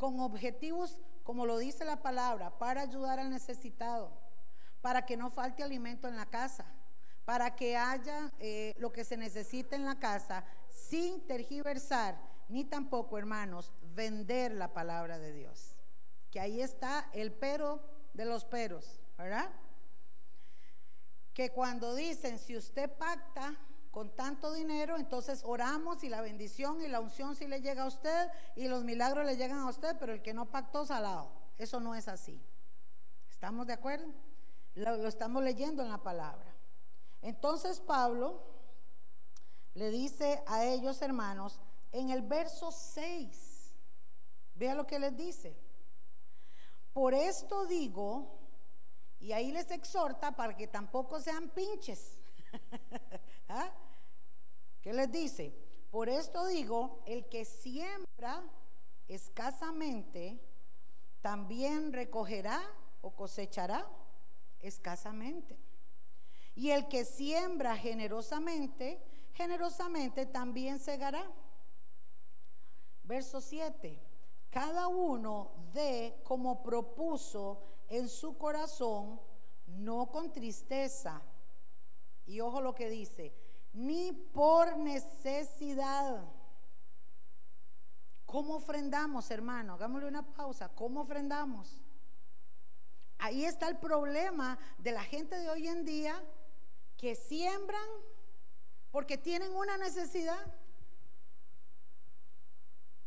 con 0.00 0.18
objetivos, 0.18 0.98
como 1.22 1.44
lo 1.44 1.58
dice 1.58 1.84
la 1.84 2.02
palabra, 2.02 2.58
para 2.58 2.80
ayudar 2.80 3.20
al 3.20 3.30
necesitado, 3.30 4.10
para 4.80 5.04
que 5.04 5.18
no 5.18 5.30
falte 5.30 5.62
alimento 5.62 6.08
en 6.08 6.16
la 6.16 6.24
casa, 6.24 6.64
para 7.26 7.54
que 7.54 7.76
haya 7.76 8.32
eh, 8.40 8.74
lo 8.78 8.92
que 8.92 9.04
se 9.04 9.18
necesite 9.18 9.76
en 9.76 9.84
la 9.84 10.00
casa, 10.00 10.42
sin 10.70 11.26
tergiversar, 11.26 12.18
ni 12.48 12.64
tampoco, 12.64 13.18
hermanos, 13.18 13.72
vender 13.94 14.52
la 14.52 14.72
palabra 14.72 15.18
de 15.18 15.34
Dios. 15.34 15.76
Que 16.30 16.40
ahí 16.40 16.62
está 16.62 17.10
el 17.12 17.30
pero 17.30 17.82
de 18.14 18.24
los 18.24 18.46
peros, 18.46 19.00
¿verdad? 19.18 19.50
Que 21.34 21.50
cuando 21.50 21.94
dicen, 21.94 22.38
si 22.38 22.56
usted 22.56 22.90
pacta, 22.90 23.54
con 23.90 24.14
tanto 24.14 24.52
dinero, 24.52 24.96
entonces 24.96 25.42
oramos 25.44 26.04
y 26.04 26.08
la 26.08 26.20
bendición 26.20 26.80
y 26.80 26.88
la 26.88 27.00
unción 27.00 27.34
sí 27.34 27.46
le 27.46 27.60
llega 27.60 27.82
a 27.82 27.88
usted 27.88 28.28
y 28.54 28.68
los 28.68 28.84
milagros 28.84 29.26
le 29.26 29.36
llegan 29.36 29.58
a 29.58 29.68
usted, 29.68 29.96
pero 29.98 30.12
el 30.12 30.22
que 30.22 30.34
no 30.34 30.50
pactó 30.50 30.86
salado. 30.86 31.30
Eso 31.58 31.80
no 31.80 31.94
es 31.94 32.06
así. 32.06 32.40
¿Estamos 33.28 33.66
de 33.66 33.72
acuerdo? 33.72 34.06
Lo, 34.74 34.96
lo 34.96 35.08
estamos 35.08 35.42
leyendo 35.42 35.82
en 35.82 35.88
la 35.88 35.98
palabra. 35.98 36.54
Entonces 37.22 37.80
Pablo 37.80 38.42
le 39.74 39.90
dice 39.90 40.42
a 40.46 40.64
ellos, 40.64 41.02
hermanos, 41.02 41.60
en 41.92 42.10
el 42.10 42.22
verso 42.22 42.70
6, 42.70 43.74
vea 44.54 44.74
lo 44.74 44.86
que 44.86 44.98
les 44.98 45.16
dice. 45.16 45.56
Por 46.92 47.14
esto 47.14 47.66
digo, 47.66 48.38
y 49.18 49.32
ahí 49.32 49.50
les 49.52 49.70
exhorta 49.70 50.34
para 50.34 50.56
que 50.56 50.66
tampoco 50.66 51.20
sean 51.20 51.48
pinches. 51.50 52.18
¿Ah? 53.52 53.68
¿Qué 54.80 54.92
les 54.92 55.10
dice? 55.10 55.52
Por 55.90 56.08
esto 56.08 56.46
digo, 56.46 57.02
el 57.04 57.28
que 57.28 57.44
siembra 57.44 58.44
escasamente, 59.08 60.40
también 61.20 61.92
recogerá 61.92 62.62
o 63.02 63.10
cosechará 63.10 63.88
escasamente. 64.60 65.58
Y 66.54 66.70
el 66.70 66.86
que 66.86 67.04
siembra 67.04 67.76
generosamente, 67.76 69.02
generosamente 69.34 70.26
también 70.26 70.78
segará. 70.78 71.28
Verso 73.02 73.40
7. 73.40 74.00
Cada 74.48 74.86
uno 74.86 75.50
dé 75.72 76.20
como 76.22 76.62
propuso 76.62 77.62
en 77.88 78.08
su 78.08 78.38
corazón, 78.38 79.20
no 79.66 80.08
con 80.12 80.32
tristeza 80.32 81.20
y 82.30 82.40
ojo 82.40 82.60
lo 82.60 82.76
que 82.76 82.88
dice, 82.88 83.34
ni 83.72 84.12
por 84.12 84.76
necesidad. 84.78 86.24
¿Cómo 88.26 88.56
ofrendamos, 88.56 89.30
hermano? 89.30 89.74
Hagámosle 89.74 90.08
una 90.08 90.22
pausa. 90.22 90.68
¿Cómo 90.68 91.00
ofrendamos? 91.00 91.82
Ahí 93.18 93.44
está 93.44 93.68
el 93.68 93.76
problema 93.78 94.58
de 94.78 94.92
la 94.92 95.02
gente 95.02 95.36
de 95.36 95.50
hoy 95.50 95.68
en 95.68 95.84
día 95.84 96.22
que 96.96 97.14
siembran 97.14 97.88
porque 98.90 99.18
tienen 99.18 99.54
una 99.54 99.76
necesidad. 99.76 100.46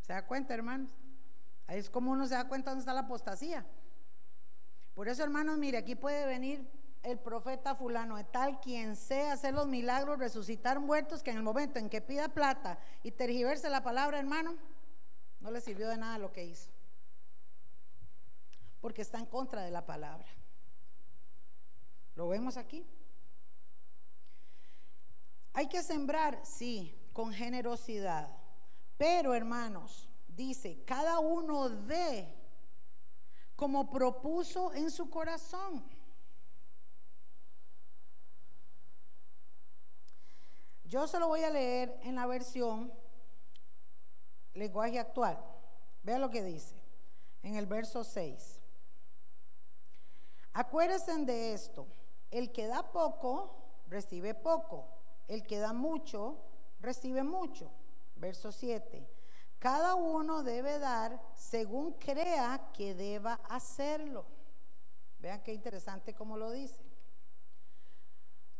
¿Se 0.02 0.14
da 0.14 0.26
cuenta, 0.26 0.54
hermanos? 0.54 0.92
Ahí 1.68 1.80
es 1.80 1.90
como 1.90 2.12
uno 2.12 2.28
se 2.28 2.36
da 2.36 2.48
cuenta 2.48 2.72
dónde 2.72 2.82
está 2.82 2.94
la 2.94 3.02
apostasía. 3.02 3.66
Por 4.94 5.08
eso, 5.08 5.24
hermanos, 5.24 5.58
mire, 5.58 5.78
aquí 5.78 5.96
puede 5.96 6.26
venir 6.26 6.70
el 7.04 7.20
profeta 7.20 7.76
fulano 7.76 8.16
de 8.16 8.24
tal 8.24 8.60
quien 8.62 8.96
sea 8.96 9.34
hacer 9.34 9.54
los 9.54 9.68
milagros, 9.68 10.20
resucitar 10.20 10.80
muertos, 10.80 11.22
que 11.22 11.32
en 11.32 11.38
el 11.38 11.44
momento 11.44 11.78
en 11.80 11.90
que 11.90 12.02
pida 12.02 12.30
plata 12.30 12.80
y 13.04 13.12
tergiverse 13.12 13.70
la 13.70 13.84
palabra, 13.84 14.20
hermano, 14.20 14.56
no 15.42 15.52
le 15.52 15.60
sirvió 15.60 15.90
de 15.90 15.98
nada 15.98 16.18
lo 16.18 16.32
que 16.32 16.46
hizo. 16.46 16.72
Porque 18.80 19.02
está 19.02 19.20
en 19.20 19.26
contra 19.26 19.62
de 19.62 19.72
la 19.72 19.86
palabra. 19.86 20.28
¿Lo 22.16 22.30
vemos 22.30 22.58
aquí? 22.58 22.86
Hay 25.54 25.68
que 25.68 25.84
sembrar, 25.84 26.40
sí, 26.46 26.98
con 27.12 27.34
generosidad. 27.34 28.30
Pero, 28.98 29.34
hermanos, 29.34 30.10
dice, 30.28 30.84
cada 30.86 31.20
uno 31.20 31.70
de 31.70 32.34
como 33.56 33.90
propuso 33.90 34.74
en 34.74 34.90
su 34.90 35.10
corazón. 35.10 35.84
Yo 40.94 41.08
se 41.08 41.20
lo 41.20 41.28
voy 41.28 41.42
a 41.42 41.50
leer 41.50 42.00
en 42.04 42.14
la 42.14 42.28
versión 42.28 42.94
lenguaje 44.54 45.00
actual. 45.00 45.44
Vea 46.04 46.20
lo 46.20 46.30
que 46.30 46.44
dice 46.44 46.76
en 47.42 47.56
el 47.56 47.66
verso 47.66 48.04
6. 48.04 48.60
Acuérdense 50.54 51.18
de 51.26 51.54
esto. 51.56 51.88
El 52.30 52.52
que 52.52 52.68
da 52.68 52.92
poco, 52.92 53.56
recibe 53.88 54.36
poco. 54.36 54.88
El 55.28 55.48
que 55.48 55.58
da 55.58 55.74
mucho, 55.74 56.38
recibe 56.80 57.24
mucho. 57.24 57.72
Verso 58.16 58.52
7. 58.52 59.10
Cada 59.58 59.96
uno 59.96 60.44
debe 60.44 60.78
dar 60.78 61.20
según 61.34 61.94
crea 61.94 62.70
que 62.72 62.94
deba 62.94 63.40
hacerlo. 63.50 64.28
Vean 65.18 65.42
qué 65.42 65.56
interesante 65.56 66.14
como 66.14 66.38
lo 66.38 66.52
dice. 66.52 66.83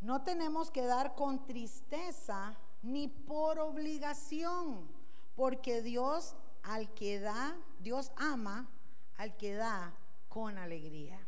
No 0.04 0.20
tenemos 0.20 0.70
que 0.70 0.84
dar 0.84 1.14
con 1.14 1.46
tristeza 1.46 2.54
ni 2.82 3.08
por 3.08 3.58
obligación, 3.58 4.86
porque 5.34 5.80
Dios 5.80 6.36
al 6.62 6.92
que 6.92 7.20
da, 7.20 7.56
Dios 7.80 8.12
ama 8.16 8.68
al 9.16 9.34
que 9.38 9.54
da 9.54 9.94
con 10.28 10.58
alegría. 10.58 11.26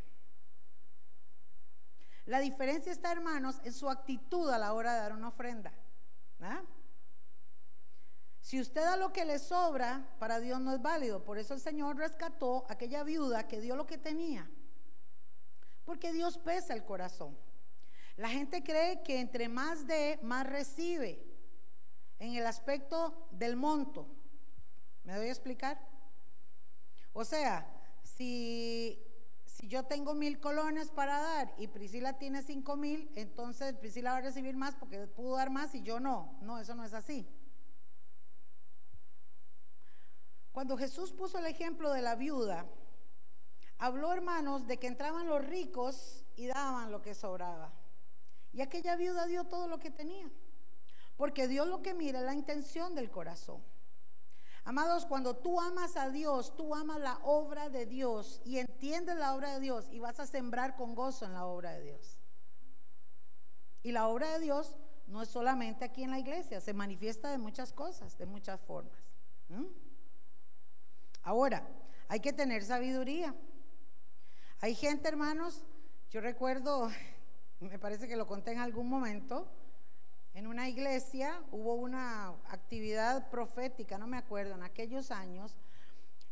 La 2.26 2.40
diferencia 2.40 2.92
está, 2.92 3.12
hermanos, 3.12 3.62
en 3.64 3.72
su 3.72 3.88
actitud 3.88 4.50
a 4.50 4.58
la 4.58 4.74
hora 4.74 4.92
de 4.92 5.00
dar 5.00 5.14
una 5.14 5.28
ofrenda. 5.28 5.72
Si 8.42 8.60
usted 8.60 8.82
da 8.82 8.98
lo 8.98 9.10
que 9.10 9.24
le 9.24 9.38
sobra, 9.38 10.06
para 10.18 10.38
Dios 10.38 10.60
no 10.60 10.74
es 10.74 10.82
válido. 10.82 11.24
Por 11.24 11.38
eso 11.38 11.54
el 11.54 11.60
Señor 11.60 11.96
rescató 11.96 12.66
a 12.68 12.74
aquella 12.74 13.04
viuda 13.04 13.48
que 13.48 13.58
dio 13.58 13.74
lo 13.74 13.86
que 13.86 13.96
tenía. 13.96 14.50
Porque 15.86 16.12
Dios 16.12 16.36
pesa 16.36 16.74
el 16.74 16.84
corazón. 16.84 17.45
La 18.16 18.31
gente 18.31 18.62
cree 18.62 19.02
que 19.02 19.20
entre 19.20 19.48
más 19.48 19.87
de, 19.87 20.18
más 20.22 20.46
recibe. 20.46 21.22
En 22.18 22.35
el 22.35 22.46
aspecto 22.46 23.29
del 23.31 23.57
monto. 23.57 24.09
¿Me 25.05 25.14
doy 25.14 25.29
a 25.29 25.33
explicar? 25.33 25.79
O 27.12 27.24
sea, 27.24 27.70
si, 28.02 29.02
si 29.44 29.68
yo 29.68 29.85
tengo 29.85 30.14
mil 30.14 30.40
colones 30.40 30.90
para 30.90 31.20
dar 31.20 31.55
y 31.59 31.68
Priscila 31.68 32.18
tiene 32.18 32.42
cinco 32.42 32.76
mil, 32.76 33.11
entonces 33.16 33.74
Priscila 33.74 34.12
va 34.12 34.18
a 34.18 34.22
recibir 34.22 34.57
más 34.57 34.74
porque 34.74 35.07
pudo 35.07 35.37
dar 35.37 35.50
más 35.50 35.74
y 35.74 35.83
yo 35.83 36.00
no. 36.00 36.38
No, 36.40 36.59
eso 36.59 36.74
no 36.74 36.85
es 36.85 36.94
así. 36.94 37.29
Cuando 40.52 40.79
Jesús 40.79 41.12
puso 41.12 41.37
el 41.37 41.44
ejemplo 41.44 41.92
de 41.92 42.00
la 42.00 42.14
viuda, 42.14 42.66
habló, 43.76 44.11
hermanos, 44.11 44.66
de 44.66 44.79
que 44.79 44.87
entraban 44.87 45.29
los 45.29 45.44
ricos 45.44 46.24
y 46.35 46.46
daban 46.46 46.90
lo 46.90 47.02
que 47.02 47.14
sobraba. 47.14 47.74
Y 48.57 48.62
aquella 48.62 48.97
viuda 48.97 49.27
dio 49.27 49.45
todo 49.45 49.69
lo 49.69 49.79
que 49.79 49.90
tenía. 49.90 50.31
Porque 51.19 51.47
Dios 51.47 51.69
lo 51.69 51.83
que 51.83 51.92
mira 51.92 52.21
es 52.21 52.25
la 52.25 52.35
intención 52.35 52.95
del 52.95 53.11
corazón. 53.11 53.62
Amados, 54.64 55.05
cuando 55.05 55.37
tú 55.37 55.61
amas 55.61 55.99
a 55.99 56.09
Dios, 56.09 56.57
tú 56.57 56.75
amas 56.75 56.99
la 56.99 57.19
obra 57.19 57.69
de 57.69 57.85
Dios 57.85 58.40
y 58.47 58.59
entiendes 58.59 59.16
la 59.16 59.35
obra 59.35 59.53
de 59.53 59.61
Dios 59.61 59.88
y 59.92 59.99
vas 59.99 60.21
a 60.21 60.27
sembrar 60.27 60.75
con 60.75 60.95
gozo 60.95 61.27
en 61.27 61.35
la 61.35 61.45
obra 61.45 61.73
de 61.73 61.83
Dios. 61.83 62.19
Y 63.83 63.92
la 63.92 64.09
obra 64.09 64.33
de 64.33 64.38
Dios 64.40 64.75
no 65.07 65.21
es 65.21 65.29
solamente 65.29 65.85
aquí 65.85 66.03
en 66.03 66.11
la 66.11 66.19
iglesia, 66.19 66.62
se 66.62 66.73
manifiesta 66.73 67.31
de 67.31 67.37
muchas 67.37 67.75
cosas, 67.75 68.16
de 68.16 68.25
muchas 68.25 68.59
formas. 68.62 68.99
Ahora, 71.23 71.69
hay 72.09 72.21
que 72.21 72.33
tener 72.33 72.64
sabiduría. 72.64 73.35
Hay 74.61 74.75
gente, 74.75 75.09
hermanos, 75.09 75.62
yo 76.11 76.23
recuerdo, 76.23 76.90
me 77.61 77.79
parece 77.79 78.07
que 78.07 78.16
lo 78.16 78.27
conté 78.27 78.53
en 78.53 78.59
algún 78.59 78.88
momento, 78.88 79.49
en 80.35 80.47
una 80.47 80.69
iglesia 80.69 81.42
hubo 81.51 81.75
una 81.75 82.29
actividad 82.49 83.31
profética, 83.31 83.97
no 83.97 84.07
me 84.07 84.19
acuerdo, 84.19 84.55
en 84.55 84.62
aquellos 84.62 85.11
años, 85.11 85.57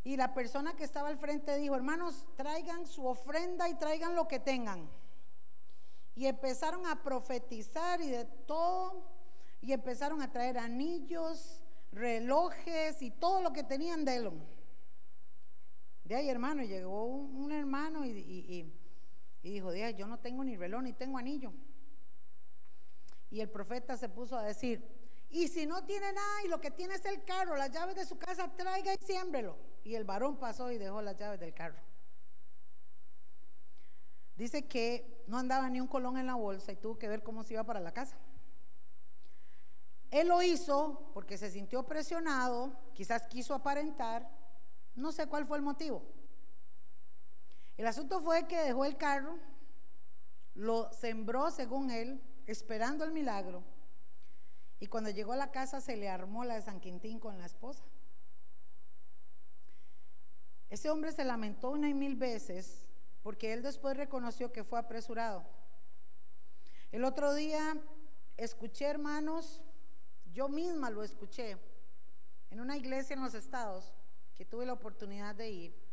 y 0.05 0.17
la 0.17 0.35
persona 0.35 0.77
que 0.77 0.85
estaba 0.85 1.09
al 1.09 1.17
frente 1.17 1.57
dijo, 1.57 1.75
hermanos, 1.75 2.27
traigan 2.37 2.87
su 2.87 3.07
ofrenda 3.07 3.69
y 3.71 3.75
traigan 3.75 4.15
lo 4.15 4.29
que 4.29 4.39
tengan. 4.39 4.91
Y 6.15 6.27
empezaron 6.27 6.87
a 6.87 7.03
profetizar 7.03 8.03
y 8.03 8.11
de 8.11 8.27
todo, 8.27 9.03
y 9.63 9.73
empezaron 9.73 10.21
a 10.21 10.31
traer 10.31 10.59
anillos, 10.59 11.63
relojes 11.91 13.01
y 13.01 13.11
todo 13.11 13.41
lo 13.41 13.55
que 13.55 13.65
tenían 13.65 14.05
de 14.05 14.17
él. 14.17 14.31
De 16.05 16.17
ahí, 16.17 16.29
hermano, 16.29 16.63
llegó 16.63 17.07
un, 17.07 17.51
hermano 17.51 18.05
y, 18.05 18.71
dijo, 19.51 19.71
de 19.71 19.95
yo 19.95 20.07
no 20.07 20.19
tengo 20.19 20.45
ni 20.45 20.57
reloj 20.57 20.83
ni 20.83 20.93
tengo 20.93 21.19
anillo. 21.19 21.53
Y 23.31 23.41
el 23.41 23.51
profeta 23.51 23.97
se 23.97 24.09
puso 24.09 24.37
a 24.39 24.43
decir, 24.43 24.87
y 25.29 25.49
si 25.49 25.67
no 25.67 25.85
tiene 25.85 26.13
nada 26.13 26.45
y 26.45 26.49
lo 26.49 26.61
que 26.61 26.71
tiene 26.71 26.95
es 26.95 27.05
el 27.05 27.25
carro, 27.25 27.57
las 27.57 27.73
llaves 27.73 27.97
de 27.97 28.07
su 28.07 28.17
casa, 28.17 28.55
traiga 28.57 28.95
y 28.95 29.05
siémbrelo. 29.05 29.57
Y 29.83 29.97
el 29.97 30.05
varón 30.05 30.39
pasó 30.39 30.71
y 30.71 30.79
dejó 30.79 31.03
las 31.03 31.17
llaves 31.17 31.41
del 31.41 31.53
carro. 31.53 31.79
Dice 34.37 34.67
que 34.67 35.25
no 35.27 35.39
andaba 35.39 35.69
ni 35.71 35.81
un 35.81 35.89
colón 35.89 36.19
en 36.19 36.27
la 36.27 36.35
bolsa 36.35 36.73
y 36.73 36.77
tuvo 36.77 36.99
que 36.99 37.09
ver 37.09 37.23
cómo 37.23 37.43
se 37.43 37.55
iba 37.55 37.65
para 37.65 37.81
la 37.81 37.93
casa. 37.93 38.17
Él 40.11 40.29
lo 40.29 40.41
hizo 40.43 41.11
porque 41.13 41.37
se 41.37 41.51
sintió 41.51 41.83
presionado, 41.85 42.73
quizás 42.95 43.27
quiso 43.27 43.55
aparentar, 43.55 44.31
no 44.95 45.11
sé 45.11 45.27
cuál 45.27 45.45
fue 45.45 45.57
el 45.57 45.65
motivo. 45.65 46.14
El 47.77 47.87
asunto 47.87 48.21
fue 48.21 48.47
que 48.47 48.59
dejó 48.59 48.85
el 48.85 48.97
carro, 48.97 49.39
lo 50.55 50.93
sembró 50.93 51.51
según 51.51 51.91
él, 51.91 52.23
esperando 52.47 53.05
el 53.05 53.11
milagro. 53.11 53.65
Y 54.79 54.87
cuando 54.87 55.11
llegó 55.11 55.33
a 55.33 55.37
la 55.37 55.51
casa 55.51 55.81
se 55.81 55.97
le 55.97 56.09
armó 56.09 56.45
la 56.45 56.55
de 56.55 56.63
San 56.63 56.81
Quintín 56.81 57.19
con 57.19 57.39
la 57.39 57.47
esposa. 57.47 57.85
Ese 60.69 60.91
hombre 60.91 61.13
se 61.13 61.25
lamentó 61.25 61.71
una 61.71 61.89
y 61.89 61.95
mil 61.95 62.17
veces 62.17 62.87
porque 63.23 63.53
él 63.53 63.63
después 63.63 63.97
reconoció 63.97 64.53
que 64.53 64.65
fue 64.65 64.79
apresurado. 64.79 65.45
El 66.93 67.05
otro 67.05 67.35
día 67.35 67.77
escuché, 68.37 68.87
hermanos, 68.87 69.63
yo 70.33 70.49
misma 70.49 70.91
lo 70.91 71.03
escuché 71.03 71.57
en 72.51 72.61
una 72.61 72.77
iglesia 72.77 73.15
en 73.15 73.23
los 73.23 73.35
estados 73.35 73.95
que 74.35 74.45
tuve 74.45 74.67
la 74.67 74.75
oportunidad 74.75 75.35
de 75.35 75.51
ir, 75.51 75.84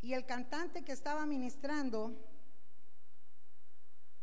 y 0.00 0.12
el 0.12 0.24
cantante 0.26 0.84
que 0.84 0.92
estaba 0.92 1.26
ministrando, 1.26 2.14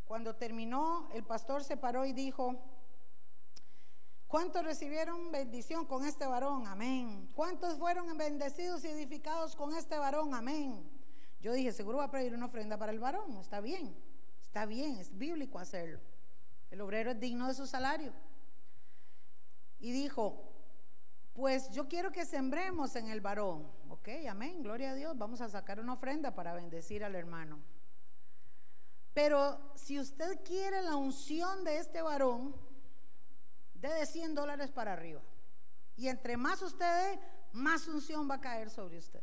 cuando 0.06 0.36
terminó, 0.36 1.10
el 1.14 1.24
pastor 1.24 1.64
se 1.64 1.78
paró 1.78 2.06
y 2.06 2.14
dijo, 2.14 2.56
¿cuántos 4.28 4.64
recibieron 4.64 5.32
bendición 5.32 5.86
con 5.86 6.06
este 6.06 6.26
varón? 6.26 6.68
Amén. 6.68 7.30
¿Cuántos 7.36 7.78
fueron 7.78 8.18
bendecidos 8.18 8.86
y 8.86 8.90
edificados 8.90 9.56
con 9.56 9.76
este 9.76 9.98
varón? 9.98 10.34
Amén. 10.34 10.90
Yo 11.42 11.54
dije, 11.54 11.72
seguro 11.72 11.98
va 11.98 12.06
a 12.06 12.12
pedir 12.12 12.34
una 12.34 12.46
ofrenda 12.46 12.78
para 12.78 12.92
el 12.92 13.00
varón, 13.00 13.38
está 13.38 13.60
bien, 13.60 13.96
está 14.42 14.66
bien, 14.66 14.98
es 14.98 15.16
bíblico 15.18 15.60
hacerlo. 15.60 16.00
El 16.72 16.82
obrero 16.82 17.12
es 17.12 17.20
digno 17.20 17.48
de 17.48 17.54
su 17.54 17.68
salario. 17.68 18.14
Y 19.80 19.92
dijo, 19.92 20.55
pues 21.36 21.70
yo 21.72 21.88
quiero 21.90 22.12
que 22.12 22.26
sembremos 22.26 22.96
en 22.96 23.10
el 23.10 23.20
varón. 23.20 23.70
Ok, 23.90 24.08
amén, 24.30 24.64
gloria 24.64 24.92
a 24.92 24.96
Dios. 24.96 25.18
Vamos 25.18 25.42
a 25.42 25.50
sacar 25.50 25.82
una 25.82 25.94
ofrenda 25.94 26.34
para 26.34 26.54
bendecir 26.54 27.04
al 27.04 27.14
hermano. 27.14 27.60
Pero 29.14 29.74
si 29.76 30.00
usted 30.00 30.42
quiere 30.46 30.82
la 30.82 30.96
unción 30.96 31.66
de 31.66 31.80
este 31.80 32.02
varón, 32.02 32.56
de 33.74 33.90
de 33.90 34.06
100 34.06 34.34
dólares 34.34 34.72
para 34.72 34.94
arriba. 34.94 35.22
Y 35.98 36.08
entre 36.08 36.38
más 36.38 36.62
usted 36.62 36.86
dé, 36.86 37.20
más 37.52 37.88
unción 37.88 38.30
va 38.30 38.36
a 38.36 38.42
caer 38.42 38.70
sobre 38.70 38.98
usted. 38.98 39.22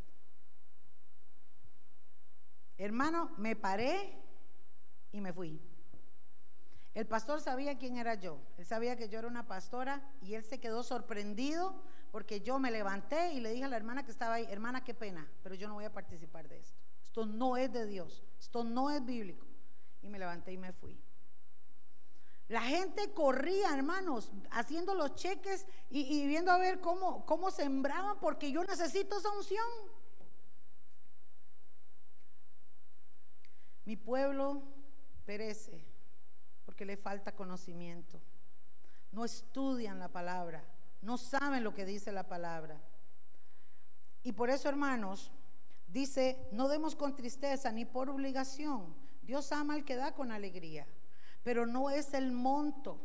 Hermano, 2.76 3.32
me 3.38 3.56
paré 3.56 4.18
y 5.12 5.20
me 5.22 5.32
fui. 5.32 5.60
El 6.94 7.06
pastor 7.06 7.40
sabía 7.40 7.78
quién 7.78 7.96
era 7.96 8.14
yo. 8.16 8.38
Él 8.58 8.66
sabía 8.66 8.96
que 8.96 9.08
yo 9.08 9.18
era 9.18 9.28
una 9.28 9.46
pastora 9.46 10.02
y 10.20 10.34
él 10.34 10.44
se 10.44 10.60
quedó 10.60 10.82
sorprendido 10.82 11.82
porque 12.12 12.42
yo 12.42 12.58
me 12.58 12.70
levanté 12.70 13.32
y 13.32 13.40
le 13.40 13.50
dije 13.50 13.64
a 13.64 13.68
la 13.68 13.76
hermana 13.76 14.04
que 14.04 14.10
estaba 14.10 14.34
ahí, 14.34 14.46
hermana, 14.50 14.84
qué 14.84 14.92
pena, 14.92 15.26
pero 15.42 15.54
yo 15.54 15.66
no 15.66 15.74
voy 15.74 15.86
a 15.86 15.92
participar 15.92 16.46
de 16.46 16.58
esto. 16.58 16.78
Esto 17.02 17.24
no 17.24 17.56
es 17.56 17.72
de 17.72 17.86
Dios, 17.86 18.22
esto 18.38 18.62
no 18.64 18.90
es 18.90 19.04
bíblico. 19.04 19.46
Y 20.02 20.10
me 20.10 20.18
levanté 20.18 20.52
y 20.52 20.58
me 20.58 20.72
fui. 20.72 21.00
La 22.48 22.60
gente 22.60 23.14
corría, 23.14 23.72
hermanos, 23.74 24.30
haciendo 24.50 24.94
los 24.94 25.14
cheques 25.14 25.66
y, 25.88 26.26
viendo 26.26 26.52
a 26.52 26.58
ver 26.58 26.80
cómo, 26.80 27.24
cómo 27.24 27.50
sembraban, 27.50 28.20
porque 28.20 28.52
yo 28.52 28.62
necesito 28.62 29.16
esa 29.16 29.30
unción. 29.30 29.64
Mi 33.86 33.96
pueblo 33.96 34.62
perece 35.24 35.82
porque 36.66 36.84
le 36.84 36.98
falta 36.98 37.34
conocimiento. 37.34 38.20
No 39.12 39.24
estudian 39.24 39.98
la 39.98 40.08
palabra, 40.08 40.62
no 41.02 41.18
saben 41.18 41.64
lo 41.64 41.74
que 41.74 41.84
dice 41.84 42.12
la 42.12 42.28
palabra. 42.28 42.80
Y 44.22 44.32
por 44.32 44.50
eso, 44.50 44.68
hermanos, 44.68 45.32
dice, 45.88 46.48
no 46.52 46.68
demos 46.68 46.94
con 46.94 47.14
tristeza 47.14 47.70
ni 47.72 47.84
por 47.84 48.08
obligación. 48.08 48.94
Dios 49.22 49.52
ama 49.52 49.74
al 49.74 49.84
que 49.84 49.96
da 49.96 50.14
con 50.14 50.32
alegría, 50.32 50.86
pero 51.42 51.66
no 51.66 51.90
es 51.90 52.14
el 52.14 52.32
monto, 52.32 53.00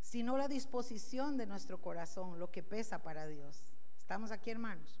sino 0.00 0.36
la 0.36 0.48
disposición 0.48 1.36
de 1.36 1.46
nuestro 1.46 1.80
corazón 1.80 2.38
lo 2.38 2.50
que 2.50 2.62
pesa 2.62 3.02
para 3.02 3.26
Dios. 3.26 3.72
¿Estamos 3.96 4.32
aquí, 4.32 4.50
hermanos? 4.50 5.00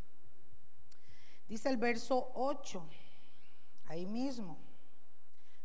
Dice 1.48 1.68
el 1.68 1.76
verso 1.76 2.30
8, 2.34 2.88
ahí 3.86 4.06
mismo. 4.06 4.58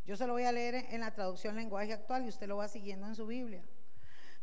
Yo 0.05 0.17
se 0.17 0.25
lo 0.25 0.33
voy 0.33 0.43
a 0.43 0.51
leer 0.51 0.87
en 0.89 1.01
la 1.01 1.13
traducción 1.13 1.55
lenguaje 1.55 1.93
actual 1.93 2.25
y 2.25 2.29
usted 2.29 2.47
lo 2.47 2.57
va 2.57 2.67
siguiendo 2.67 3.07
en 3.07 3.15
su 3.15 3.27
Biblia. 3.27 3.63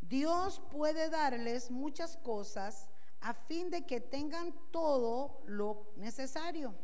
Dios 0.08 0.60
puede 0.70 1.08
darles 1.08 1.70
muchas 1.70 2.16
cosas 2.18 2.90
a 3.20 3.32
fin 3.32 3.70
de 3.70 3.86
que 3.86 4.00
tengan 4.00 4.54
todo 4.70 5.40
lo 5.46 5.92
necesario 5.96 6.74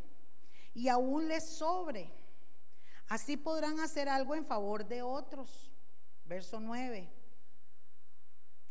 y 0.72 0.88
aún 0.88 1.28
les 1.28 1.44
sobre. 1.44 2.12
Así 3.08 3.36
podrán 3.36 3.78
hacer 3.80 4.08
algo 4.08 4.34
en 4.34 4.46
favor 4.46 4.86
de 4.86 5.02
otros. 5.02 5.70
Verso 6.24 6.60
9. 6.60 7.10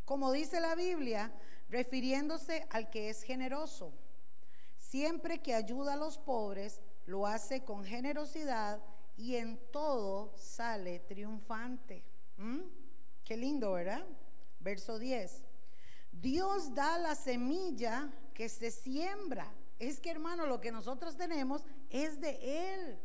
Como 0.05 0.31
dice 0.31 0.59
la 0.59 0.73
Biblia, 0.73 1.31
refiriéndose 1.69 2.65
al 2.71 2.89
que 2.89 3.09
es 3.09 3.21
generoso. 3.21 3.93
Siempre 4.77 5.43
que 5.43 5.53
ayuda 5.53 5.93
a 5.93 5.97
los 5.97 6.17
pobres, 6.17 6.81
lo 7.05 7.27
hace 7.27 7.63
con 7.63 7.83
generosidad 7.83 8.81
y 9.15 9.35
en 9.35 9.59
todo 9.71 10.35
sale 10.37 11.01
triunfante. 11.01 12.03
¿Mm? 12.37 12.61
Qué 13.23 13.37
lindo, 13.37 13.73
¿verdad? 13.73 14.07
Verso 14.59 14.99
10. 14.99 15.43
Dios 16.11 16.73
da 16.73 16.97
la 16.97 17.15
semilla 17.15 18.11
que 18.33 18.49
se 18.49 18.71
siembra. 18.71 19.51
Es 19.79 19.99
que 19.99 20.11
hermano, 20.11 20.45
lo 20.45 20.59
que 20.59 20.71
nosotros 20.71 21.15
tenemos 21.15 21.63
es 21.89 22.19
de 22.19 22.73
Él. 22.73 22.99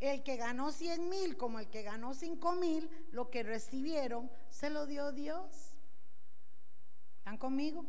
El 0.00 0.22
que 0.22 0.36
ganó 0.36 0.70
100 0.70 1.08
mil 1.08 1.36
como 1.36 1.58
el 1.58 1.70
que 1.70 1.82
ganó 1.82 2.12
5 2.12 2.52
mil, 2.56 2.90
lo 3.10 3.30
que 3.30 3.42
recibieron, 3.42 4.30
se 4.50 4.68
lo 4.68 4.86
dio 4.86 5.12
Dios. 5.12 5.74
¿Están 7.18 7.38
conmigo? 7.38 7.86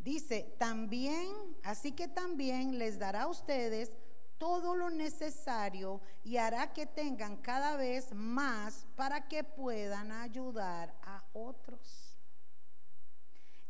Dice, 0.00 0.56
también, 0.58 1.28
así 1.62 1.92
que 1.92 2.08
también 2.08 2.78
les 2.78 2.98
dará 2.98 3.22
a 3.22 3.28
ustedes 3.28 3.92
todo 4.42 4.74
lo 4.74 4.90
necesario 4.90 6.00
y 6.24 6.36
hará 6.36 6.72
que 6.72 6.84
tengan 6.84 7.36
cada 7.36 7.76
vez 7.76 8.12
más 8.12 8.88
para 8.96 9.28
que 9.28 9.44
puedan 9.44 10.10
ayudar 10.10 10.92
a 11.04 11.22
otros. 11.32 12.18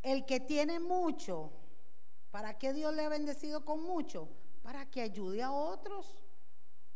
El 0.02 0.24
que 0.24 0.40
tiene 0.40 0.80
mucho, 0.80 1.52
¿para 2.30 2.56
qué 2.56 2.72
Dios 2.72 2.94
le 2.94 3.04
ha 3.04 3.10
bendecido 3.10 3.66
con 3.66 3.82
mucho? 3.82 4.30
Para 4.62 4.90
que 4.90 5.02
ayude 5.02 5.42
a 5.42 5.52
otros. 5.52 6.24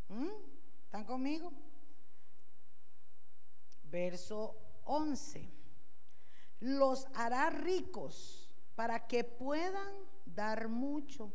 ¿Mm? 0.09 0.31
¿Están 0.87 1.05
conmigo? 1.05 1.53
Verso 3.85 4.57
11. 4.85 5.53
Los 6.61 7.07
hará 7.13 7.51
ricos 7.51 8.51
para 8.75 9.07
que 9.07 9.23
puedan 9.23 9.95
dar 10.25 10.69
mucho. 10.69 11.31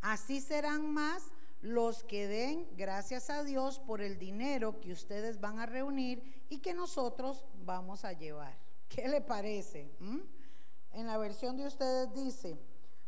Así 0.00 0.40
serán 0.40 0.94
más 0.94 1.32
los 1.66 2.04
que 2.04 2.28
den 2.28 2.68
gracias 2.76 3.28
a 3.28 3.42
Dios 3.42 3.80
por 3.80 4.00
el 4.00 4.18
dinero 4.18 4.80
que 4.80 4.92
ustedes 4.92 5.40
van 5.40 5.58
a 5.58 5.66
reunir 5.66 6.44
y 6.48 6.58
que 6.58 6.74
nosotros 6.74 7.44
vamos 7.64 8.04
a 8.04 8.12
llevar. 8.12 8.56
¿Qué 8.88 9.08
le 9.08 9.20
parece? 9.20 9.90
¿Mm? 9.98 10.20
En 10.92 11.06
la 11.08 11.18
versión 11.18 11.56
de 11.56 11.66
ustedes 11.66 12.14
dice, 12.14 12.56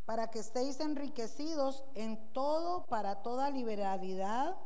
para 0.05 0.29
que 0.29 0.41
estéis 0.41 0.81
enriquecidos 0.81 1.85
en 1.95 2.33
todo, 2.33 2.85
para 2.87 3.23
toda 3.23 3.49
liberalidad, 3.51 4.57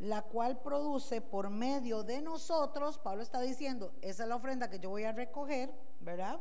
la 0.00 0.22
cual 0.22 0.60
produce 0.60 1.20
por 1.20 1.48
medio 1.48 2.02
de 2.02 2.20
nosotros, 2.22 2.98
Pablo 2.98 3.22
está 3.22 3.40
diciendo, 3.40 3.92
esa 4.02 4.24
es 4.24 4.28
la 4.28 4.36
ofrenda 4.36 4.68
que 4.68 4.80
yo 4.80 4.90
voy 4.90 5.04
a 5.04 5.12
recoger, 5.12 5.72
¿verdad? 6.00 6.40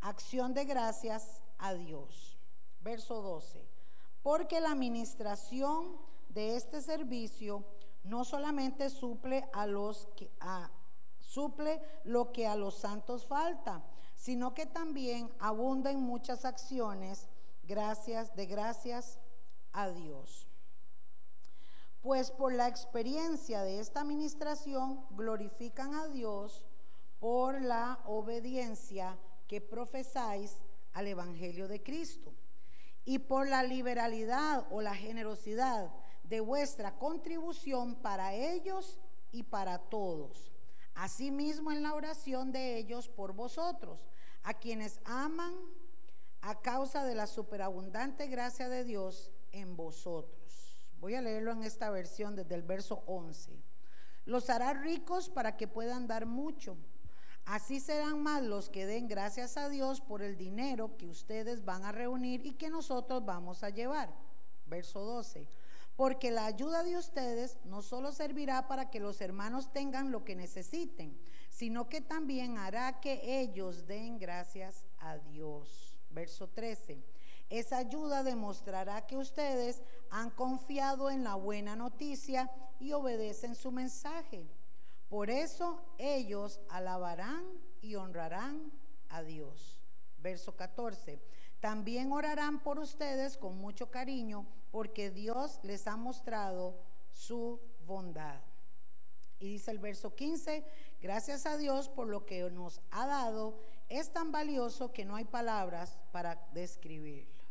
Acción 0.00 0.54
de 0.54 0.64
gracias 0.64 1.42
a 1.58 1.74
Dios. 1.74 2.38
Verso 2.80 3.20
12. 3.20 3.68
Porque 4.22 4.60
la 4.60 4.72
administración 4.72 6.13
de 6.34 6.56
este 6.56 6.82
servicio 6.82 7.64
no 8.02 8.24
solamente 8.24 8.90
suple 8.90 9.48
a 9.52 9.66
los 9.66 10.08
que 10.16 10.30
suple 11.20 11.80
lo 12.04 12.32
que 12.32 12.46
a 12.46 12.54
los 12.54 12.74
santos 12.74 13.26
falta, 13.26 13.82
sino 14.14 14.52
que 14.52 14.66
también 14.66 15.32
abunda 15.38 15.90
en 15.90 16.00
muchas 16.00 16.44
acciones 16.44 17.28
gracias 17.62 18.34
de 18.36 18.46
gracias 18.46 19.18
a 19.72 19.88
Dios. 19.88 20.48
Pues 22.02 22.30
por 22.30 22.52
la 22.52 22.68
experiencia 22.68 23.62
de 23.62 23.80
esta 23.80 24.02
administración 24.02 25.06
glorifican 25.10 25.94
a 25.94 26.08
Dios 26.08 26.62
por 27.18 27.62
la 27.62 28.00
obediencia 28.04 29.18
que 29.48 29.62
profesáis 29.62 30.58
al 30.92 31.06
evangelio 31.06 31.68
de 31.68 31.82
Cristo 31.82 32.34
y 33.06 33.18
por 33.20 33.48
la 33.48 33.62
liberalidad 33.62 34.66
o 34.70 34.82
la 34.82 34.94
generosidad 34.94 35.90
de 36.24 36.40
vuestra 36.40 36.96
contribución 36.98 37.94
para 37.96 38.34
ellos 38.34 38.98
y 39.30 39.42
para 39.42 39.78
todos. 39.78 40.52
Asimismo 40.94 41.72
en 41.72 41.82
la 41.82 41.94
oración 41.94 42.52
de 42.52 42.78
ellos 42.78 43.08
por 43.08 43.32
vosotros, 43.32 43.98
a 44.42 44.54
quienes 44.54 45.00
aman 45.04 45.54
a 46.40 46.60
causa 46.60 47.04
de 47.04 47.14
la 47.14 47.26
superabundante 47.26 48.26
gracia 48.28 48.68
de 48.68 48.84
Dios 48.84 49.30
en 49.52 49.76
vosotros. 49.76 50.76
Voy 51.00 51.14
a 51.14 51.22
leerlo 51.22 51.52
en 51.52 51.62
esta 51.62 51.90
versión 51.90 52.36
desde 52.36 52.54
el 52.54 52.62
verso 52.62 53.02
11. 53.06 53.52
Los 54.24 54.48
hará 54.48 54.72
ricos 54.72 55.28
para 55.28 55.56
que 55.56 55.68
puedan 55.68 56.06
dar 56.06 56.26
mucho. 56.26 56.76
Así 57.44 57.80
serán 57.80 58.22
más 58.22 58.42
los 58.42 58.70
que 58.70 58.86
den 58.86 59.06
gracias 59.08 59.58
a 59.58 59.68
Dios 59.68 60.00
por 60.00 60.22
el 60.22 60.38
dinero 60.38 60.96
que 60.96 61.06
ustedes 61.06 61.64
van 61.64 61.84
a 61.84 61.92
reunir 61.92 62.46
y 62.46 62.54
que 62.54 62.70
nosotros 62.70 63.24
vamos 63.24 63.62
a 63.62 63.68
llevar. 63.68 64.14
Verso 64.66 65.00
12 65.00 65.46
porque 65.96 66.30
la 66.30 66.46
ayuda 66.46 66.82
de 66.82 66.96
ustedes 66.96 67.56
no 67.64 67.82
solo 67.82 68.12
servirá 68.12 68.66
para 68.66 68.90
que 68.90 69.00
los 69.00 69.20
hermanos 69.20 69.72
tengan 69.72 70.10
lo 70.10 70.24
que 70.24 70.34
necesiten, 70.34 71.16
sino 71.50 71.88
que 71.88 72.00
también 72.00 72.58
hará 72.58 73.00
que 73.00 73.40
ellos 73.40 73.86
den 73.86 74.18
gracias 74.18 74.86
a 74.98 75.18
Dios. 75.18 75.96
Verso 76.10 76.48
13. 76.48 77.04
Esa 77.48 77.76
ayuda 77.78 78.24
demostrará 78.24 79.06
que 79.06 79.16
ustedes 79.16 79.82
han 80.10 80.30
confiado 80.30 81.10
en 81.10 81.22
la 81.22 81.36
buena 81.36 81.76
noticia 81.76 82.50
y 82.80 82.92
obedecen 82.92 83.54
su 83.54 83.70
mensaje. 83.70 84.48
Por 85.08 85.30
eso 85.30 85.84
ellos 85.98 86.60
alabarán 86.68 87.44
y 87.80 87.94
honrarán 87.94 88.72
a 89.10 89.22
Dios. 89.22 89.80
Verso 90.18 90.56
14. 90.56 91.20
También 91.60 92.10
orarán 92.10 92.62
por 92.62 92.80
ustedes 92.80 93.36
con 93.36 93.56
mucho 93.58 93.90
cariño 93.90 94.46
porque 94.74 95.12
Dios 95.12 95.60
les 95.62 95.86
ha 95.86 95.94
mostrado 95.94 96.74
su 97.12 97.60
bondad. 97.86 98.40
Y 99.38 99.46
dice 99.46 99.70
el 99.70 99.78
verso 99.78 100.16
15, 100.16 100.64
gracias 101.00 101.46
a 101.46 101.56
Dios 101.56 101.88
por 101.88 102.08
lo 102.08 102.26
que 102.26 102.50
nos 102.50 102.80
ha 102.90 103.06
dado, 103.06 103.62
es 103.88 104.12
tan 104.12 104.32
valioso 104.32 104.92
que 104.92 105.04
no 105.04 105.14
hay 105.14 105.26
palabras 105.26 105.96
para 106.10 106.44
describirlo. 106.54 107.44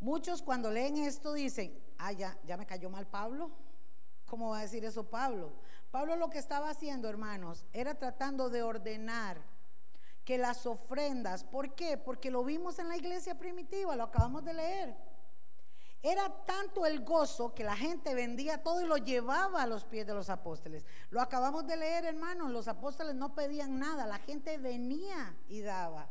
Muchos 0.00 0.40
cuando 0.40 0.70
leen 0.70 0.96
esto 0.96 1.34
dicen, 1.34 1.78
ah, 1.98 2.12
ya, 2.12 2.38
ya 2.46 2.56
me 2.56 2.64
cayó 2.64 2.88
mal 2.88 3.06
Pablo. 3.06 3.50
¿Cómo 4.24 4.48
va 4.48 4.60
a 4.60 4.62
decir 4.62 4.82
eso 4.86 5.10
Pablo? 5.10 5.52
Pablo 5.90 6.16
lo 6.16 6.30
que 6.30 6.38
estaba 6.38 6.70
haciendo, 6.70 7.06
hermanos, 7.10 7.66
era 7.74 7.94
tratando 7.98 8.48
de 8.48 8.62
ordenar 8.62 9.42
que 10.24 10.38
las 10.38 10.64
ofrendas, 10.64 11.44
¿por 11.44 11.74
qué? 11.74 11.98
Porque 11.98 12.30
lo 12.30 12.44
vimos 12.44 12.78
en 12.78 12.88
la 12.88 12.96
iglesia 12.96 13.36
primitiva, 13.36 13.94
lo 13.94 14.04
acabamos 14.04 14.42
de 14.42 14.54
leer. 14.54 15.13
Era 16.06 16.28
tanto 16.44 16.84
el 16.84 17.02
gozo 17.02 17.54
que 17.54 17.64
la 17.64 17.74
gente 17.74 18.14
vendía 18.14 18.62
todo 18.62 18.82
y 18.82 18.86
lo 18.86 18.98
llevaba 18.98 19.62
a 19.62 19.66
los 19.66 19.86
pies 19.86 20.06
de 20.06 20.12
los 20.12 20.28
apóstoles. 20.28 20.84
Lo 21.08 21.22
acabamos 21.22 21.66
de 21.66 21.78
leer, 21.78 22.04
hermanos, 22.04 22.50
los 22.50 22.68
apóstoles 22.68 23.14
no 23.14 23.34
pedían 23.34 23.78
nada, 23.78 24.06
la 24.06 24.18
gente 24.18 24.58
venía 24.58 25.34
y 25.48 25.62
daba. 25.62 26.10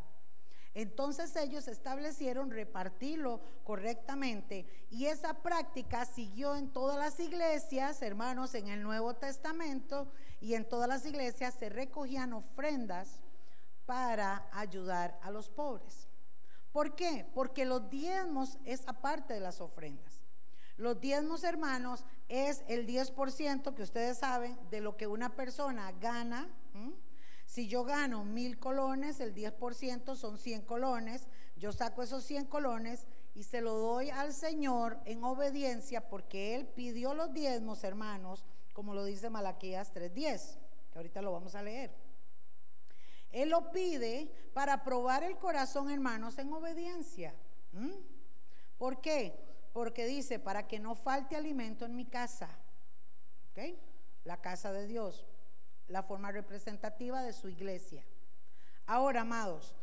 Entonces 0.74 1.36
ellos 1.36 1.68
establecieron 1.68 2.50
repartirlo 2.50 3.40
correctamente 3.64 4.66
y 4.90 5.06
esa 5.06 5.44
práctica 5.44 6.06
siguió 6.06 6.56
en 6.56 6.74
todas 6.74 6.98
las 6.98 7.20
iglesias, 7.20 8.02
hermanos, 8.02 8.56
en 8.56 8.70
el 8.70 8.82
Nuevo 8.82 9.14
Testamento 9.14 10.12
y 10.42 10.56
en 10.56 10.68
todas 10.68 10.90
las 10.90 11.06
iglesias 11.06 11.54
se 11.54 11.70
recogían 11.70 12.34
ofrendas 12.34 13.22
para 13.86 14.50
ayudar 14.54 15.20
a 15.22 15.30
los 15.30 15.52
pobres. 15.52 16.08
¿Por 16.74 16.96
qué? 16.96 17.26
Porque 17.36 17.66
los 17.66 17.90
diezmos 17.90 18.58
es 18.66 18.82
aparte 18.88 19.36
de 19.36 19.40
las 19.40 19.62
ofrendas. 19.62 20.22
Los 20.76 21.00
diezmos, 21.00 21.44
hermanos, 21.44 22.04
es 22.28 22.64
el 22.68 22.88
10% 22.88 23.76
que 23.76 23.84
ustedes 23.84 24.18
saben 24.18 24.58
de 24.72 24.82
lo 24.82 24.98
que 24.98 25.06
una 25.06 25.36
persona 25.36 25.92
gana. 25.92 26.50
Si 27.46 27.68
yo 27.68 27.84
gano 27.84 28.26
mil 28.26 28.58
colones, 28.58 29.20
el 29.20 29.36
10% 29.36 30.16
son 30.16 30.40
100 30.40 30.64
colones. 30.64 31.28
Yo 31.58 31.72
saco 31.72 32.02
esos 32.02 32.24
100 32.24 32.48
colones 32.48 33.06
y 33.36 33.44
se 33.44 33.62
lo 33.62 33.76
doy 33.76 34.10
al 34.10 34.34
Señor 34.34 35.00
en 35.06 35.24
obediencia 35.24 36.10
porque 36.10 36.56
Él 36.56 36.66
pidió 36.66 37.14
los 37.14 37.34
diezmos, 37.34 37.84
hermanos, 37.84 38.44
como 38.74 38.96
lo 38.96 39.06
dice 39.06 39.30
Malaquías 39.30 39.94
3.10, 39.94 40.58
que 40.92 40.98
ahorita 40.98 41.22
lo 41.22 41.32
vamos 41.32 41.54
a 41.54 41.62
leer. 41.62 41.92
Él 43.34 43.50
lo 43.50 43.72
pide 43.72 44.32
para 44.54 44.84
probar 44.84 45.24
el 45.24 45.38
corazón, 45.38 45.90
hermanos, 45.90 46.38
en 46.38 46.54
obediencia. 46.54 47.36
¿Por 48.78 49.02
qué? 49.02 49.36
Porque 49.74 50.06
dice, 50.06 50.38
para 50.40 50.68
que 50.68 50.80
no 50.80 50.94
falte 50.94 51.36
alimento 51.36 51.84
en 51.86 51.96
mi 51.96 52.06
casa. 52.06 52.48
¿Ok? 53.52 53.76
La 54.24 54.40
casa 54.40 54.72
de 54.72 54.88
Dios, 54.88 55.26
la 55.88 56.04
forma 56.04 56.32
representativa 56.32 57.24
de 57.24 57.34
su 57.34 57.50
iglesia. 57.50 58.06
Ahora, 58.86 59.22
amados, 59.22 59.76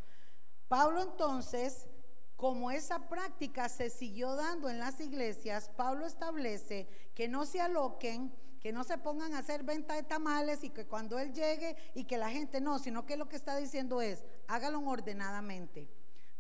Pablo 0.69 1.03
entonces, 1.03 1.89
como 2.37 2.71
esa 2.71 3.09
práctica 3.09 3.69
se 3.69 3.91
siguió 3.91 4.37
dando 4.37 4.71
en 4.71 4.79
las 4.79 5.01
iglesias, 5.01 5.71
Pablo 5.77 6.07
establece 6.07 6.89
que 7.15 7.29
no 7.29 7.45
se 7.45 7.61
aloquen 7.61 8.33
que 8.61 8.73
no 8.73 8.85
se 8.85 8.99
pongan 8.99 9.35
a 9.35 9.39
hacer 9.39 9.65
venta 9.65 9.95
de 9.95 10.03
tamales 10.03 10.63
y 10.65 10.71
que 10.71 10.87
cuando 10.87 11.19
Él 11.19 11.33
llegue 11.33 11.77
y 11.95 12.05
que 12.05 12.19
la 12.19 12.31
gente 12.31 12.61
no, 12.61 12.79
sino 12.79 13.07
que 13.07 13.17
lo 13.17 13.29
que 13.29 13.37
está 13.37 13.57
diciendo 13.57 14.03
es, 14.03 14.25
hágalo 14.49 14.81
ordenadamente. 14.81 15.89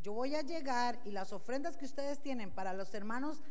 Yo 0.01 0.13
voy 0.13 0.35
a 0.35 0.43
llegar 0.43 0.99
y 1.05 1.11
las 1.11 1.33
ofrendas 1.33 1.77
que 1.77 1.85
ustedes 1.85 2.21
tienen 2.21 2.51
para 2.51 2.73
los 2.73 2.95
hermanos 2.95 3.43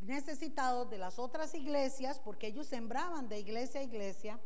necesitados 0.00 0.88
de 0.90 0.98
las 0.98 1.18
otras 1.18 1.54
iglesias, 1.54 2.20
porque 2.20 2.48
ellos 2.48 2.66
sembraban 2.66 3.28
de 3.28 3.38
iglesia 3.38 3.80
a 3.80 3.84
iglesia, 3.84 4.40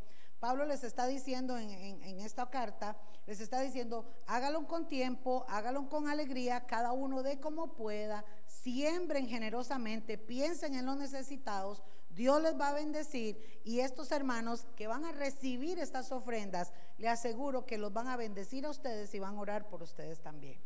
Pablo 0.45 0.67
les 0.67 0.85
está 0.85 1.07
diciendo 1.07 1.57
en, 1.57 2.21
esta 2.21 2.51
carta, 2.51 2.99
les 3.27 3.41
está 3.41 3.63
diciendo, 3.63 4.05
hágalo 4.27 4.67
con 4.67 4.89
tiempo, 4.89 5.47
hágalo 5.49 5.89
con 5.89 6.07
alegría, 6.07 6.67
cada 6.67 6.93
uno 6.93 7.23
de 7.23 7.41
como 7.41 7.73
pueda, 7.73 8.27
siembren 8.47 9.27
generosamente, 9.27 10.19
piensen 10.19 10.75
en 10.75 10.85
los 10.85 10.99
necesitados, 10.99 11.83
Dios 12.15 12.41
les 12.43 12.59
va 12.59 12.69
a 12.69 12.75
bendecir 12.75 13.61
y 13.65 13.81
estos 13.81 14.13
hermanos 14.13 14.67
que 14.77 14.87
van 14.87 15.05
a 15.05 15.13
recibir 15.13 15.79
estas 15.79 16.13
ofrendas, 16.13 16.73
le 16.99 17.09
aseguro 17.09 17.67
que 17.67 17.79
los 17.79 17.93
van 17.93 18.09
a 18.09 18.17
bendecir 18.17 18.67
a 18.67 18.71
ustedes 18.71 19.15
y 19.15 19.19
van 19.19 19.37
a 19.37 19.41
orar 19.41 19.69
por 19.69 19.83
ustedes 19.83 20.21
también. 20.21 20.61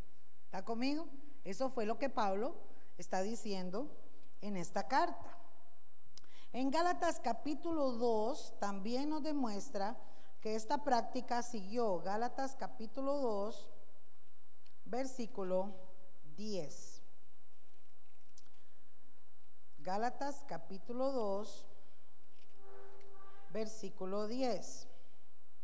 ¿Está 0.45 0.65
conmigo? 0.65 1.09
Eso 1.45 1.71
fue 1.71 1.87
lo 1.87 1.99
que 1.99 2.11
Pablo 2.11 2.55
está 2.99 3.23
diciendo 3.23 3.91
en 4.41 4.57
esta 4.57 4.89
carta. 4.89 5.37
En 6.53 6.71
Gálatas 6.71 7.21
capítulo 7.21 7.93
2 7.93 8.55
también 8.59 9.11
nos 9.11 9.23
demuestra 9.23 9.97
que 10.41 10.55
esta 10.55 10.85
práctica 10.85 11.43
siguió. 11.43 12.01
Gálatas 12.01 12.57
capítulo 12.57 13.19
2, 13.19 13.71
versículo 14.85 15.75
10. 16.37 16.88
Gálatas 19.89 20.45
capítulo 20.47 21.12
2, 21.12 21.66
versículo 23.55 24.26
10. 24.26 24.86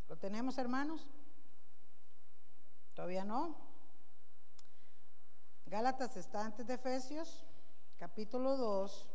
¿Lo 0.09 0.17
tenemos, 0.17 0.57
hermanos? 0.57 1.07
¿Todavía 2.95 3.27
no? 3.27 3.55
Gálatas 5.67 6.17
está 6.17 6.43
antes 6.43 6.67
de 6.67 6.73
Efesios, 6.73 7.45
capítulo 7.99 8.57
2, 8.57 9.11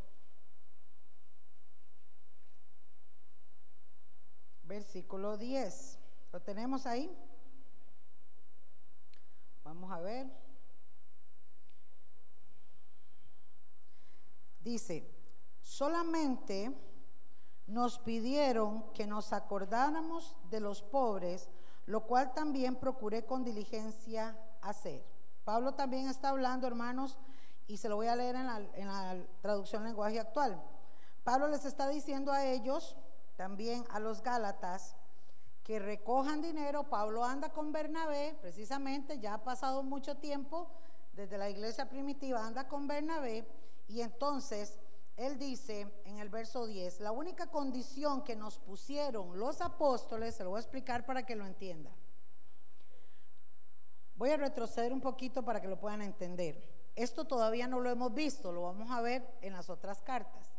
versículo 4.61 5.37
10. 5.37 5.97
¿Lo 6.31 6.39
tenemos 6.43 6.85
ahí? 6.85 7.11
Vamos 9.63 9.91
a 9.91 10.01
ver. 10.01 10.48
Dice, 14.61 15.09
solamente 15.61 16.73
nos 17.67 17.99
pidieron 17.99 18.91
que 18.93 19.05
nos 19.05 19.31
acordáramos 19.31 20.35
de 20.49 20.59
los 20.59 20.81
pobres, 20.81 21.49
lo 21.85 22.01
cual 22.01 22.33
también 22.33 22.75
procuré 22.75 23.25
con 23.25 23.43
diligencia 23.43 24.37
hacer. 24.61 25.05
Pablo 25.43 25.73
también 25.73 26.07
está 26.07 26.29
hablando, 26.29 26.67
hermanos, 26.67 27.17
y 27.67 27.77
se 27.77 27.87
lo 27.87 27.95
voy 27.95 28.07
a 28.07 28.15
leer 28.15 28.35
en 28.35 28.47
la, 28.87 29.25
traducción 29.41 29.83
lenguaje 29.83 30.19
actual. 30.19 30.61
Pablo 31.23 31.47
les 31.47 31.65
está 31.65 31.87
diciendo 31.87 32.31
a 32.31 32.45
ellos, 32.45 32.97
también 33.35 33.85
a 33.91 33.99
los 33.99 34.21
Gálatas, 34.23 34.95
que 35.63 35.77
recojan 35.77 36.41
dinero. 36.41 36.89
Pablo 36.89 37.23
anda 37.23 37.49
con 37.49 37.71
Bernabé, 37.71 38.35
precisamente, 38.41 39.19
ya 39.19 39.35
ha 39.35 39.43
pasado 39.43 39.83
mucho 39.83 40.17
tiempo 40.17 40.67
desde 41.13 41.37
la 41.37 41.49
iglesia 41.49 41.87
primitiva, 41.89 42.45
anda 42.45 42.67
con 42.67 42.87
Bernabé 42.87 43.47
y 43.89 44.01
entonces 44.01 44.79
él 45.17 45.37
dice 45.37 45.91
en 46.05 46.19
el 46.19 46.29
verso 46.29 46.65
10, 46.65 47.01
la 47.01 47.11
única 47.11 47.47
condición 47.47 48.23
que 48.23 48.35
nos 48.35 48.59
pusieron 48.59 49.37
los 49.37 49.59
apóstoles, 49.59 50.35
se 50.35 50.43
lo 50.43 50.51
voy 50.51 50.57
a 50.57 50.61
explicar 50.61 51.05
para 51.05 51.25
que 51.25 51.35
lo 51.35 51.45
entienda. 51.45 51.91
Voy 54.15 54.29
a 54.29 54.37
retroceder 54.37 54.93
un 54.93 55.01
poquito 55.01 55.43
para 55.43 55.59
que 55.59 55.67
lo 55.67 55.79
puedan 55.79 56.01
entender. 56.03 56.61
Esto 56.95 57.25
todavía 57.25 57.67
no 57.67 57.79
lo 57.79 57.89
hemos 57.89 58.13
visto, 58.13 58.51
lo 58.51 58.61
vamos 58.61 58.91
a 58.91 59.01
ver 59.01 59.27
en 59.41 59.53
las 59.53 59.69
otras 59.69 60.01
cartas. 60.01 60.51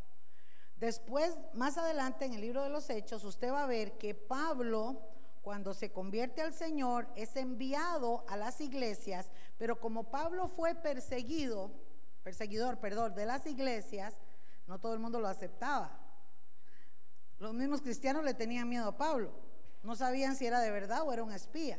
Después, 0.77 1.39
más 1.55 1.79
adelante 1.79 2.25
en 2.25 2.35
el 2.35 2.41
libro 2.41 2.63
de 2.63 2.71
los 2.71 2.91
Hechos, 2.91 3.23
usted 3.23 3.53
va 3.53 3.63
a 3.63 3.67
ver 3.67 3.97
que 3.97 4.15
Pablo, 4.15 5.01
cuando 5.43 5.73
se 5.73 5.93
convierte 5.93 6.43
al 6.43 6.53
Señor, 6.53 7.07
es 7.15 7.37
enviado 7.37 8.25
a 8.29 8.37
las 8.37 8.61
iglesias, 8.61 9.31
pero 9.57 9.79
como 9.79 10.11
Pablo 10.11 10.49
fue 10.49 10.75
perseguido, 10.75 11.71
perseguidor, 12.23 12.79
perdón, 12.79 13.15
de 13.15 13.27
las 13.27 13.47
iglesias, 13.47 14.17
no 14.67 14.79
todo 14.79 14.95
el 14.95 15.01
mundo 15.01 15.21
lo 15.21 15.29
aceptaba. 15.29 15.99
Los 17.39 17.55
mismos 17.55 17.81
cristianos 17.81 18.25
le 18.25 18.35
tenían 18.35 18.69
miedo 18.69 18.89
a 18.89 18.97
Pablo. 18.97 19.33
No 19.83 19.97
sabían 19.97 20.37
si 20.37 20.47
era 20.47 20.61
de 20.61 20.71
verdad 20.71 21.03
o 21.03 21.13
era 21.13 21.23
un 21.23 21.33
espía. 21.33 21.79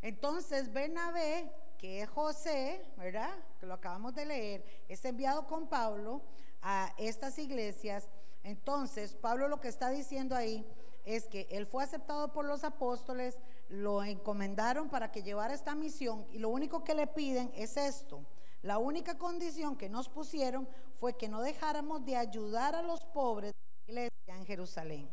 Entonces 0.00 0.72
Bernabé, 0.72 1.50
que 1.78 2.02
es 2.02 2.08
José, 2.08 2.84
¿verdad? 2.96 3.30
Que 3.58 3.66
lo 3.66 3.74
acabamos 3.74 4.14
de 4.14 4.26
leer, 4.26 4.84
es 4.88 5.04
enviado 5.04 5.46
con 5.46 5.68
Pablo 5.68 6.22
a 6.62 6.94
estas 6.98 7.38
iglesias. 7.38 8.08
Entonces 8.42 9.14
Pablo 9.14 9.48
lo 9.48 9.60
que 9.60 9.68
está 9.68 9.90
diciendo 9.90 10.36
ahí 10.36 10.66
es 11.04 11.26
que 11.26 11.48
él 11.50 11.66
fue 11.66 11.84
aceptado 11.84 12.32
por 12.32 12.44
los 12.44 12.64
apóstoles, 12.64 13.38
lo 13.68 14.02
encomendaron 14.02 14.88
para 14.88 15.10
que 15.10 15.22
llevara 15.22 15.54
esta 15.54 15.74
misión 15.74 16.26
y 16.30 16.38
lo 16.38 16.48
único 16.48 16.84
que 16.84 16.94
le 16.94 17.06
piden 17.06 17.50
es 17.54 17.76
esto, 17.76 18.24
la 18.64 18.78
única 18.78 19.18
condición 19.18 19.76
que 19.76 19.90
nos 19.90 20.08
pusieron 20.08 20.66
fue 20.96 21.18
que 21.18 21.28
no 21.28 21.42
dejáramos 21.42 22.02
de 22.06 22.16
ayudar 22.16 22.74
a 22.74 22.80
los 22.80 23.04
pobres 23.04 23.52
de 23.86 23.92
la 23.92 24.00
iglesia 24.06 24.36
en 24.38 24.46
Jerusalén. 24.46 25.10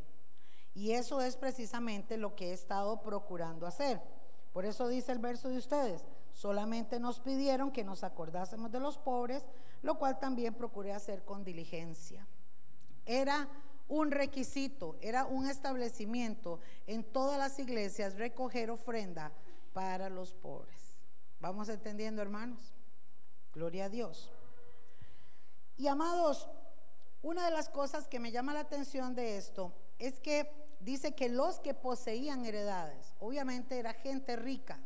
Y 0.74 0.91
eso 0.91 1.20
es 1.20 1.36
precisamente 1.36 2.16
lo 2.16 2.34
que 2.34 2.52
he 2.52 2.54
estado 2.54 3.02
procurando 3.02 3.68
hacer. 3.68 4.02
Por 4.54 4.64
eso 4.64 4.88
dice 4.88 5.12
el 5.12 5.20
verso 5.20 5.49
de 5.49 5.58
ustedes, 5.58 6.06
solamente 6.32 6.97
nos 6.97 7.20
pidieron 7.20 7.72
que 7.72 7.84
nos 7.84 8.06
acordásemos 8.06 8.72
de 8.72 8.80
los 8.80 8.97
pobres, 8.97 9.45
lo 9.82 9.99
cual 9.99 10.18
también 10.18 10.54
procuré 10.54 10.93
hacer 10.93 11.26
con 11.26 11.43
diligencia. 11.43 12.26
Era 13.06 13.49
un 13.89 14.12
requisito, 14.12 14.95
era 15.02 15.26
un 15.26 15.45
establecimiento 15.45 16.62
en 16.88 17.04
todas 17.04 17.38
las 17.38 17.60
iglesias 17.60 18.16
recoger 18.16 18.72
ofrenda 18.72 19.34
para 19.74 20.10
los 20.10 20.34
pobres. 20.34 20.95
¿Vamos 21.41 21.68
entendiendo, 21.68 22.22
hermanos? 22.22 22.74
Gloria 23.54 23.86
a 23.86 23.89
Dios. 23.89 24.32
Y 25.78 25.88
amados, 25.88 26.47
Una 27.24 27.45
de 27.45 27.52
las 27.52 27.70
cosas 27.70 28.08
que 28.08 28.20
me 28.20 28.32
llama 28.32 28.54
la 28.54 28.62
atención 28.62 29.14
de 29.14 29.38
esto 29.38 29.72
es 29.99 30.20
que 30.20 30.52
dice 30.80 31.14
que 31.14 31.30
los 31.30 31.60
que 31.60 31.76
poseían 31.76 32.45
heredades, 32.45 33.14
obviamente 33.20 33.78
era 33.78 33.93
gente 33.93 34.36
rica, 34.36 34.80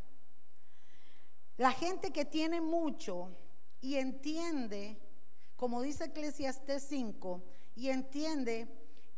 la 1.56 1.72
gente 1.72 2.12
que 2.12 2.26
tiene 2.26 2.60
mucho 2.60 3.32
y 3.80 3.96
entiende, 3.96 5.00
como 5.56 5.82
dice 5.82 6.06
Eclesiastes 6.06 6.84
5, 6.90 7.42
y 7.78 7.88
entiende 7.88 8.68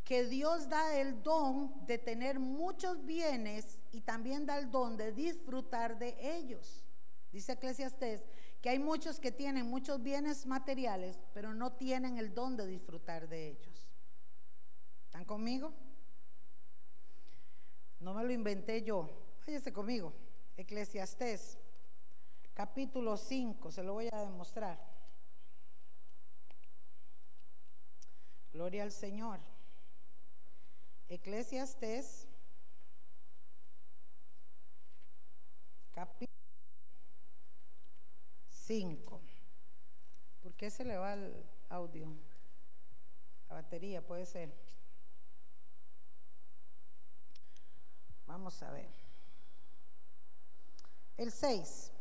que 0.03 0.25
Dios 0.25 0.69
da 0.69 0.95
el 0.95 1.23
don 1.23 1.73
de 1.87 1.97
tener 1.97 2.39
muchos 2.39 3.03
bienes 3.03 3.79
y 3.91 4.01
también 4.01 4.45
da 4.45 4.59
el 4.59 4.69
don 4.69 4.95
de 4.95 5.11
disfrutar 5.11 5.97
de 5.97 6.15
ellos. 6.37 6.83
Dice 7.31 7.53
Eclesiastes 7.53 8.23
que 8.61 8.69
hay 8.69 8.79
muchos 8.79 9.19
que 9.19 9.31
tienen 9.31 9.67
muchos 9.67 10.01
bienes 10.01 10.45
materiales, 10.45 11.19
pero 11.33 11.53
no 11.53 11.73
tienen 11.73 12.17
el 12.17 12.33
don 12.33 12.57
de 12.57 12.65
disfrutar 12.65 13.27
de 13.27 13.49
ellos. 13.49 13.87
¿Están 15.05 15.25
conmigo? 15.25 15.73
No 17.99 18.13
me 18.13 18.23
lo 18.23 18.31
inventé 18.31 18.83
yo. 18.83 19.09
Váyase 19.45 19.71
conmigo. 19.71 20.13
Eclesiastés, 20.57 21.57
capítulo 22.53 23.15
5, 23.15 23.71
se 23.71 23.83
lo 23.83 23.93
voy 23.93 24.09
a 24.11 24.23
demostrar. 24.23 24.79
Gloria 28.51 28.83
al 28.83 28.91
Señor. 28.91 29.39
Eclesiastés, 31.09 32.27
capítulo 35.93 36.36
5. 38.68 39.22
¿Por 40.43 40.53
qué 40.55 40.70
se 40.70 40.84
le 40.84 40.97
va 40.97 41.13
el 41.13 41.45
audio? 41.70 42.13
La 43.47 43.55
batería 43.55 44.05
puede 44.05 44.26
ser. 44.26 44.53
Vamos 48.26 48.61
a 48.61 48.72
ver. 48.72 48.89
El 51.15 51.32
6. 51.32 51.93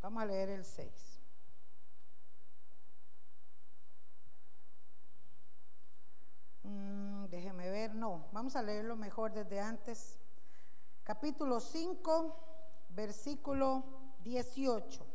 Vamos 0.00 0.22
a 0.22 0.26
leer 0.26 0.48
el 0.48 0.64
6. 0.64 1.20
Mm, 6.62 7.26
déjeme 7.26 7.68
ver, 7.68 7.94
no, 7.94 8.30
vamos 8.32 8.56
a 8.56 8.62
leerlo 8.62 8.96
mejor 8.96 9.34
desde 9.34 9.60
antes. 9.60 10.18
Capítulo 11.02 11.60
5, 11.60 12.88
versículo 12.88 13.84
18. 14.22 15.13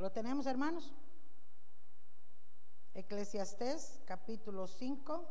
¿Lo 0.00 0.10
tenemos, 0.10 0.46
hermanos? 0.46 0.94
Eclesiastés, 2.94 4.00
capítulo 4.06 4.66
5, 4.66 5.28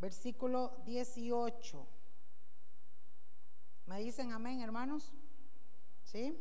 versículo 0.00 0.78
18. 0.84 1.86
¿Me 3.86 4.00
dicen 4.00 4.32
amén, 4.32 4.62
hermanos? 4.62 5.14
¿Sí? 6.02 6.36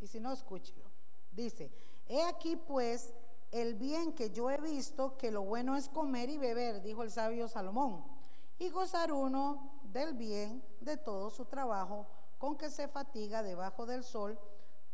Y 0.00 0.06
si 0.06 0.20
no, 0.20 0.30
escúchelo. 0.30 0.84
Dice, 1.32 1.72
he 2.06 2.22
aquí 2.22 2.56
pues 2.56 3.14
el 3.50 3.76
bien 3.76 4.12
que 4.12 4.28
yo 4.28 4.50
he 4.50 4.60
visto, 4.60 5.16
que 5.16 5.30
lo 5.30 5.44
bueno 5.44 5.76
es 5.76 5.88
comer 5.88 6.28
y 6.28 6.36
beber, 6.36 6.82
dijo 6.82 7.04
el 7.04 7.10
sabio 7.10 7.48
Salomón, 7.48 8.04
y 8.58 8.68
gozar 8.68 9.14
uno 9.14 9.80
del 9.84 10.12
bien 10.12 10.62
de 10.82 10.98
todo 10.98 11.30
su 11.30 11.46
trabajo, 11.46 12.06
con 12.36 12.58
que 12.58 12.68
se 12.68 12.86
fatiga 12.86 13.42
debajo 13.42 13.86
del 13.86 14.04
sol 14.04 14.38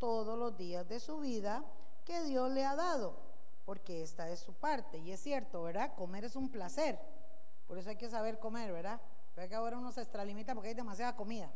todos 0.04 0.38
los 0.38 0.54
días 0.54 0.86
de 0.86 1.00
su 1.00 1.20
vida 1.20 1.64
que 2.04 2.22
Dios 2.24 2.50
le 2.50 2.62
ha 2.62 2.76
dado, 2.76 3.16
porque 3.64 4.02
esta 4.02 4.28
es 4.28 4.38
su 4.38 4.52
parte. 4.52 4.98
Y 4.98 5.12
es 5.12 5.20
cierto, 5.20 5.62
¿verdad? 5.62 5.94
Comer 5.94 6.26
es 6.26 6.36
un 6.36 6.50
placer. 6.50 6.98
Por 7.66 7.78
eso 7.78 7.88
hay 7.88 7.96
que 7.96 8.10
saber 8.10 8.38
comer, 8.38 8.70
¿verdad? 8.70 9.00
Ve 9.34 9.48
que 9.48 9.54
ahora 9.54 9.78
uno 9.78 9.90
se 9.92 10.02
extralimita 10.02 10.52
porque 10.54 10.68
hay 10.68 10.74
demasiada 10.74 11.16
comida. 11.16 11.50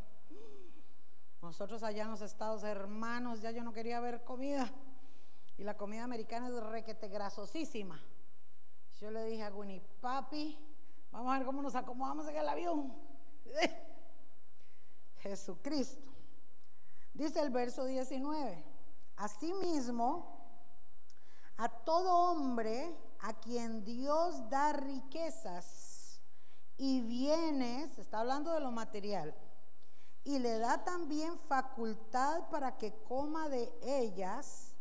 Nosotros 1.42 1.82
allá 1.82 2.04
en 2.04 2.10
los 2.10 2.22
estados 2.22 2.64
hermanos, 2.64 3.42
ya 3.42 3.50
yo 3.50 3.62
no 3.62 3.74
quería 3.74 4.00
ver 4.00 4.24
comida. 4.24 4.72
Y 5.58 5.62
la 5.62 5.76
comida 5.76 6.04
americana 6.04 6.48
es 6.48 6.54
requete 6.54 7.08
grasosísima. 7.08 8.02
Yo 8.98 9.10
le 9.10 9.26
dije 9.26 9.42
a 9.42 9.54
Winnie, 9.54 9.82
papi, 10.00 10.58
vamos 11.10 11.34
a 11.34 11.36
ver 11.36 11.46
cómo 11.46 11.60
nos 11.60 11.74
acomodamos 11.74 12.26
en 12.28 12.36
el 12.36 12.48
avión. 12.48 12.94
Jesucristo. 15.18 16.17
Dice 17.18 17.40
el 17.40 17.50
verso 17.50 17.84
19, 17.84 18.64
asimismo, 19.16 20.38
a 21.56 21.68
todo 21.68 22.30
hombre 22.30 22.96
a 23.18 23.34
quien 23.40 23.84
Dios 23.84 24.48
da 24.48 24.72
riquezas 24.72 26.20
y 26.76 27.00
bienes, 27.00 27.98
está 27.98 28.20
hablando 28.20 28.52
de 28.52 28.60
lo 28.60 28.70
material, 28.70 29.34
y 30.22 30.38
le 30.38 30.60
da 30.60 30.84
también 30.84 31.36
facultad 31.48 32.48
para 32.50 32.78
que 32.78 32.94
coma 33.02 33.48
de 33.48 33.68
ellas 33.82 34.76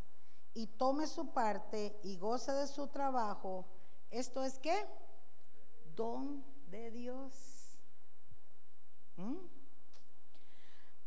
y 0.54 0.68
tome 0.68 1.08
su 1.08 1.32
parte 1.32 1.98
y 2.04 2.18
goce 2.18 2.52
de 2.52 2.68
su 2.68 2.86
trabajo, 2.86 3.66
esto 4.12 4.44
es 4.44 4.60
qué? 4.60 4.86
Don 5.96 6.44
de 6.70 6.92
Dios. 6.92 7.80
¿Mm? 9.16 9.57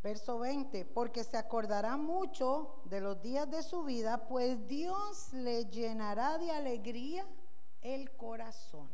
Verso 0.04 0.40
20, 0.40 0.86
porque 0.86 1.24
se 1.24 1.38
acordará 1.38 1.96
mucho 1.96 2.82
de 2.86 3.02
los 3.02 3.22
días 3.22 3.50
de 3.52 3.62
su 3.62 3.84
vida, 3.84 4.28
pues 4.28 4.68
Dios 4.68 5.32
le 5.34 5.66
llenará 5.66 6.40
de 6.40 6.52
alegría 6.52 7.28
el 7.82 8.12
corazón. 8.18 8.90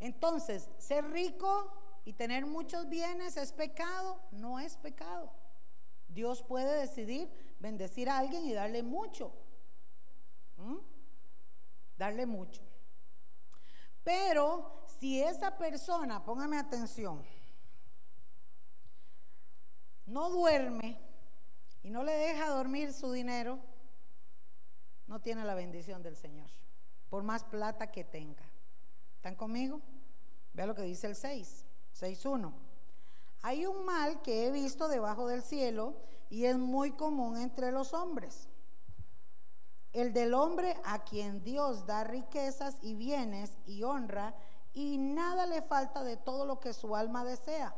Entonces, 0.00 0.68
ser 0.78 1.04
rico 1.10 1.72
y 2.04 2.12
tener 2.12 2.46
muchos 2.46 2.88
bienes 2.88 3.36
es 3.36 3.52
pecado, 3.52 4.20
no 4.32 4.58
es 4.58 4.76
pecado. 4.76 5.30
Dios 6.08 6.42
puede 6.42 6.80
decidir 6.80 7.30
bendecir 7.60 8.08
a 8.08 8.18
alguien 8.18 8.44
y 8.46 8.52
darle 8.52 8.82
mucho. 8.82 9.32
Darle 11.96 12.26
mucho. 12.26 12.62
Pero 14.02 14.84
si 14.98 15.22
esa 15.22 15.56
persona, 15.56 16.24
póngame 16.24 16.58
atención, 16.58 17.24
no 20.08 20.30
duerme 20.30 20.98
y 21.82 21.90
no 21.90 22.02
le 22.02 22.12
deja 22.12 22.48
dormir 22.48 22.92
su 22.92 23.12
dinero, 23.12 23.58
no 25.06 25.20
tiene 25.20 25.44
la 25.44 25.54
bendición 25.54 26.02
del 26.02 26.16
Señor, 26.16 26.50
por 27.08 27.22
más 27.22 27.44
plata 27.44 27.90
que 27.90 28.04
tenga. 28.04 28.44
¿Están 29.16 29.36
conmigo? 29.36 29.80
Vea 30.54 30.66
lo 30.66 30.74
que 30.74 30.82
dice 30.82 31.06
el 31.06 31.16
6, 31.16 31.64
6.1. 31.98 32.52
Hay 33.42 33.66
un 33.66 33.84
mal 33.84 34.20
que 34.22 34.46
he 34.46 34.50
visto 34.50 34.88
debajo 34.88 35.28
del 35.28 35.42
cielo 35.42 35.94
y 36.30 36.46
es 36.46 36.56
muy 36.56 36.92
común 36.92 37.36
entre 37.36 37.70
los 37.70 37.92
hombres. 37.92 38.48
El 39.92 40.12
del 40.12 40.34
hombre 40.34 40.76
a 40.84 41.04
quien 41.04 41.42
Dios 41.44 41.86
da 41.86 42.04
riquezas 42.04 42.78
y 42.82 42.94
bienes 42.94 43.56
y 43.66 43.82
honra 43.82 44.34
y 44.74 44.98
nada 44.98 45.46
le 45.46 45.62
falta 45.62 46.02
de 46.02 46.16
todo 46.16 46.44
lo 46.44 46.60
que 46.60 46.72
su 46.72 46.94
alma 46.94 47.24
desea 47.24 47.74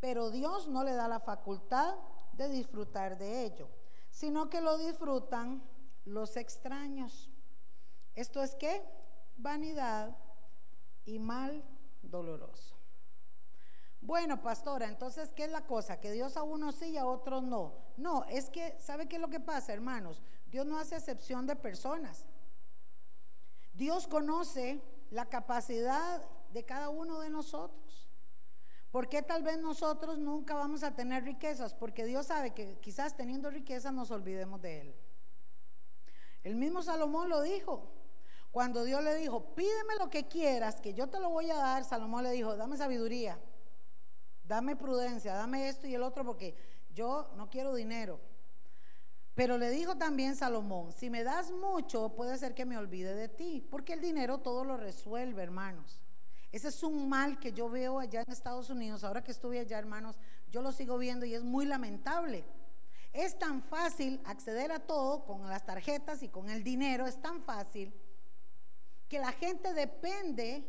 pero 0.00 0.30
Dios 0.30 0.68
no 0.68 0.84
le 0.84 0.92
da 0.92 1.08
la 1.08 1.20
facultad 1.20 1.96
de 2.32 2.48
disfrutar 2.48 3.18
de 3.18 3.44
ello, 3.44 3.68
sino 4.10 4.48
que 4.48 4.60
lo 4.60 4.78
disfrutan 4.78 5.62
los 6.04 6.36
extraños. 6.36 7.30
Esto 8.14 8.42
es 8.42 8.54
que 8.54 8.82
vanidad 9.36 10.16
y 11.04 11.18
mal 11.18 11.64
doloroso. 12.02 12.76
Bueno, 14.00 14.40
pastora, 14.40 14.88
entonces, 14.88 15.32
¿qué 15.32 15.44
es 15.44 15.50
la 15.50 15.66
cosa? 15.66 16.00
Que 16.00 16.12
Dios 16.12 16.36
a 16.36 16.42
unos 16.42 16.76
sí 16.76 16.90
y 16.90 16.96
a 16.96 17.06
otros 17.06 17.42
no. 17.42 17.74
No, 17.96 18.24
es 18.24 18.48
que, 18.48 18.76
¿sabe 18.78 19.08
qué 19.08 19.16
es 19.16 19.20
lo 19.20 19.28
que 19.28 19.40
pasa, 19.40 19.72
hermanos? 19.72 20.22
Dios 20.46 20.66
no 20.66 20.78
hace 20.78 20.96
excepción 20.96 21.46
de 21.46 21.56
personas. 21.56 22.24
Dios 23.74 24.06
conoce 24.06 24.80
la 25.10 25.26
capacidad 25.26 26.22
de 26.52 26.64
cada 26.64 26.88
uno 26.90 27.20
de 27.20 27.30
nosotros. 27.30 27.87
¿Por 28.90 29.08
qué 29.08 29.22
tal 29.22 29.42
vez 29.42 29.58
nosotros 29.58 30.18
nunca 30.18 30.54
vamos 30.54 30.82
a 30.82 30.94
tener 30.94 31.24
riquezas? 31.24 31.74
Porque 31.74 32.06
Dios 32.06 32.26
sabe 32.26 32.54
que 32.54 32.78
quizás 32.80 33.16
teniendo 33.16 33.50
riquezas 33.50 33.92
nos 33.92 34.10
olvidemos 34.10 34.62
de 34.62 34.80
Él. 34.80 34.94
El 36.42 36.56
mismo 36.56 36.82
Salomón 36.82 37.28
lo 37.28 37.42
dijo. 37.42 37.92
Cuando 38.50 38.84
Dios 38.84 39.04
le 39.04 39.14
dijo, 39.16 39.54
pídeme 39.54 39.96
lo 39.98 40.08
que 40.08 40.26
quieras, 40.26 40.80
que 40.80 40.94
yo 40.94 41.08
te 41.08 41.20
lo 41.20 41.28
voy 41.28 41.50
a 41.50 41.56
dar, 41.56 41.84
Salomón 41.84 42.24
le 42.24 42.30
dijo, 42.30 42.56
dame 42.56 42.78
sabiduría, 42.78 43.38
dame 44.42 44.74
prudencia, 44.74 45.34
dame 45.34 45.68
esto 45.68 45.86
y 45.86 45.94
el 45.94 46.02
otro, 46.02 46.24
porque 46.24 46.56
yo 46.94 47.30
no 47.36 47.50
quiero 47.50 47.74
dinero. 47.74 48.18
Pero 49.34 49.58
le 49.58 49.68
dijo 49.70 49.96
también 49.96 50.34
Salomón, 50.34 50.92
si 50.92 51.10
me 51.10 51.22
das 51.22 51.52
mucho, 51.52 52.14
puede 52.16 52.38
ser 52.38 52.54
que 52.54 52.64
me 52.64 52.78
olvide 52.78 53.14
de 53.14 53.28
ti, 53.28 53.60
porque 53.70 53.92
el 53.92 54.00
dinero 54.00 54.38
todo 54.38 54.64
lo 54.64 54.78
resuelve, 54.78 55.42
hermanos. 55.42 56.00
Ese 56.50 56.68
es 56.68 56.82
un 56.82 57.08
mal 57.08 57.38
que 57.38 57.52
yo 57.52 57.68
veo 57.68 57.98
allá 57.98 58.22
en 58.22 58.32
Estados 58.32 58.70
Unidos. 58.70 59.04
Ahora 59.04 59.22
que 59.22 59.32
estuve 59.32 59.60
allá, 59.60 59.78
hermanos, 59.78 60.18
yo 60.50 60.62
lo 60.62 60.72
sigo 60.72 60.96
viendo 60.96 61.26
y 61.26 61.34
es 61.34 61.42
muy 61.42 61.66
lamentable. 61.66 62.44
Es 63.12 63.38
tan 63.38 63.62
fácil 63.62 64.20
acceder 64.24 64.72
a 64.72 64.80
todo 64.80 65.24
con 65.24 65.48
las 65.48 65.64
tarjetas 65.64 66.22
y 66.22 66.28
con 66.28 66.48
el 66.48 66.62
dinero, 66.62 67.06
es 67.06 67.20
tan 67.20 67.42
fácil 67.42 67.92
que 69.08 69.18
la 69.18 69.32
gente 69.32 69.72
depende 69.72 70.68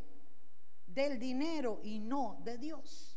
del 0.88 1.20
dinero 1.20 1.80
y 1.84 2.00
no 2.00 2.40
de 2.44 2.58
Dios. 2.58 3.09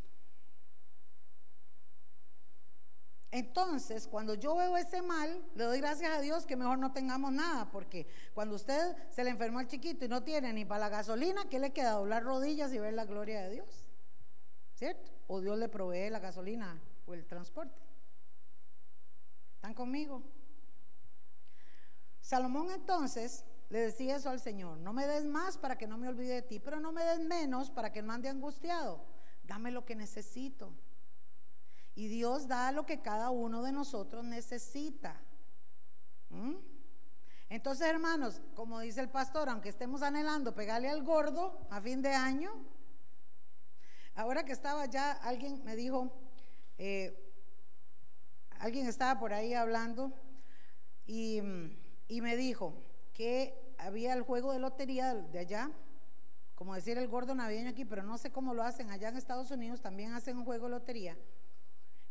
Entonces, 3.32 4.06
cuando 4.06 4.34
yo 4.34 4.54
veo 4.54 4.76
ese 4.76 5.00
mal, 5.00 5.42
le 5.54 5.64
doy 5.64 5.80
gracias 5.80 6.10
a 6.12 6.20
Dios 6.20 6.44
que 6.44 6.54
mejor 6.54 6.78
no 6.78 6.92
tengamos 6.92 7.32
nada, 7.32 7.70
porque 7.70 8.06
cuando 8.34 8.54
usted 8.54 8.94
se 9.10 9.24
le 9.24 9.30
enfermó 9.30 9.58
al 9.58 9.66
chiquito 9.66 10.04
y 10.04 10.08
no 10.08 10.22
tiene 10.22 10.52
ni 10.52 10.66
para 10.66 10.80
la 10.80 10.88
gasolina, 10.90 11.48
¿qué 11.48 11.58
le 11.58 11.72
queda? 11.72 11.92
Doblar 11.92 12.22
rodillas 12.24 12.74
y 12.74 12.78
ver 12.78 12.92
la 12.92 13.06
gloria 13.06 13.40
de 13.40 13.50
Dios. 13.52 13.88
¿Cierto? 14.74 15.10
O 15.28 15.40
Dios 15.40 15.58
le 15.58 15.70
provee 15.70 16.10
la 16.10 16.18
gasolina 16.18 16.78
o 17.06 17.14
el 17.14 17.24
transporte. 17.24 17.80
¿Están 19.54 19.72
conmigo? 19.72 20.22
Salomón 22.20 22.70
entonces 22.70 23.46
le 23.70 23.78
decía 23.78 24.16
eso 24.16 24.28
al 24.28 24.40
Señor, 24.40 24.76
no 24.76 24.92
me 24.92 25.06
des 25.06 25.24
más 25.24 25.56
para 25.56 25.78
que 25.78 25.86
no 25.86 25.96
me 25.96 26.06
olvide 26.06 26.34
de 26.34 26.42
ti, 26.42 26.60
pero 26.60 26.80
no 26.80 26.92
me 26.92 27.02
des 27.02 27.20
menos 27.20 27.70
para 27.70 27.92
que 27.92 28.02
no 28.02 28.12
ande 28.12 28.28
angustiado. 28.28 29.02
Dame 29.42 29.70
lo 29.70 29.86
que 29.86 29.96
necesito. 29.96 30.74
Y 31.94 32.08
Dios 32.08 32.48
da 32.48 32.72
lo 32.72 32.86
que 32.86 33.00
cada 33.00 33.30
uno 33.30 33.62
de 33.62 33.72
nosotros 33.72 34.24
necesita. 34.24 35.20
¿Mm? 36.30 36.54
Entonces, 37.50 37.86
hermanos, 37.86 38.40
como 38.54 38.80
dice 38.80 39.00
el 39.00 39.10
pastor, 39.10 39.50
aunque 39.50 39.68
estemos 39.68 40.00
anhelando 40.02 40.54
pegarle 40.54 40.88
al 40.88 41.02
gordo 41.02 41.66
a 41.70 41.82
fin 41.82 42.00
de 42.00 42.14
año, 42.14 42.50
ahora 44.14 44.44
que 44.44 44.52
estaba 44.52 44.86
ya, 44.86 45.12
alguien 45.12 45.62
me 45.62 45.76
dijo, 45.76 46.10
eh, 46.78 47.14
alguien 48.58 48.86
estaba 48.86 49.20
por 49.20 49.34
ahí 49.34 49.52
hablando 49.52 50.14
y, 51.06 51.42
y 52.08 52.20
me 52.22 52.36
dijo 52.36 52.72
que 53.12 53.74
había 53.76 54.14
el 54.14 54.22
juego 54.22 54.52
de 54.52 54.58
lotería 54.58 55.14
de 55.14 55.38
allá, 55.38 55.70
como 56.54 56.74
decir 56.74 56.96
el 56.96 57.08
gordo 57.08 57.34
navideño 57.34 57.70
aquí, 57.70 57.84
pero 57.84 58.02
no 58.02 58.16
sé 58.16 58.30
cómo 58.30 58.54
lo 58.54 58.62
hacen. 58.62 58.90
Allá 58.90 59.08
en 59.08 59.16
Estados 59.16 59.50
Unidos 59.50 59.82
también 59.82 60.12
hacen 60.12 60.38
un 60.38 60.44
juego 60.44 60.66
de 60.66 60.70
lotería. 60.70 61.18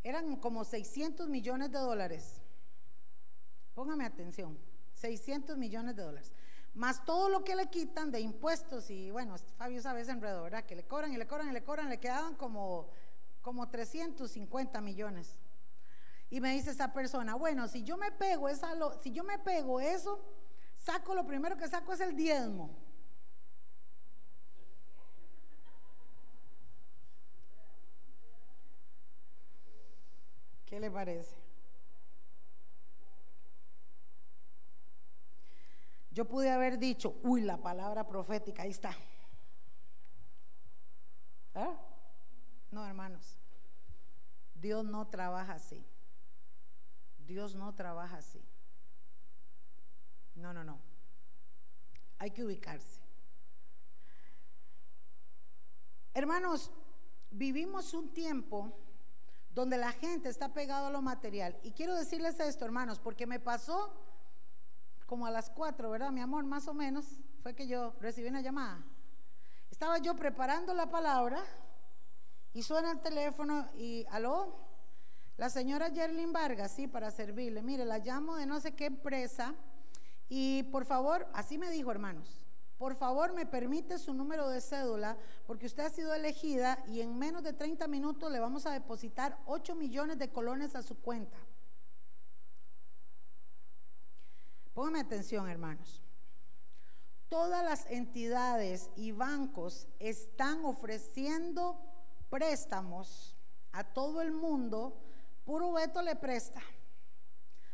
Eran 0.04 0.36
como 0.38 0.64
600 0.64 1.30
millones 1.30 1.72
de 1.72 1.80
dólares. 1.80 2.42
Póngame 3.74 4.06
atención, 4.06 4.58
600 4.96 5.58
millones 5.58 5.96
de 5.96 6.04
dólares. 6.04 6.32
Más 6.74 7.04
todo 7.06 7.30
lo 7.30 7.44
que 7.44 7.56
le 7.56 7.70
quitan 7.70 8.12
de 8.12 8.22
impuestos 8.22 8.90
y 8.90 9.12
bueno, 9.12 9.36
Fabio 9.58 9.82
sabe 9.82 10.02
ese 10.02 10.12
enredo, 10.12 10.44
¿verdad? 10.44 10.64
Que 10.66 10.76
le 10.76 10.88
cobran 10.88 11.14
y 11.14 11.18
le 11.18 11.28
cobran 11.28 11.50
y 11.50 11.54
le 11.54 11.64
cobran, 11.64 11.90
le 11.90 12.00
quedaban 12.00 12.36
como, 12.36 12.90
como 13.42 13.70
350 13.70 14.80
millones. 14.82 15.36
Y 16.30 16.40
me 16.40 16.54
dice 16.54 16.72
esa 16.72 16.94
persona, 16.94 17.36
bueno, 17.36 17.68
si 17.68 17.84
yo 17.84 17.98
me 17.98 18.12
pego 18.12 18.48
si 19.02 19.12
yo 19.12 19.24
me 19.24 19.38
pego 19.38 19.82
eso, 19.82 20.24
saco 20.78 21.14
lo 21.14 21.26
primero 21.26 21.58
que 21.58 21.68
saco 21.68 21.92
es 21.92 22.00
el 22.00 22.16
diezmo. 22.16 22.70
¿Qué 30.72 30.80
le 30.80 30.90
parece? 30.90 31.36
Yo 36.12 36.24
pude 36.24 36.50
haber 36.50 36.80
dicho, 36.80 37.20
uy, 37.24 37.42
la 37.42 37.58
palabra 37.58 38.08
profética, 38.08 38.64
ahí 38.64 38.70
está. 38.70 38.96
¿Ah? 41.54 41.78
No, 42.72 42.88
hermanos. 42.88 43.38
Dios 44.56 44.86
no 44.86 45.10
trabaja 45.10 45.56
así. 45.56 45.86
Dios 47.28 47.54
no 47.54 47.76
trabaja 47.76 48.20
así. 48.20 48.42
No, 50.36 50.54
no, 50.54 50.64
no. 50.64 50.80
Hay 52.18 52.32
que 52.32 52.46
ubicarse. 52.46 53.02
Hermanos, 56.14 56.72
vivimos 57.30 57.94
un 57.94 58.14
tiempo 58.14 58.91
donde 59.54 59.78
la 59.78 59.92
gente 59.92 60.30
está 60.30 60.54
pegado 60.54 60.88
a 60.88 60.92
lo 60.92 61.02
material. 61.02 61.58
Y 61.64 61.72
quiero 61.72 61.96
decirles 61.96 62.40
esto, 62.40 62.66
hermanos, 62.66 63.00
porque 63.00 63.28
me 63.28 63.40
pasó 63.40 63.94
como 65.06 65.26
a 65.26 65.32
las 65.32 65.50
cuatro, 65.50 65.90
¿verdad, 65.90 66.12
mi 66.12 66.22
amor? 66.22 66.46
Más 66.46 66.68
o 66.68 66.74
menos, 66.74 67.06
fue 67.44 67.54
que 67.54 67.68
yo 67.68 67.94
recibí 68.00 68.30
una 68.30 68.42
llamada. 68.42 68.82
Estaba 69.70 69.98
yo 69.98 70.16
preparando 70.16 70.74
la 70.74 70.90
palabra 70.90 71.44
y 72.54 72.64
suena 72.64 72.92
el 72.92 73.02
teléfono 73.02 73.68
y, 73.76 74.06
aló, 74.10 74.56
la 75.38 75.50
señora 75.50 75.90
Yerlin 75.90 76.32
Vargas, 76.32 76.72
sí, 76.72 76.88
para 76.88 77.12
servirle. 77.12 77.62
Mire, 77.62 77.84
la 77.84 77.98
llamo 77.98 78.36
de 78.36 78.46
no 78.46 78.60
sé 78.60 78.74
qué 78.74 78.86
empresa 78.86 79.54
y 80.30 80.64
por 80.64 80.86
favor, 80.86 81.28
así 81.34 81.58
me 81.58 81.70
dijo, 81.72 81.92
hermanos, 81.92 82.41
por 82.82 82.96
favor 82.96 83.32
me 83.34 83.46
permite 83.46 84.00
su 84.00 84.12
número 84.12 84.50
de 84.50 84.60
cédula 84.60 85.16
porque 85.46 85.68
usted 85.68 85.84
ha 85.84 85.92
sido 85.92 86.16
elegida 86.16 86.84
y 86.88 87.02
en 87.02 87.16
menos 87.16 87.44
de 87.44 87.54
30 87.54 87.88
minutos 87.88 88.32
le 88.32 88.40
vamos 88.40 88.66
a 88.66 88.72
depositar 88.72 89.38
8 89.46 89.76
millones 89.76 90.18
de 90.18 90.32
colones 90.32 90.76
a 90.76 90.82
su 90.82 91.00
cuenta. 91.00 91.38
Póngame 94.74 95.02
atención, 95.02 95.48
hermanos. 95.48 96.02
Todas 97.30 97.64
las 97.64 97.86
entidades 97.86 98.90
y 98.96 99.12
bancos 99.12 99.88
están 100.00 100.66
ofreciendo 100.66 101.80
préstamos 102.32 103.38
a 103.74 103.84
todo 103.84 104.24
el 104.24 104.32
mundo. 104.32 104.98
Puro 105.46 105.72
Beto 105.72 106.02
le 106.02 106.16
presta. 106.16 106.64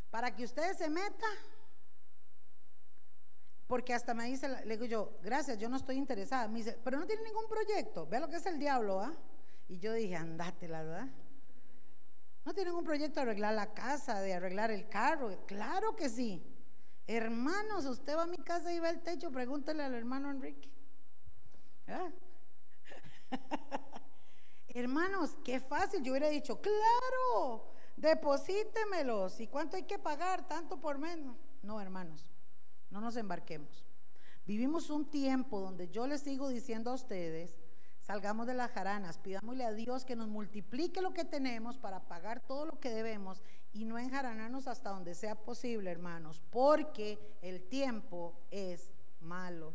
Para 0.09 0.35
que 0.35 0.43
usted 0.43 0.75
se 0.75 0.89
meta 0.89 1.27
porque 3.67 3.93
hasta 3.93 4.13
me 4.13 4.25
dice, 4.25 4.47
le 4.47 4.77
digo 4.77 4.85
yo, 4.85 5.19
gracias, 5.21 5.57
yo 5.57 5.67
no 5.67 5.75
estoy 5.75 5.97
interesada. 5.97 6.47
Me 6.47 6.59
dice, 6.59 6.79
pero 6.83 6.97
no 6.97 7.05
tiene 7.05 7.23
ningún 7.23 7.47
proyecto. 7.49 8.07
Ve 8.07 8.19
lo 8.19 8.29
que 8.29 8.37
es 8.37 8.45
el 8.45 8.59
diablo, 8.59 9.01
¿ah? 9.01 9.13
Y 9.67 9.77
yo 9.79 9.91
dije, 9.93 10.15
andate, 10.15 10.69
la 10.69 10.83
verdad. 10.83 11.07
No 12.45 12.53
tiene 12.53 12.69
ningún 12.69 12.85
proyecto 12.85 13.19
de 13.19 13.23
arreglar 13.23 13.53
la 13.53 13.73
casa, 13.73 14.21
de 14.21 14.33
arreglar 14.33 14.71
el 14.71 14.87
carro. 14.87 15.45
Claro 15.45 15.97
que 15.97 16.07
sí. 16.07 16.41
Hermanos, 17.05 17.85
usted 17.85 18.15
va 18.15 18.23
a 18.23 18.27
mi 18.27 18.37
casa 18.37 18.71
y 18.71 18.79
ve 18.79 18.89
el 18.89 19.01
techo, 19.01 19.31
pregúntele 19.31 19.83
al 19.83 19.93
hermano 19.93 20.31
Enrique. 20.31 20.69
¿Ah? 21.87 22.09
Hermanos, 24.69 25.37
qué 25.43 25.59
fácil. 25.59 26.03
Yo 26.03 26.13
hubiera 26.13 26.29
dicho, 26.29 26.61
claro, 26.61 27.73
deposítemelos. 27.97 29.41
¿Y 29.41 29.47
cuánto 29.47 29.75
hay 29.75 29.83
que 29.83 29.99
pagar? 29.99 30.47
Tanto 30.47 30.79
por 30.79 30.97
menos. 30.97 31.35
No, 31.63 31.81
hermanos. 31.81 32.25
No 32.89 33.01
nos 33.01 33.17
embarquemos. 33.17 33.85
Vivimos 34.45 34.89
un 34.89 35.09
tiempo 35.09 35.59
donde 35.59 35.89
yo 35.89 36.07
les 36.07 36.21
sigo 36.21 36.47
diciendo 36.47 36.91
a 36.91 36.93
ustedes, 36.93 37.59
salgamos 37.99 38.47
de 38.47 38.53
las 38.53 38.71
jaranas, 38.71 39.17
pidámosle 39.17 39.65
a 39.65 39.73
Dios 39.73 40.05
que 40.05 40.15
nos 40.15 40.29
multiplique 40.29 41.01
lo 41.01 41.13
que 41.13 41.25
tenemos 41.25 41.77
para 41.77 42.07
pagar 42.07 42.39
todo 42.39 42.65
lo 42.65 42.79
que 42.79 42.89
debemos 42.89 43.43
y 43.73 43.83
no 43.83 43.99
enjaranarnos 43.99 44.67
hasta 44.67 44.91
donde 44.91 45.15
sea 45.15 45.35
posible, 45.35 45.91
hermanos, 45.91 46.41
porque 46.49 47.19
el 47.41 47.67
tiempo 47.67 48.39
es 48.49 48.93
malo. 49.19 49.73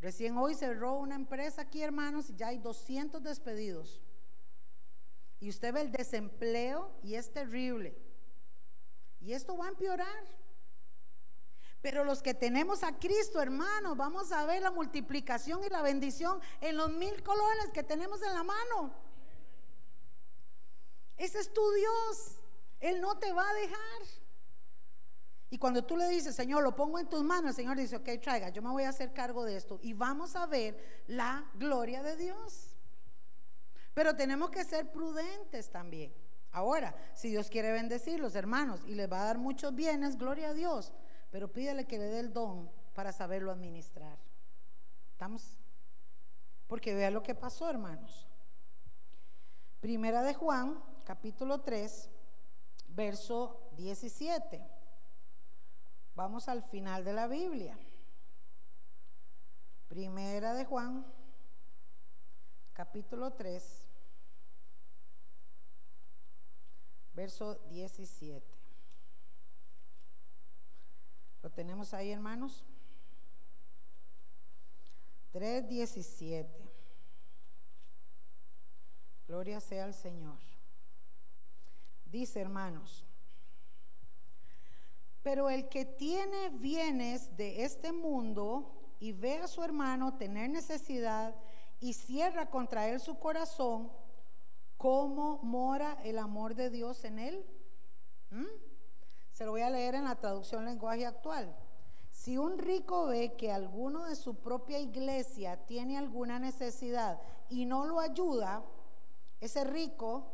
Recién 0.00 0.36
hoy 0.36 0.54
cerró 0.54 0.94
una 0.94 1.14
empresa 1.14 1.62
aquí, 1.62 1.82
hermanos, 1.82 2.30
y 2.30 2.36
ya 2.36 2.48
hay 2.48 2.58
200 2.58 3.22
despedidos. 3.22 4.02
Y 5.40 5.50
usted 5.50 5.72
ve 5.72 5.82
el 5.82 5.92
desempleo 5.92 6.90
y 7.02 7.14
es 7.14 7.32
terrible. 7.32 7.96
Y 9.20 9.32
esto 9.32 9.56
va 9.56 9.66
a 9.66 9.70
empeorar. 9.70 10.24
Pero 11.84 12.02
los 12.02 12.22
que 12.22 12.32
tenemos 12.32 12.82
a 12.82 12.98
Cristo, 12.98 13.42
hermanos, 13.42 13.94
vamos 13.94 14.32
a 14.32 14.46
ver 14.46 14.62
la 14.62 14.70
multiplicación 14.70 15.62
y 15.64 15.68
la 15.68 15.82
bendición 15.82 16.40
en 16.62 16.78
los 16.78 16.88
mil 16.88 17.22
colones 17.22 17.72
que 17.74 17.82
tenemos 17.82 18.22
en 18.22 18.32
la 18.32 18.42
mano. 18.42 18.90
Ese 21.18 21.40
es 21.40 21.52
tu 21.52 21.60
Dios. 21.72 22.40
Él 22.80 23.02
no 23.02 23.18
te 23.18 23.30
va 23.34 23.46
a 23.46 23.52
dejar. 23.52 24.02
Y 25.50 25.58
cuando 25.58 25.84
tú 25.84 25.98
le 25.98 26.08
dices, 26.08 26.34
Señor, 26.34 26.62
lo 26.62 26.74
pongo 26.74 26.98
en 26.98 27.06
tus 27.06 27.22
manos, 27.22 27.50
el 27.50 27.56
Señor 27.56 27.76
dice, 27.76 27.96
ok, 27.96 28.08
traiga, 28.18 28.48
yo 28.48 28.62
me 28.62 28.70
voy 28.70 28.84
a 28.84 28.88
hacer 28.88 29.12
cargo 29.12 29.44
de 29.44 29.58
esto. 29.58 29.78
Y 29.82 29.92
vamos 29.92 30.36
a 30.36 30.46
ver 30.46 31.02
la 31.06 31.50
gloria 31.52 32.02
de 32.02 32.16
Dios. 32.16 32.78
Pero 33.92 34.16
tenemos 34.16 34.48
que 34.48 34.64
ser 34.64 34.90
prudentes 34.90 35.68
también. 35.68 36.14
Ahora, 36.50 36.96
si 37.14 37.28
Dios 37.28 37.50
quiere 37.50 37.72
bendecirlos, 37.72 38.36
hermanos, 38.36 38.80
y 38.86 38.94
les 38.94 39.12
va 39.12 39.20
a 39.20 39.26
dar 39.26 39.36
muchos 39.36 39.74
bienes, 39.74 40.16
gloria 40.16 40.48
a 40.48 40.54
Dios 40.54 40.94
pero 41.34 41.52
pídele 41.52 41.84
que 41.84 41.98
le 41.98 42.04
dé 42.04 42.20
el 42.20 42.32
don 42.32 42.70
para 42.94 43.10
saberlo 43.10 43.50
administrar. 43.50 44.16
¿Estamos? 45.10 45.58
Porque 46.68 46.94
vea 46.94 47.10
lo 47.10 47.24
que 47.24 47.34
pasó, 47.34 47.68
hermanos. 47.68 48.28
Primera 49.80 50.22
de 50.22 50.32
Juan, 50.34 50.80
capítulo 51.02 51.62
3, 51.62 52.08
verso 52.86 53.68
17. 53.76 54.64
Vamos 56.14 56.48
al 56.48 56.62
final 56.62 57.04
de 57.04 57.12
la 57.12 57.26
Biblia. 57.26 57.76
Primera 59.88 60.54
de 60.54 60.64
Juan, 60.64 61.04
capítulo 62.74 63.32
3, 63.32 63.88
verso 67.12 67.56
17. 67.70 68.53
¿Lo 71.44 71.50
tenemos 71.50 71.92
ahí, 71.92 72.10
hermanos? 72.10 72.64
3.17. 75.34 76.46
Gloria 79.28 79.60
sea 79.60 79.84
al 79.84 79.92
Señor. 79.92 80.38
Dice, 82.06 82.40
hermanos, 82.40 83.04
pero 85.22 85.50
el 85.50 85.68
que 85.68 85.84
tiene 85.84 86.48
bienes 86.48 87.36
de 87.36 87.64
este 87.64 87.92
mundo 87.92 88.94
y 88.98 89.12
ve 89.12 89.40
a 89.40 89.46
su 89.46 89.62
hermano 89.62 90.16
tener 90.16 90.48
necesidad 90.48 91.34
y 91.78 91.92
cierra 91.92 92.48
contra 92.48 92.88
él 92.88 93.00
su 93.00 93.18
corazón, 93.18 93.92
¿cómo 94.78 95.42
mora 95.42 95.98
el 96.04 96.18
amor 96.18 96.54
de 96.54 96.70
Dios 96.70 97.04
en 97.04 97.18
él? 97.18 97.44
¿Mm? 98.30 98.73
Se 99.34 99.44
lo 99.44 99.50
voy 99.50 99.62
a 99.62 99.70
leer 99.70 99.96
en 99.96 100.04
la 100.04 100.14
traducción 100.14 100.64
lenguaje 100.64 101.04
actual. 101.04 101.52
Si 102.08 102.38
un 102.38 102.56
rico 102.56 103.06
ve 103.06 103.34
que 103.36 103.50
alguno 103.50 104.04
de 104.04 104.14
su 104.14 104.36
propia 104.36 104.78
iglesia 104.78 105.66
tiene 105.66 105.98
alguna 105.98 106.38
necesidad 106.38 107.20
y 107.48 107.66
no 107.66 107.84
lo 107.84 107.98
ayuda, 107.98 108.62
ese 109.40 109.64
rico 109.64 110.30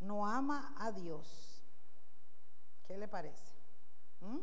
no 0.00 0.26
ama 0.26 0.74
a 0.78 0.92
Dios. 0.92 1.64
¿Qué 2.86 2.98
le 2.98 3.08
parece? 3.08 3.54
¿Mm? 4.20 4.40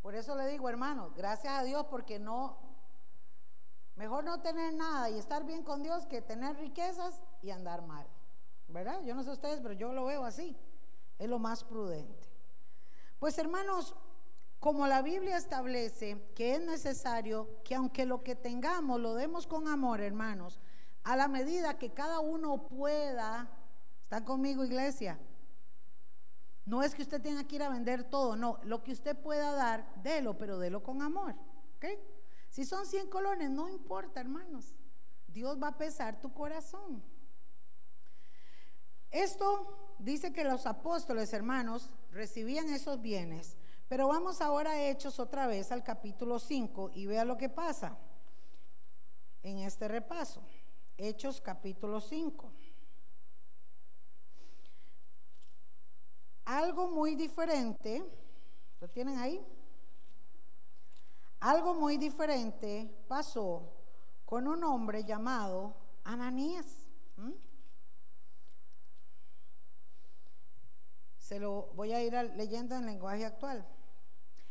Por 0.00 0.14
eso 0.14 0.34
le 0.34 0.46
digo, 0.46 0.70
hermano, 0.70 1.12
gracias 1.14 1.52
a 1.52 1.64
Dios 1.64 1.84
porque 1.90 2.18
no, 2.18 2.56
mejor 3.96 4.24
no 4.24 4.40
tener 4.40 4.72
nada 4.72 5.10
y 5.10 5.18
estar 5.18 5.44
bien 5.44 5.62
con 5.62 5.82
Dios 5.82 6.06
que 6.06 6.22
tener 6.22 6.56
riquezas 6.56 7.22
y 7.42 7.50
andar 7.50 7.82
mal. 7.82 8.06
¿Verdad? 8.68 9.02
Yo 9.04 9.14
no 9.14 9.22
sé 9.22 9.30
ustedes, 9.30 9.60
pero 9.60 9.74
yo 9.74 9.92
lo 9.92 10.06
veo 10.06 10.24
así. 10.24 10.56
Es 11.18 11.28
lo 11.28 11.38
más 11.38 11.64
prudente. 11.64 12.31
Pues 13.22 13.38
hermanos, 13.38 13.94
como 14.58 14.88
la 14.88 15.00
Biblia 15.00 15.36
establece 15.36 16.20
que 16.34 16.56
es 16.56 16.60
necesario 16.60 17.62
que 17.62 17.76
aunque 17.76 18.04
lo 18.04 18.24
que 18.24 18.34
tengamos 18.34 19.00
lo 19.00 19.14
demos 19.14 19.46
con 19.46 19.68
amor, 19.68 20.00
hermanos, 20.00 20.58
a 21.04 21.14
la 21.14 21.28
medida 21.28 21.78
que 21.78 21.92
cada 21.92 22.18
uno 22.18 22.66
pueda, 22.66 23.48
¿están 24.02 24.24
conmigo 24.24 24.64
iglesia? 24.64 25.20
No 26.64 26.82
es 26.82 26.96
que 26.96 27.02
usted 27.02 27.22
tenga 27.22 27.46
que 27.46 27.54
ir 27.54 27.62
a 27.62 27.68
vender 27.68 28.02
todo, 28.02 28.34
no, 28.34 28.58
lo 28.64 28.82
que 28.82 28.90
usted 28.90 29.16
pueda 29.16 29.52
dar, 29.52 30.02
délo, 30.02 30.36
pero 30.36 30.58
délo 30.58 30.82
con 30.82 31.00
amor. 31.00 31.36
¿ok? 31.76 31.84
Si 32.48 32.64
son 32.64 32.86
100 32.86 33.08
colones, 33.08 33.50
no 33.50 33.68
importa, 33.68 34.20
hermanos. 34.20 34.74
Dios 35.28 35.62
va 35.62 35.68
a 35.68 35.78
pesar 35.78 36.20
tu 36.20 36.34
corazón. 36.34 37.04
Esto 39.12 39.94
dice 40.00 40.32
que 40.32 40.42
los 40.42 40.66
apóstoles, 40.66 41.32
hermanos, 41.32 41.88
recibían 42.12 42.68
esos 42.68 43.00
bienes 43.02 43.56
pero 43.92 44.08
vamos 44.08 44.40
ahora 44.40 44.70
a 44.70 44.88
Hechos 44.88 45.20
otra 45.20 45.46
vez 45.46 45.70
al 45.70 45.84
capítulo 45.84 46.38
5 46.38 46.92
y 46.94 47.04
vea 47.04 47.26
lo 47.26 47.36
que 47.36 47.50
pasa 47.50 47.94
en 49.42 49.58
este 49.58 49.86
repaso. 49.86 50.40
Hechos 50.96 51.42
capítulo 51.42 52.00
5. 52.00 52.50
Algo 56.46 56.90
muy 56.90 57.16
diferente, 57.16 58.02
¿lo 58.80 58.88
tienen 58.88 59.18
ahí? 59.18 59.44
Algo 61.40 61.74
muy 61.74 61.98
diferente 61.98 62.90
pasó 63.08 63.74
con 64.24 64.48
un 64.48 64.64
hombre 64.64 65.04
llamado 65.04 65.74
Ananías. 66.02 66.88
Se 71.32 71.40
lo 71.40 71.70
voy 71.76 71.94
a 71.94 72.02
ir 72.02 72.12
leyendo 72.36 72.74
en 72.74 72.84
lenguaje 72.84 73.24
actual. 73.24 73.66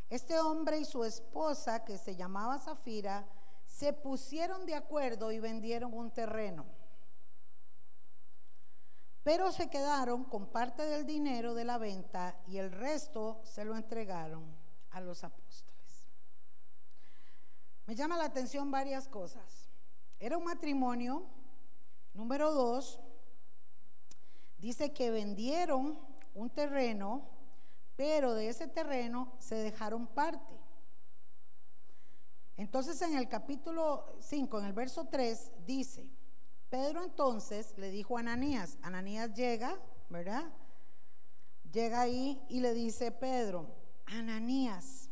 Este 0.09 0.39
hombre 0.39 0.79
y 0.79 0.83
su 0.83 1.03
esposa, 1.03 1.85
que 1.85 1.99
se 1.99 2.15
llamaba 2.15 2.57
Zafira, 2.57 3.27
se 3.67 3.93
pusieron 3.93 4.65
de 4.65 4.73
acuerdo 4.73 5.31
y 5.31 5.39
vendieron 5.39 5.93
un 5.93 6.09
terreno. 6.09 6.65
Pero 9.21 9.51
se 9.51 9.69
quedaron 9.69 10.23
con 10.23 10.47
parte 10.47 10.83
del 10.87 11.05
dinero 11.05 11.53
de 11.53 11.65
la 11.65 11.77
venta 11.77 12.41
y 12.47 12.57
el 12.57 12.71
resto 12.71 13.41
se 13.43 13.63
lo 13.63 13.77
entregaron 13.77 14.43
a 14.89 15.01
los 15.01 15.23
apóstoles. 15.23 16.07
Me 17.85 17.93
llama 17.93 18.17
la 18.17 18.25
atención 18.25 18.71
varias 18.71 19.07
cosas. 19.07 19.69
Era 20.19 20.35
un 20.35 20.45
matrimonio, 20.45 21.27
número 22.15 22.51
dos, 22.51 22.99
dice 24.57 24.91
que 24.93 25.11
vendieron 25.11 26.09
un 26.33 26.49
terreno 26.49 27.41
pero 28.01 28.33
de 28.33 28.49
ese 28.49 28.67
terreno 28.67 29.31
se 29.37 29.53
dejaron 29.53 30.07
parte. 30.07 30.59
Entonces 32.57 32.99
en 33.03 33.15
el 33.15 33.29
capítulo 33.29 34.15
5, 34.19 34.59
en 34.59 34.65
el 34.65 34.73
verso 34.73 35.05
3, 35.05 35.51
dice, 35.67 36.09
Pedro 36.71 37.03
entonces 37.03 37.77
le 37.77 37.91
dijo 37.91 38.17
a 38.17 38.21
Ananías, 38.21 38.79
Ananías 38.81 39.35
llega, 39.35 39.79
¿verdad? 40.09 40.51
Llega 41.71 42.01
ahí 42.01 42.41
y 42.49 42.61
le 42.61 42.73
dice 42.73 43.11
Pedro, 43.11 43.67
Ananías, 44.07 45.11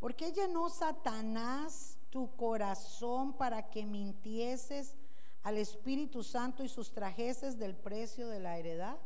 ¿por 0.00 0.16
qué 0.16 0.32
llenó 0.32 0.68
Satanás 0.68 1.96
tu 2.10 2.34
corazón 2.34 3.34
para 3.34 3.70
que 3.70 3.86
mintieses 3.86 4.96
al 5.44 5.58
Espíritu 5.58 6.24
Santo 6.24 6.64
y 6.64 6.68
sustrajeses 6.68 7.56
del 7.56 7.76
precio 7.76 8.26
de 8.26 8.40
la 8.40 8.58
heredad? 8.58 8.98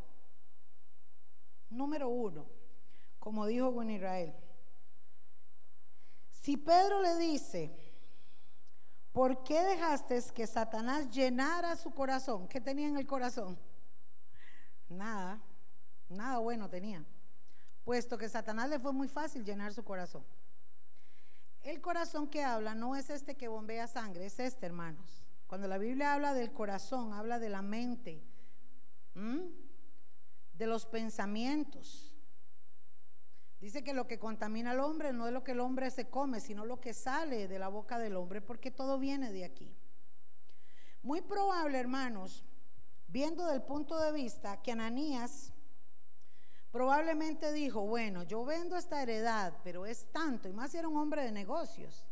Número 1.74 2.08
uno, 2.08 2.46
como 3.18 3.46
dijo 3.46 3.74
con 3.74 3.90
Israel. 3.90 4.32
Si 6.30 6.56
Pedro 6.56 7.02
le 7.02 7.16
dice, 7.16 7.74
¿por 9.12 9.42
qué 9.42 9.60
dejaste 9.62 10.22
que 10.34 10.46
Satanás 10.46 11.10
llenara 11.10 11.74
su 11.74 11.90
corazón? 11.92 12.46
¿Qué 12.48 12.60
tenía 12.60 12.88
en 12.88 12.96
el 12.96 13.06
corazón? 13.06 13.58
Nada, 14.88 15.40
nada 16.08 16.38
bueno 16.38 16.68
tenía. 16.68 17.04
Puesto 17.84 18.16
que 18.16 18.28
Satanás 18.28 18.68
le 18.68 18.78
fue 18.78 18.92
muy 18.92 19.08
fácil 19.08 19.44
llenar 19.44 19.74
su 19.74 19.84
corazón. 19.84 20.24
El 21.62 21.80
corazón 21.80 22.28
que 22.28 22.44
habla 22.44 22.74
no 22.74 22.94
es 22.94 23.10
este 23.10 23.36
que 23.36 23.48
bombea 23.48 23.86
sangre, 23.86 24.26
es 24.26 24.38
este, 24.38 24.66
hermanos. 24.66 25.22
Cuando 25.46 25.66
la 25.66 25.78
Biblia 25.78 26.14
habla 26.14 26.34
del 26.34 26.52
corazón, 26.52 27.14
habla 27.14 27.38
de 27.38 27.48
la 27.48 27.62
mente, 27.62 28.22
de 30.54 30.66
los 30.66 30.86
pensamientos. 30.86 32.14
Dice 33.60 33.82
que 33.82 33.94
lo 33.94 34.06
que 34.06 34.18
contamina 34.18 34.72
al 34.72 34.80
hombre 34.80 35.12
no 35.12 35.26
es 35.26 35.32
lo 35.32 35.42
que 35.42 35.52
el 35.52 35.60
hombre 35.60 35.90
se 35.90 36.10
come, 36.10 36.40
sino 36.40 36.64
lo 36.64 36.80
que 36.80 36.92
sale 36.92 37.48
de 37.48 37.58
la 37.58 37.68
boca 37.68 37.98
del 37.98 38.16
hombre, 38.16 38.40
porque 38.40 38.70
todo 38.70 38.98
viene 38.98 39.32
de 39.32 39.44
aquí. 39.44 39.74
Muy 41.02 41.22
probable, 41.22 41.78
hermanos, 41.78 42.44
viendo 43.08 43.46
del 43.46 43.62
punto 43.62 43.98
de 43.98 44.12
vista 44.12 44.60
que 44.62 44.72
Ananías 44.72 45.52
probablemente 46.70 47.52
dijo, 47.52 47.86
bueno, 47.86 48.24
yo 48.24 48.44
vendo 48.44 48.76
esta 48.76 49.02
heredad, 49.02 49.54
pero 49.62 49.86
es 49.86 50.10
tanto, 50.12 50.48
y 50.48 50.52
más 50.52 50.74
era 50.74 50.88
un 50.88 50.96
hombre 50.96 51.22
de 51.22 51.32
negocios. 51.32 52.04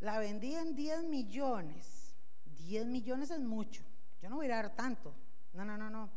La 0.00 0.18
vendí 0.18 0.54
en 0.54 0.74
10 0.74 1.04
millones. 1.04 2.14
10 2.44 2.86
millones 2.86 3.30
es 3.30 3.40
mucho. 3.40 3.82
Yo 4.20 4.28
no 4.28 4.36
voy 4.36 4.46
a 4.46 4.56
dar 4.56 4.76
tanto. 4.76 5.14
No, 5.54 5.64
no, 5.64 5.78
no, 5.78 5.88
no. 5.88 6.10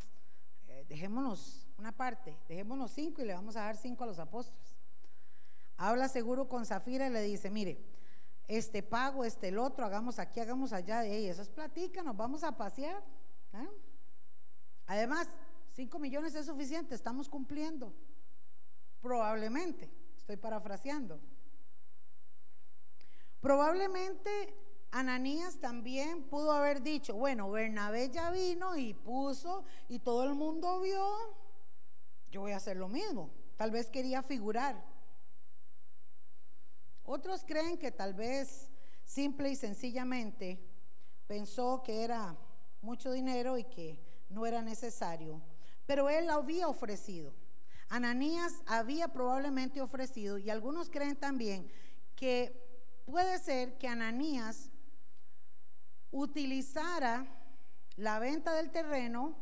Dejémonos 0.87 1.67
una 1.77 1.91
parte, 1.91 2.37
dejémonos 2.47 2.91
cinco 2.91 3.21
y 3.21 3.25
le 3.25 3.33
vamos 3.33 3.55
a 3.55 3.61
dar 3.61 3.77
cinco 3.77 4.03
a 4.03 4.07
los 4.07 4.19
apóstoles. 4.19 4.75
Habla 5.77 6.07
seguro 6.07 6.47
con 6.47 6.65
Zafira 6.65 7.07
y 7.07 7.11
le 7.11 7.21
dice, 7.21 7.49
mire, 7.49 7.83
este 8.47 8.81
pago, 8.81 9.25
este 9.25 9.49
el 9.49 9.59
otro, 9.59 9.85
hagamos 9.85 10.19
aquí, 10.19 10.39
hagamos 10.39 10.73
allá, 10.73 11.05
y 11.05 11.27
eso 11.27 11.41
es 11.41 11.49
platica, 11.49 12.01
nos 12.01 12.15
vamos 12.15 12.43
a 12.43 12.57
pasear. 12.57 13.03
¿eh? 13.53 13.69
Además, 14.87 15.27
cinco 15.73 15.99
millones 15.99 16.33
es 16.33 16.45
suficiente, 16.45 16.95
estamos 16.95 17.27
cumpliendo. 17.27 17.93
Probablemente, 19.01 19.91
estoy 20.17 20.37
parafraseando. 20.37 21.19
Probablemente 23.41 24.55
Ananías 24.91 25.59
también 25.59 26.23
pudo 26.23 26.51
haber 26.51 26.81
dicho, 26.81 27.15
bueno, 27.15 27.51
Bernabé 27.51 28.09
ya 28.09 28.31
vino 28.31 28.75
y 28.75 28.93
puso 28.93 29.65
y 29.89 29.99
todo 29.99 30.23
el 30.23 30.33
mundo 30.33 30.79
vio 30.79 31.35
yo 32.31 32.41
voy 32.41 32.51
a 32.51 32.57
hacer 32.57 32.77
lo 32.77 32.87
mismo. 32.87 33.29
Tal 33.55 33.71
vez 33.71 33.89
quería 33.89 34.21
figurar. 34.21 34.83
Otros 37.03 37.43
creen 37.45 37.77
que 37.77 37.91
tal 37.91 38.13
vez 38.13 38.69
simple 39.05 39.49
y 39.49 39.55
sencillamente 39.55 40.59
pensó 41.25 41.81
que 41.83 42.03
era 42.03 42.35
mucho 42.81 43.11
dinero 43.11 43.57
y 43.57 43.63
que 43.63 43.99
no 44.29 44.45
era 44.45 44.61
necesario, 44.61 45.41
pero 45.85 46.09
él 46.09 46.27
lo 46.27 46.33
había 46.33 46.67
ofrecido. 46.67 47.33
Ananías 47.89 48.61
había 48.65 49.07
probablemente 49.07 49.79
ofrecido 49.79 50.37
y 50.37 50.49
algunos 50.49 50.89
creen 50.89 51.15
también 51.15 51.71
que 52.15 52.61
puede 53.05 53.39
ser 53.39 53.77
que 53.77 53.87
Ananías 53.87 54.69
utilizara 56.11 57.25
la 57.95 58.19
venta 58.19 58.53
del 58.53 58.71
terreno 58.71 59.35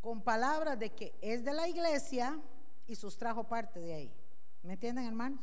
con 0.00 0.22
palabras 0.22 0.78
de 0.78 0.90
que 0.90 1.16
es 1.20 1.44
de 1.44 1.52
la 1.52 1.68
iglesia 1.68 2.38
y 2.86 2.96
sustrajo 2.96 3.44
parte 3.44 3.80
de 3.80 3.94
ahí. 3.94 4.14
¿Me 4.62 4.74
entienden, 4.74 5.06
hermanos? 5.06 5.40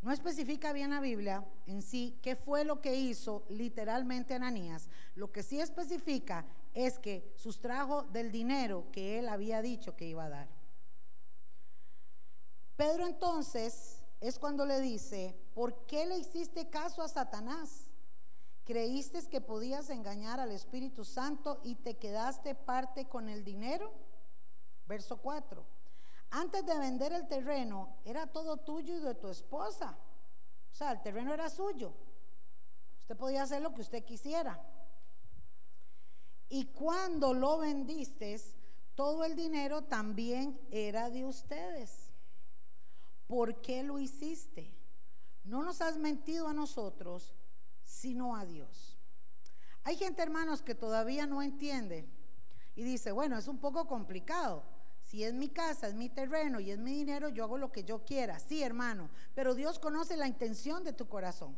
No 0.00 0.10
especifica 0.10 0.72
bien 0.72 0.90
la 0.90 1.00
Biblia 1.00 1.46
en 1.66 1.80
sí 1.80 2.18
qué 2.22 2.34
fue 2.34 2.64
lo 2.64 2.80
que 2.80 2.96
hizo 2.96 3.44
literalmente 3.48 4.34
Ananías. 4.34 4.88
Lo 5.14 5.30
que 5.30 5.44
sí 5.44 5.60
especifica 5.60 6.44
es 6.74 6.98
que 6.98 7.32
sustrajo 7.36 8.02
del 8.02 8.32
dinero 8.32 8.86
que 8.90 9.20
él 9.20 9.28
había 9.28 9.62
dicho 9.62 9.94
que 9.96 10.08
iba 10.08 10.24
a 10.24 10.30
dar. 10.30 10.48
Pedro 12.76 13.06
entonces 13.06 14.02
es 14.20 14.40
cuando 14.40 14.66
le 14.66 14.80
dice, 14.80 15.36
¿por 15.54 15.86
qué 15.86 16.04
le 16.06 16.18
hiciste 16.18 16.68
caso 16.68 17.02
a 17.02 17.08
Satanás? 17.08 17.91
¿Creíste 18.64 19.26
que 19.28 19.40
podías 19.40 19.90
engañar 19.90 20.38
al 20.38 20.52
Espíritu 20.52 21.04
Santo 21.04 21.60
y 21.64 21.74
te 21.76 21.96
quedaste 21.96 22.54
parte 22.54 23.08
con 23.08 23.28
el 23.28 23.44
dinero? 23.44 23.92
Verso 24.86 25.16
4. 25.18 25.64
Antes 26.30 26.64
de 26.64 26.78
vender 26.78 27.12
el 27.12 27.26
terreno, 27.26 27.96
era 28.04 28.26
todo 28.26 28.58
tuyo 28.58 28.96
y 28.96 29.00
de 29.00 29.14
tu 29.14 29.28
esposa. 29.28 29.98
O 30.70 30.74
sea, 30.74 30.92
el 30.92 31.02
terreno 31.02 31.34
era 31.34 31.50
suyo. 31.50 31.92
Usted 33.00 33.16
podía 33.16 33.42
hacer 33.42 33.60
lo 33.60 33.74
que 33.74 33.82
usted 33.82 34.04
quisiera. 34.04 34.60
Y 36.48 36.66
cuando 36.66 37.34
lo 37.34 37.58
vendiste, 37.58 38.40
todo 38.94 39.24
el 39.24 39.34
dinero 39.34 39.82
también 39.82 40.60
era 40.70 41.10
de 41.10 41.24
ustedes. 41.24 42.12
¿Por 43.26 43.60
qué 43.60 43.82
lo 43.82 43.98
hiciste? 43.98 44.72
No 45.44 45.62
nos 45.62 45.80
has 45.80 45.96
mentido 45.96 46.48
a 46.48 46.52
nosotros, 46.52 47.34
sino 47.92 48.34
a 48.34 48.46
Dios. 48.46 48.98
Hay 49.84 49.96
gente, 49.96 50.22
hermanos, 50.22 50.62
que 50.62 50.74
todavía 50.74 51.26
no 51.26 51.42
entiende 51.42 52.08
y 52.74 52.82
dice, 52.82 53.12
bueno, 53.12 53.36
es 53.36 53.48
un 53.48 53.58
poco 53.58 53.86
complicado. 53.86 54.64
Si 55.02 55.24
es 55.24 55.34
mi 55.34 55.48
casa, 55.48 55.88
es 55.88 55.94
mi 55.94 56.08
terreno 56.08 56.58
y 56.58 56.70
es 56.70 56.78
mi 56.78 56.92
dinero, 56.94 57.28
yo 57.28 57.44
hago 57.44 57.58
lo 57.58 57.70
que 57.70 57.84
yo 57.84 58.04
quiera. 58.04 58.38
Sí, 58.38 58.62
hermano, 58.62 59.10
pero 59.34 59.54
Dios 59.54 59.78
conoce 59.78 60.16
la 60.16 60.26
intención 60.26 60.84
de 60.84 60.92
tu 60.92 61.06
corazón. 61.06 61.56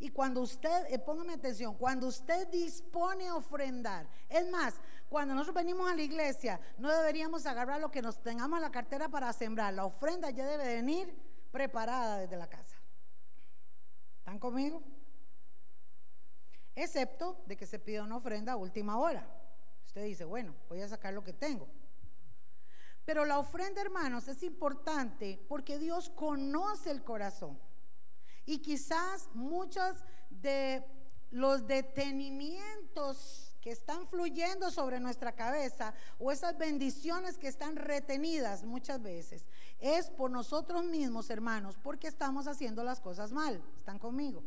Y 0.00 0.08
cuando 0.08 0.40
usted, 0.40 0.86
eh, 0.88 0.98
póngame 0.98 1.34
atención, 1.34 1.74
cuando 1.76 2.08
usted 2.08 2.48
dispone 2.48 3.28
a 3.28 3.36
ofrendar, 3.36 4.08
es 4.28 4.50
más, 4.50 4.74
cuando 5.08 5.34
nosotros 5.34 5.62
venimos 5.62 5.90
a 5.90 5.94
la 5.94 6.02
iglesia, 6.02 6.58
no 6.78 6.90
deberíamos 6.90 7.46
agarrar 7.46 7.80
lo 7.80 7.90
que 7.90 8.02
nos 8.02 8.20
tengamos 8.22 8.56
en 8.56 8.62
la 8.62 8.70
cartera 8.72 9.08
para 9.08 9.32
sembrar. 9.32 9.74
La 9.74 9.84
ofrenda 9.84 10.30
ya 10.30 10.46
debe 10.46 10.64
venir 10.64 11.14
preparada 11.52 12.18
desde 12.18 12.36
la 12.36 12.48
casa. 12.48 12.76
¿Están 14.18 14.38
conmigo? 14.38 14.82
Excepto 16.74 17.42
de 17.46 17.56
que 17.56 17.66
se 17.66 17.78
pida 17.78 18.02
una 18.02 18.16
ofrenda 18.16 18.52
a 18.52 18.56
última 18.56 18.98
hora. 18.98 19.26
Usted 19.86 20.04
dice, 20.04 20.24
bueno, 20.24 20.54
voy 20.68 20.80
a 20.82 20.88
sacar 20.88 21.12
lo 21.12 21.24
que 21.24 21.32
tengo. 21.32 21.68
Pero 23.04 23.24
la 23.24 23.38
ofrenda, 23.38 23.80
hermanos, 23.80 24.28
es 24.28 24.42
importante 24.42 25.44
porque 25.48 25.78
Dios 25.78 26.10
conoce 26.10 26.90
el 26.90 27.02
corazón. 27.02 27.58
Y 28.46 28.58
quizás 28.58 29.28
muchos 29.34 30.04
de 30.30 30.84
los 31.30 31.66
detenimientos 31.66 33.50
que 33.60 33.70
están 33.70 34.06
fluyendo 34.06 34.70
sobre 34.70 35.00
nuestra 35.00 35.32
cabeza 35.32 35.92
o 36.18 36.32
esas 36.32 36.56
bendiciones 36.56 37.36
que 37.36 37.48
están 37.48 37.76
retenidas 37.76 38.64
muchas 38.64 39.02
veces 39.02 39.46
es 39.80 40.10
por 40.10 40.30
nosotros 40.30 40.84
mismos, 40.84 41.30
hermanos, 41.30 41.78
porque 41.82 42.08
estamos 42.08 42.46
haciendo 42.46 42.82
las 42.84 43.00
cosas 43.00 43.32
mal. 43.32 43.62
¿Están 43.76 43.98
conmigo? 43.98 44.42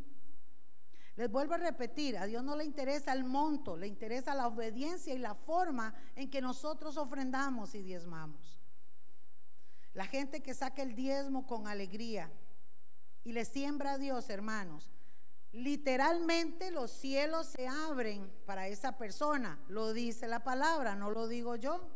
Les 1.15 1.29
vuelvo 1.29 1.53
a 1.53 1.57
repetir, 1.57 2.17
a 2.17 2.25
Dios 2.25 2.43
no 2.43 2.55
le 2.55 2.63
interesa 2.63 3.13
el 3.13 3.23
monto, 3.23 3.77
le 3.77 3.87
interesa 3.87 4.33
la 4.33 4.47
obediencia 4.47 5.13
y 5.13 5.19
la 5.19 5.35
forma 5.35 5.93
en 6.15 6.29
que 6.29 6.41
nosotros 6.41 6.97
ofrendamos 6.97 7.75
y 7.75 7.83
diezmamos. 7.83 8.59
La 9.93 10.07
gente 10.07 10.41
que 10.41 10.55
saca 10.55 10.81
el 10.81 10.95
diezmo 10.95 11.45
con 11.45 11.67
alegría 11.67 12.31
y 13.23 13.31
le 13.31 13.45
siembra 13.45 13.93
a 13.93 13.97
Dios, 13.99 14.29
hermanos, 14.31 14.89
literalmente 15.51 16.71
los 16.71 16.89
cielos 16.89 17.45
se 17.45 17.67
abren 17.67 18.31
para 18.47 18.67
esa 18.67 18.97
persona. 18.97 19.59
Lo 19.67 19.93
dice 19.93 20.27
la 20.27 20.43
palabra, 20.43 20.95
no 20.95 21.11
lo 21.11 21.27
digo 21.27 21.55
yo. 21.55 21.87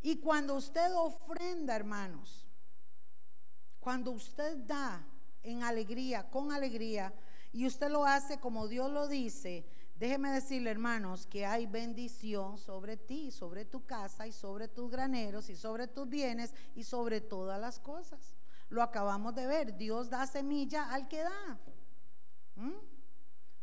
Y 0.00 0.20
cuando 0.20 0.54
usted 0.54 0.94
ofrenda, 0.94 1.74
hermanos, 1.74 2.46
cuando 3.80 4.12
usted 4.12 4.58
da, 4.58 5.04
en 5.42 5.62
alegría, 5.62 6.28
con 6.30 6.52
alegría, 6.52 7.12
y 7.52 7.66
usted 7.66 7.90
lo 7.90 8.04
hace 8.04 8.38
como 8.38 8.68
Dios 8.68 8.90
lo 8.90 9.08
dice, 9.08 9.66
déjeme 9.96 10.30
decirle, 10.30 10.70
hermanos, 10.70 11.26
que 11.26 11.44
hay 11.44 11.66
bendición 11.66 12.58
sobre 12.58 12.96
ti, 12.96 13.30
sobre 13.30 13.64
tu 13.64 13.84
casa 13.84 14.26
y 14.26 14.32
sobre 14.32 14.68
tus 14.68 14.90
graneros 14.90 15.50
y 15.50 15.56
sobre 15.56 15.88
tus 15.88 16.08
bienes 16.08 16.54
y 16.74 16.84
sobre 16.84 17.20
todas 17.20 17.60
las 17.60 17.80
cosas. 17.80 18.36
Lo 18.68 18.82
acabamos 18.82 19.34
de 19.34 19.46
ver, 19.46 19.76
Dios 19.76 20.10
da 20.10 20.26
semilla 20.26 20.92
al 20.92 21.08
que 21.08 21.22
da. 21.22 21.58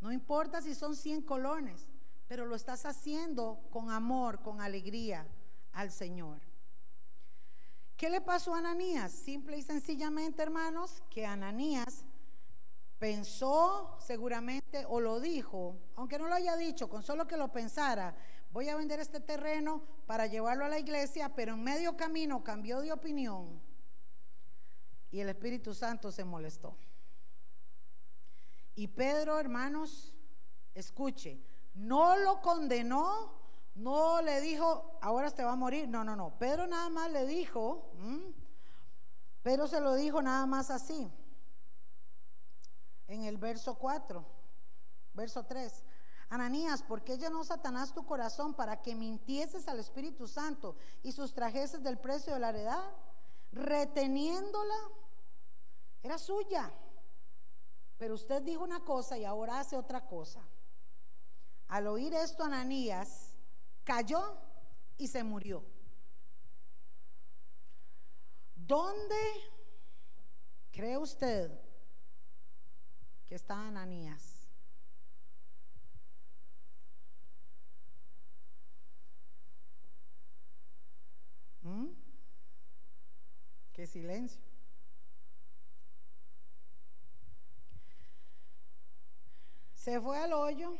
No 0.01 0.11
importa 0.11 0.61
si 0.61 0.75
son 0.75 0.95
100 0.95 1.21
colones, 1.21 1.89
pero 2.27 2.45
lo 2.45 2.55
estás 2.55 2.85
haciendo 2.85 3.61
con 3.71 3.89
amor, 3.89 4.41
con 4.41 4.61
alegría 4.61 5.25
al 5.71 5.91
Señor. 5.91 6.41
¿Qué 7.97 8.11
le 8.11 8.21
pasó 8.21 8.53
a 8.53 8.59
Ananías? 8.59 9.11
Simple 9.11 9.57
y 9.57 9.63
sencillamente, 9.63 10.43
hermanos, 10.43 11.01
que 11.09 11.25
Ananías 11.25 12.05
pensó 12.99 13.97
seguramente 13.99 14.85
o 14.87 14.99
lo 14.99 15.19
dijo, 15.19 15.75
aunque 15.95 16.19
no 16.19 16.27
lo 16.27 16.35
haya 16.35 16.55
dicho, 16.55 16.89
con 16.89 17.01
solo 17.01 17.27
que 17.27 17.37
lo 17.37 17.51
pensara, 17.51 18.15
voy 18.51 18.69
a 18.69 18.77
vender 18.77 18.99
este 18.99 19.19
terreno 19.19 19.81
para 20.05 20.27
llevarlo 20.27 20.65
a 20.65 20.69
la 20.69 20.77
iglesia, 20.77 21.33
pero 21.33 21.55
en 21.55 21.63
medio 21.63 21.97
camino 21.97 22.43
cambió 22.43 22.81
de 22.81 22.91
opinión 22.91 23.59
y 25.09 25.19
el 25.19 25.29
Espíritu 25.29 25.73
Santo 25.73 26.11
se 26.11 26.23
molestó. 26.23 26.77
Y 28.75 28.89
Pedro, 28.89 29.39
hermanos, 29.39 30.15
escuche, 30.75 31.41
no 31.73 32.15
lo 32.17 32.41
condenó 32.41 33.33
no 33.77 34.21
le 34.21 34.41
dijo, 34.41 34.97
ahora 35.01 35.29
te 35.31 35.43
va 35.43 35.51
a 35.51 35.55
morir. 35.55 35.87
No, 35.87 36.03
no, 36.03 36.15
no. 36.15 36.37
Pedro 36.39 36.65
nada 36.67 36.89
más 36.89 37.11
le 37.11 37.25
dijo, 37.25 37.91
Pedro 39.43 39.67
se 39.67 39.79
lo 39.79 39.93
dijo 39.93 40.21
nada 40.21 40.45
más 40.45 40.71
así. 40.71 41.11
En 43.07 43.23
el 43.23 43.37
verso 43.37 43.75
4, 43.75 44.25
verso 45.13 45.45
3. 45.45 45.83
Ananías, 46.29 46.81
¿por 46.83 47.03
qué 47.03 47.17
llenó 47.17 47.43
Satanás 47.43 47.93
tu 47.93 48.05
corazón 48.05 48.53
para 48.53 48.81
que 48.81 48.95
mintieses 48.95 49.67
al 49.67 49.79
Espíritu 49.79 50.27
Santo 50.27 50.75
y 51.03 51.11
sustrajeses 51.11 51.83
del 51.83 51.99
precio 51.99 52.33
de 52.33 52.39
la 52.39 52.49
heredad? 52.49 52.83
Reteniéndola, 53.51 54.75
era 56.01 56.17
suya. 56.17 56.73
Pero 57.97 58.15
usted 58.15 58.41
dijo 58.41 58.63
una 58.63 58.83
cosa 58.83 59.17
y 59.17 59.23
ahora 59.23 59.59
hace 59.59 59.77
otra 59.77 60.05
cosa. 60.05 60.41
Al 61.67 61.87
oír 61.87 62.13
esto, 62.13 62.43
Ananías 62.43 63.26
cayó 63.87 64.37
y 64.97 65.07
se 65.07 65.23
murió. 65.23 65.63
¿Dónde 68.53 69.15
cree 70.73 70.97
usted 70.97 71.49
que 73.25 73.35
está 73.35 73.55
Ananías? 73.65 74.49
¿Mm? 81.61 81.87
Qué 83.71 83.87
silencio. 83.87 84.41
Se 89.75 90.01
fue 90.01 90.17
al 90.17 90.33
hoyo 90.33 90.77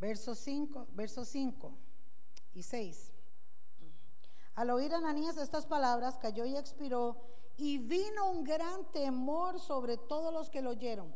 Verso 0.00 0.34
5, 0.34 0.88
verso 0.92 1.26
5 1.26 1.72
y 2.54 2.62
6. 2.62 3.12
Al 4.54 4.70
oír 4.70 4.94
Ananías 4.94 5.36
estas 5.36 5.66
palabras, 5.66 6.16
cayó 6.16 6.46
y 6.46 6.56
expiró, 6.56 7.20
y 7.58 7.76
vino 7.76 8.30
un 8.30 8.42
gran 8.42 8.90
temor 8.92 9.60
sobre 9.60 9.98
todos 9.98 10.32
los 10.32 10.48
que 10.48 10.62
lo 10.62 10.70
oyeron. 10.70 11.14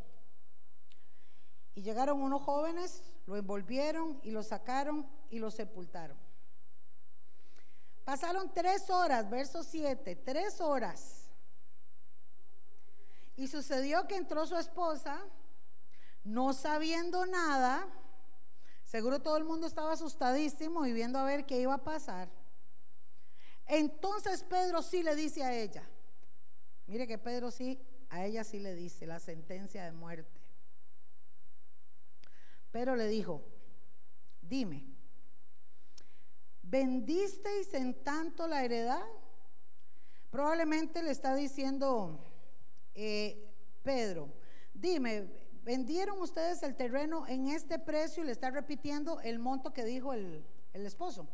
Y 1.75 1.81
llegaron 1.81 2.21
unos 2.21 2.43
jóvenes, 2.43 3.03
lo 3.25 3.37
envolvieron 3.37 4.21
y 4.23 4.31
lo 4.31 4.43
sacaron 4.43 5.09
y 5.31 5.39
lo 5.39 5.51
sepultaron. 5.51 6.19
Pasaron 8.05 8.53
tres 8.53 8.91
horas, 8.91 9.31
verso 9.31 9.63
7, 9.63 10.15
tres 10.17 10.61
horas. 10.61 11.31
Y 13.35 13.49
sucedió 13.49 14.07
que 14.07 14.17
entró 14.17 14.47
su 14.47 14.57
esposa, 14.57 15.25
no 16.23 16.53
sabiendo 16.53 17.25
nada, 17.25 17.89
Seguro 18.95 19.21
todo 19.21 19.37
el 19.39 19.43
mundo 19.43 19.67
estaba 19.67 19.91
asustadísimo 19.91 20.87
y 20.87 20.93
viendo 20.93 21.19
a 21.19 21.25
ver 21.25 21.47
qué 21.47 21.61
iba 21.61 21.75
a 21.75 21.83
pasar. 21.83 22.31
Entonces 23.67 24.45
Pedro 24.45 24.83
sí 24.83 25.03
le 25.03 25.17
dice 25.17 25.43
a 25.43 25.53
ella, 25.53 25.83
mire 26.87 27.09
que 27.09 27.19
Pedro 27.19 27.51
sí, 27.51 27.85
a 28.09 28.25
ella 28.25 28.45
sí 28.45 28.61
le 28.61 28.73
dice 28.77 29.05
la 29.05 29.19
sentencia 29.19 29.85
de 29.85 29.91
muerte. 29.91 30.41
Pero 32.71 32.95
le 32.95 33.09
dijo, 33.09 33.45
dime, 34.41 34.87
¿vendisteis 36.63 37.75
en 37.75 38.01
tanto 38.05 38.47
la 38.47 38.65
heredad? 38.65 39.05
Probablemente 40.31 41.03
le 41.03 41.11
está 41.11 41.35
diciendo 41.35 42.25
eh, 42.95 43.53
Pedro, 43.83 44.33
dime, 44.73 45.44
¿vendieron 45.65 46.21
ustedes 46.21 46.63
el 46.63 46.77
terreno 46.77 47.27
en 47.27 47.49
este 47.49 47.79
precio? 47.79 48.23
Y 48.23 48.27
le 48.27 48.33
está 48.33 48.51
repitiendo 48.51 49.21
el 49.21 49.39
monto 49.39 49.73
que 49.73 49.85
dijo 49.85 50.13
el, 50.13 50.45
el 50.73 50.87
esposo. 50.87 51.27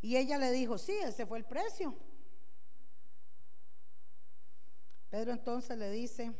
Y 0.00 0.16
ella 0.16 0.38
le 0.38 0.50
dijo, 0.50 0.78
sí, 0.78 0.92
ese 0.92 1.26
fue 1.26 1.38
el 1.38 1.44
precio. 1.44 1.94
Pedro 5.10 5.32
entonces 5.32 5.76
le 5.76 5.90
dice 5.90 6.32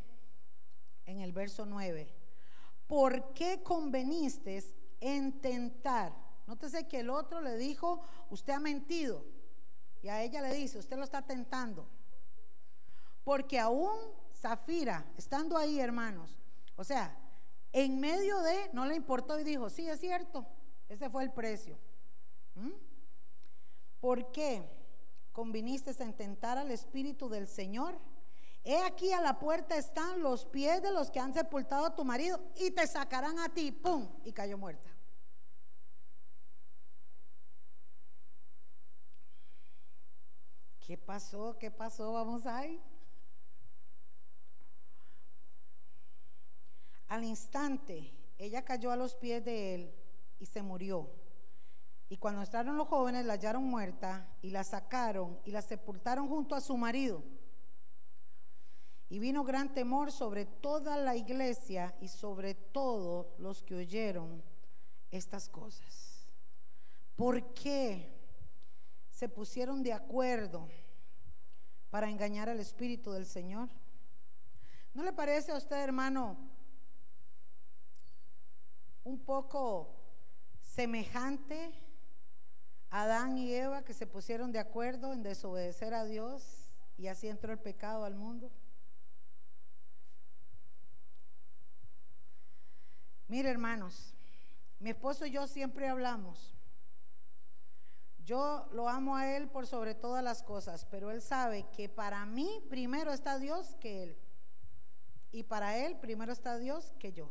en 1.07 1.20
el 1.20 1.32
verso 1.32 1.64
9, 1.64 2.09
¿por 2.86 3.32
qué 3.32 3.62
conveniste 3.62 4.62
en 5.01 5.41
tentar? 5.41 6.12
Nótese 6.47 6.86
que 6.86 7.01
el 7.01 7.11
otro 7.11 7.41
le 7.41 7.57
dijo, 7.57 8.03
usted 8.30 8.53
ha 8.53 8.61
mentido. 8.61 9.24
Y 10.03 10.09
a 10.09 10.22
ella 10.22 10.41
le 10.43 10.55
dice, 10.55 10.78
usted 10.78 10.97
lo 10.97 11.05
está 11.05 11.22
tentando. 11.22 11.89
Porque 13.24 13.59
aún 13.59 13.97
Zafira, 14.34 15.05
estando 15.16 15.57
ahí, 15.57 15.80
hermanos, 15.80 16.38
o 16.78 16.84
sea, 16.84 17.12
en 17.72 17.98
medio 17.98 18.40
de, 18.40 18.70
no 18.72 18.86
le 18.86 18.94
importó 18.94 19.38
y 19.38 19.42
dijo, 19.42 19.68
sí, 19.68 19.88
es 19.90 19.98
cierto, 19.98 20.46
ese 20.88 21.10
fue 21.10 21.24
el 21.24 21.32
precio. 21.32 21.76
¿Mm? 22.54 22.70
¿Por 23.98 24.30
qué 24.30 24.64
conviniste 25.32 25.90
en 26.00 26.14
tentar 26.14 26.56
al 26.56 26.70
Espíritu 26.70 27.28
del 27.28 27.48
Señor? 27.48 27.98
He 28.62 28.80
aquí 28.84 29.12
a 29.12 29.20
la 29.20 29.40
puerta 29.40 29.76
están 29.76 30.22
los 30.22 30.46
pies 30.46 30.80
de 30.80 30.92
los 30.92 31.10
que 31.10 31.18
han 31.18 31.34
sepultado 31.34 31.86
a 31.86 31.96
tu 31.96 32.04
marido 32.04 32.40
y 32.54 32.70
te 32.70 32.86
sacarán 32.86 33.40
a 33.40 33.48
ti, 33.48 33.72
¡pum! 33.72 34.08
Y 34.24 34.32
cayó 34.32 34.56
muerta. 34.56 34.88
¿Qué 40.78 40.96
pasó? 40.96 41.58
¿Qué 41.58 41.72
pasó? 41.72 42.12
Vamos 42.12 42.46
ahí. 42.46 42.80
Al 47.09 47.24
instante, 47.24 48.12
ella 48.38 48.64
cayó 48.64 48.90
a 48.90 48.96
los 48.96 49.14
pies 49.14 49.44
de 49.44 49.74
él 49.74 49.94
y 50.38 50.46
se 50.46 50.62
murió. 50.62 51.11
Y 52.09 52.16
cuando 52.16 52.42
entraron 52.42 52.76
los 52.76 52.88
jóvenes, 52.88 53.26
la 53.26 53.34
hallaron 53.34 53.64
muerta 53.64 54.28
y 54.40 54.50
la 54.50 54.64
sacaron 54.64 55.38
y 55.44 55.50
la 55.50 55.62
sepultaron 55.62 56.28
junto 56.28 56.54
a 56.54 56.61
su 56.61 56.76
marido. 56.76 57.22
Y 59.11 59.18
vino 59.18 59.44
gran 59.44 59.72
temor 59.72 60.12
sobre 60.12 60.44
toda 60.44 60.96
la 60.96 61.16
iglesia 61.16 61.94
y 62.00 62.09
sobre 62.09 62.54
todos 62.54 63.26
los 63.38 63.62
que 63.62 63.74
oyeron 63.74 64.42
estas 65.11 65.48
cosas. 65.48 66.26
¿Por 67.16 67.52
qué? 67.54 68.18
se 69.18 69.28
pusieron 69.28 69.82
de 69.82 69.92
acuerdo 69.92 70.68
para 71.90 72.09
engañar 72.09 72.48
al 72.48 72.61
Espíritu 72.61 73.11
del 73.11 73.26
Señor. 73.26 73.68
¿No 74.94 75.02
le 75.02 75.12
parece 75.12 75.50
a 75.50 75.56
usted, 75.56 75.82
hermano, 75.82 76.38
un 79.09 79.18
poco 79.18 79.94
semejante 80.61 81.72
a 82.90 83.02
Adán 83.02 83.38
y 83.38 83.52
Eva 83.52 83.84
que 83.84 83.94
se 83.94 84.06
pusieron 84.06 84.52
de 84.52 84.59
acuerdo 84.59 85.12
en 85.12 85.22
desobedecer 85.22 85.94
a 85.94 86.04
Dios 86.04 86.70
y 86.96 87.06
así 87.06 87.28
entró 87.28 87.52
el 87.52 87.59
pecado 87.59 88.04
al 88.04 88.14
mundo? 88.14 88.50
Mire, 93.28 93.50
hermanos, 93.50 94.14
mi 94.78 94.90
esposo 94.90 95.26
y 95.26 95.30
yo 95.30 95.46
siempre 95.46 95.88
hablamos 95.88 96.59
yo 98.28 98.68
lo 98.72 98.90
amo 98.90 99.16
a 99.16 99.34
Él 99.34 99.48
por 99.48 99.66
sobre 99.66 99.94
todas 99.94 100.22
las 100.22 100.42
cosas, 100.42 100.84
pero 100.90 101.11
Él 101.11 101.22
sabe 101.22 101.64
que 101.74 101.88
para 101.88 102.26
mí 102.26 102.62
primero 102.68 103.11
está 103.11 103.38
Dios 103.38 103.74
que 103.80 104.02
Él. 104.02 104.18
Y 105.32 105.44
para 105.44 105.78
Él 105.78 105.96
primero 105.96 106.30
está 106.30 106.59
Dios 106.59 106.92
que 106.98 107.14
yo. 107.14 107.30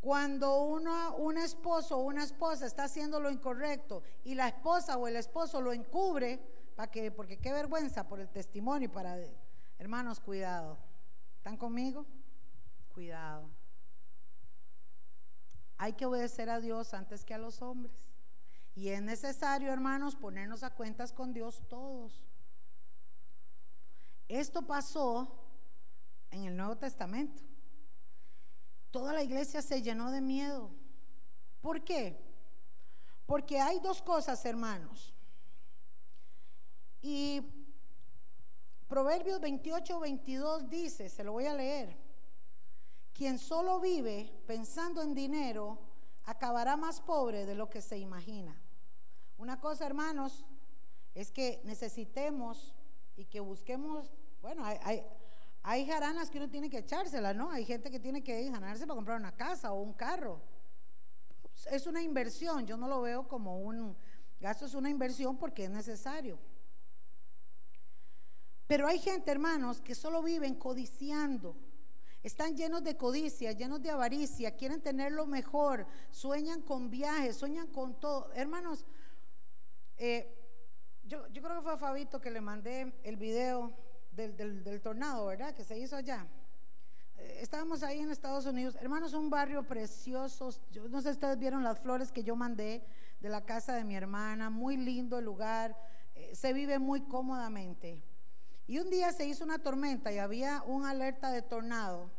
Cuando 0.00 0.62
uno, 0.64 1.16
un 1.16 1.38
esposo 1.38 1.98
o 1.98 2.02
una 2.02 2.22
esposa 2.22 2.66
está 2.66 2.84
haciendo 2.84 3.18
lo 3.18 3.30
incorrecto 3.30 4.02
y 4.24 4.34
la 4.34 4.48
esposa 4.48 4.96
o 4.96 5.08
el 5.08 5.16
esposo 5.16 5.60
lo 5.60 5.72
encubre, 5.72 6.40
¿para 6.76 6.90
qué? 6.90 7.10
Porque 7.10 7.38
qué 7.38 7.52
vergüenza 7.52 8.06
por 8.06 8.20
el 8.20 8.28
testimonio 8.28 8.90
para... 8.92 9.16
Hermanos, 9.78 10.20
cuidado. 10.20 10.78
¿Están 11.38 11.56
conmigo? 11.56 12.06
Cuidado. 12.94 13.50
Hay 15.78 15.92
que 15.92 16.06
obedecer 16.06 16.48
a 16.50 16.60
Dios 16.60 16.94
antes 16.94 17.24
que 17.24 17.34
a 17.34 17.38
los 17.38 17.60
hombres. 17.60 18.10
Y 18.74 18.88
es 18.88 19.02
necesario, 19.02 19.72
hermanos, 19.72 20.16
ponernos 20.16 20.62
a 20.62 20.70
cuentas 20.70 21.12
con 21.12 21.32
Dios 21.32 21.62
todos. 21.68 22.22
Esto 24.28 24.66
pasó 24.66 25.46
en 26.30 26.44
el 26.44 26.56
Nuevo 26.56 26.76
Testamento. 26.76 27.42
Toda 28.90 29.12
la 29.12 29.22
iglesia 29.22 29.62
se 29.62 29.82
llenó 29.82 30.10
de 30.10 30.20
miedo. 30.20 30.70
¿Por 31.60 31.82
qué? 31.84 32.18
Porque 33.26 33.60
hay 33.60 33.80
dos 33.80 34.00
cosas, 34.02 34.44
hermanos. 34.44 35.14
Y 37.02 37.42
Proverbios 38.88 39.40
28, 39.40 40.00
22 40.00 40.70
dice, 40.70 41.08
se 41.08 41.24
lo 41.24 41.32
voy 41.32 41.46
a 41.46 41.54
leer, 41.54 41.96
quien 43.12 43.38
solo 43.38 43.80
vive 43.80 44.32
pensando 44.46 45.02
en 45.02 45.12
dinero 45.12 45.78
acabará 46.24 46.76
más 46.76 47.00
pobre 47.00 47.46
de 47.46 47.54
lo 47.54 47.68
que 47.68 47.82
se 47.82 47.98
imagina. 47.98 48.56
Una 49.38 49.60
cosa, 49.60 49.86
hermanos, 49.86 50.44
es 51.14 51.32
que 51.32 51.60
necesitemos 51.64 52.74
y 53.16 53.24
que 53.24 53.40
busquemos, 53.40 54.12
bueno, 54.40 54.64
hay, 54.64 54.78
hay, 54.82 55.06
jaranas 55.84 56.30
que 56.30 56.38
uno 56.38 56.48
tiene 56.48 56.70
que 56.70 56.78
echárselas, 56.78 57.34
¿no? 57.34 57.50
Hay 57.50 57.64
gente 57.64 57.90
que 57.90 57.98
tiene 57.98 58.22
que 58.22 58.48
janarse 58.50 58.86
para 58.86 58.94
comprar 58.94 59.18
una 59.18 59.34
casa 59.34 59.72
o 59.72 59.82
un 59.82 59.94
carro. 59.94 60.40
Es 61.70 61.88
una 61.88 62.00
inversión, 62.02 62.66
yo 62.66 62.76
no 62.76 62.86
lo 62.86 63.02
veo 63.02 63.26
como 63.26 63.58
un 63.60 63.96
gasto, 64.38 64.66
es 64.66 64.74
una 64.74 64.90
inversión 64.90 65.36
porque 65.36 65.64
es 65.64 65.70
necesario. 65.70 66.38
Pero 68.68 68.86
hay 68.86 69.00
gente, 69.00 69.30
hermanos, 69.30 69.80
que 69.80 69.94
solo 69.94 70.22
viven 70.22 70.54
codiciando. 70.54 71.56
Están 72.22 72.56
llenos 72.56 72.82
de 72.82 72.96
codicia, 72.96 73.52
llenos 73.52 73.82
de 73.82 73.90
avaricia, 73.90 74.56
quieren 74.56 74.80
tener 74.80 75.12
lo 75.12 75.26
mejor, 75.26 75.86
sueñan 76.10 76.62
con 76.62 76.90
viajes, 76.90 77.36
sueñan 77.36 77.68
con 77.68 77.98
todo. 77.98 78.32
Hermanos, 78.34 78.84
eh, 79.96 80.32
yo, 81.04 81.22
creo 81.32 81.56
que 81.56 81.62
fue 81.62 81.72
a 81.72 81.76
Fabito 81.76 82.20
que 82.20 82.30
le 82.30 82.40
mandé 82.40 82.92
el 83.04 83.16
video 83.16 83.72
del, 84.16 84.80
tornado, 84.80 85.26
¿verdad? 85.26 85.54
Que 85.54 85.64
se 85.64 85.78
hizo 85.78 85.96
allá. 85.96 86.26
Eh, 87.18 87.38
estábamos 87.42 87.82
ahí 87.82 88.00
en 88.00 88.10
Estados 88.10 88.46
Unidos. 88.46 88.76
Hermanos, 88.80 89.12
un 89.12 89.28
barrio 89.28 89.62
precioso. 89.62 90.50
No 90.90 91.00
sé 91.02 91.10
si 91.10 91.14
ustedes 91.14 91.38
vieron 91.38 91.62
las 91.62 91.78
flores 91.80 92.10
que 92.10 92.24
yo 92.24 92.34
mandé 92.34 92.82
de 93.20 93.28
la 93.28 93.44
casa 93.44 93.74
de 93.74 93.84
mi 93.84 93.94
hermana. 93.94 94.48
Muy 94.48 94.76
lindo 94.76 95.18
el 95.18 95.24
lugar. 95.24 95.76
Eh, 96.14 96.34
se 96.34 96.52
vive 96.52 96.78
muy 96.78 97.02
cómodamente. 97.02 98.02
Y 98.66 98.78
un 98.78 98.90
día 98.90 99.12
se 99.12 99.26
hizo 99.26 99.44
una 99.44 99.58
tormenta 99.58 100.10
y 100.12 100.18
había 100.18 100.62
una 100.66 100.90
alerta 100.90 101.30
de 101.30 101.42
tornado, 101.42 102.10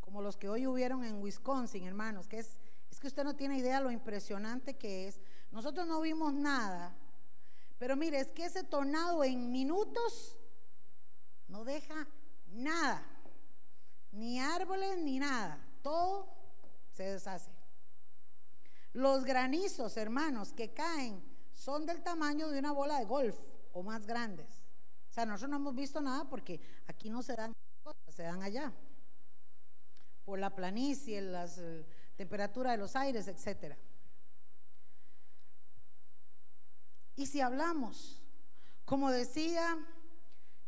como 0.00 0.20
los 0.20 0.36
que 0.36 0.50
hoy 0.50 0.66
hubieron 0.66 1.04
en 1.04 1.22
Wisconsin, 1.22 1.84
hermanos, 1.84 2.28
que 2.28 2.38
es, 2.38 2.58
es 2.90 3.00
que 3.00 3.06
usted 3.06 3.24
no 3.24 3.34
tiene 3.34 3.56
idea 3.56 3.80
lo 3.80 3.90
impresionante 3.90 4.76
que 4.76 5.08
es. 5.08 5.22
Nosotros 5.52 5.86
no 5.86 6.02
vimos 6.02 6.34
nada, 6.34 6.94
pero 7.78 7.96
mire, 7.96 8.20
es 8.20 8.30
que 8.30 8.44
ese 8.44 8.62
tornado 8.62 9.24
en 9.24 9.50
minutos 9.50 10.36
no 11.56 11.64
deja 11.64 12.06
nada, 12.48 13.02
ni 14.12 14.38
árboles 14.38 14.98
ni 14.98 15.18
nada, 15.18 15.58
todo 15.82 16.28
se 16.92 17.04
deshace. 17.04 17.50
Los 18.92 19.24
granizos, 19.24 19.96
hermanos, 19.96 20.52
que 20.52 20.74
caen 20.74 21.22
son 21.54 21.86
del 21.86 22.02
tamaño 22.02 22.48
de 22.48 22.58
una 22.58 22.72
bola 22.72 22.98
de 22.98 23.06
golf 23.06 23.38
o 23.72 23.82
más 23.82 24.06
grandes. 24.06 24.46
O 25.08 25.12
sea, 25.14 25.24
nosotros 25.24 25.50
no 25.50 25.56
hemos 25.56 25.74
visto 25.74 26.02
nada 26.02 26.28
porque 26.28 26.60
aquí 26.88 27.08
no 27.08 27.22
se 27.22 27.34
dan 27.34 27.54
cosas, 27.82 28.14
se 28.14 28.24
dan 28.24 28.42
allá. 28.42 28.70
Por 30.26 30.38
la 30.38 30.54
planicie, 30.54 31.22
la 31.22 31.46
eh, 31.46 31.86
temperatura 32.16 32.72
de 32.72 32.76
los 32.76 32.94
aires, 32.96 33.28
etcétera. 33.28 33.78
Y 37.14 37.26
si 37.26 37.40
hablamos, 37.40 38.22
como 38.84 39.10
decía 39.10 39.78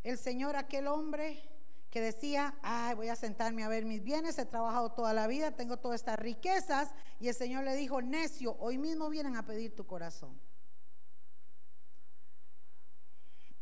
el 0.02 0.18
Señor, 0.18 0.56
aquel 0.56 0.86
hombre 0.86 1.42
que 1.90 2.00
decía, 2.00 2.58
ay, 2.62 2.94
voy 2.94 3.08
a 3.08 3.16
sentarme 3.16 3.64
a 3.64 3.68
ver 3.68 3.84
mis 3.84 4.02
bienes, 4.02 4.38
he 4.38 4.44
trabajado 4.44 4.92
toda 4.92 5.12
la 5.14 5.26
vida, 5.26 5.52
tengo 5.52 5.78
todas 5.78 6.00
estas 6.00 6.18
riquezas, 6.18 6.94
y 7.18 7.28
el 7.28 7.34
Señor 7.34 7.64
le 7.64 7.74
dijo, 7.74 8.02
necio, 8.02 8.56
hoy 8.60 8.78
mismo 8.78 9.08
vienen 9.08 9.36
a 9.36 9.46
pedir 9.46 9.74
tu 9.74 9.86
corazón. 9.86 10.38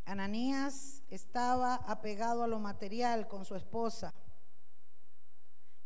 Ananías 0.05 1.03
estaba 1.09 1.75
apegado 1.75 2.43
a 2.43 2.47
lo 2.47 2.59
material 2.59 3.27
con 3.27 3.45
su 3.45 3.57
esposa. 3.57 4.15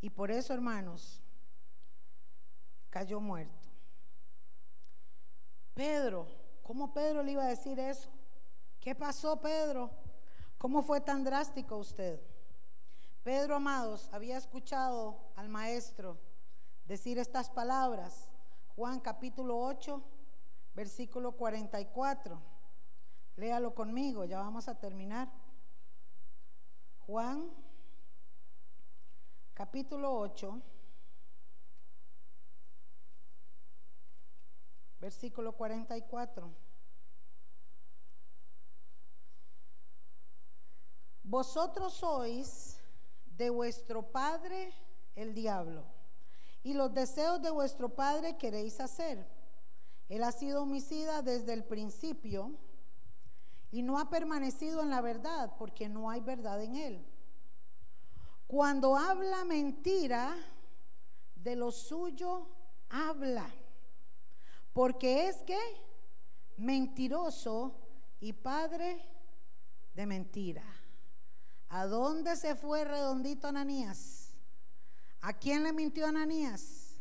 Y 0.03 0.11
por 0.11 0.31
eso, 0.31 0.53
hermanos, 0.53 1.23
cayó 2.91 3.21
muerto. 3.21 3.69
Pedro 5.75 6.41
¿Cómo 6.71 6.95
Pedro 6.95 7.25
le 7.25 7.33
iba 7.33 7.43
a 7.43 7.49
decir 7.49 7.81
eso? 7.81 8.09
¿Qué 8.79 8.95
pasó, 8.95 9.41
Pedro? 9.41 9.91
¿Cómo 10.61 10.83
fue 10.83 11.01
tan 11.01 11.25
drástico 11.25 11.79
usted? 11.79 12.21
Pedro, 13.23 13.55
amados, 13.55 14.11
había 14.13 14.37
escuchado 14.37 15.33
al 15.35 15.49
maestro 15.49 16.19
decir 16.85 17.19
estas 17.19 17.49
palabras. 17.49 18.29
Juan 18.77 19.01
capítulo 19.01 19.59
8, 19.59 20.05
versículo 20.75 21.33
44. 21.33 22.39
Léalo 23.37 23.75
conmigo, 23.75 24.27
ya 24.27 24.39
vamos 24.41 24.69
a 24.69 24.79
terminar. 24.79 25.33
Juan 27.07 27.51
capítulo 29.55 30.13
8, 30.13 30.61
versículo 35.01 35.57
44. 35.57 36.70
Vosotros 41.23 41.95
sois 41.95 42.79
de 43.37 43.51
vuestro 43.51 44.03
padre 44.03 44.73
el 45.15 45.35
diablo, 45.35 45.85
y 46.63 46.75
los 46.75 46.93
deseos 46.93 47.41
de 47.41 47.51
vuestro 47.51 47.89
padre 47.89 48.37
queréis 48.37 48.81
hacer. 48.81 49.27
Él 50.09 50.25
ha 50.25 50.33
sido 50.33 50.63
homicida 50.63 51.23
desde 51.23 51.53
el 51.53 51.65
principio 51.65 52.53
y 53.71 53.83
no 53.83 53.99
ha 53.99 54.11
permanecido 54.11 54.83
en 54.83 54.91
la 54.91 55.01
verdad 55.01 55.55
porque 55.59 55.89
no 55.89 56.11
hay 56.11 56.21
verdad 56.21 56.61
en 56.63 56.75
él. 56.77 57.07
Cuando 58.47 58.97
habla 58.97 59.45
mentira, 59.45 60.37
de 61.37 61.57
lo 61.57 61.71
suyo 61.71 62.49
habla, 62.89 63.49
porque 64.73 65.29
es 65.29 65.43
que 65.43 65.59
mentiroso 66.57 67.75
y 68.21 68.33
padre 68.33 69.01
de 69.95 70.07
mentira. 70.07 70.80
¿A 71.71 71.87
dónde 71.87 72.37
se 72.37 72.57
fue 72.57 72.85
redondito 72.85 73.47
Ananías? 73.47 74.35
¿A 75.21 75.33
quién 75.33 75.63
le 75.63 75.73
mintió 75.73 76.07
Ananías? 76.07 76.97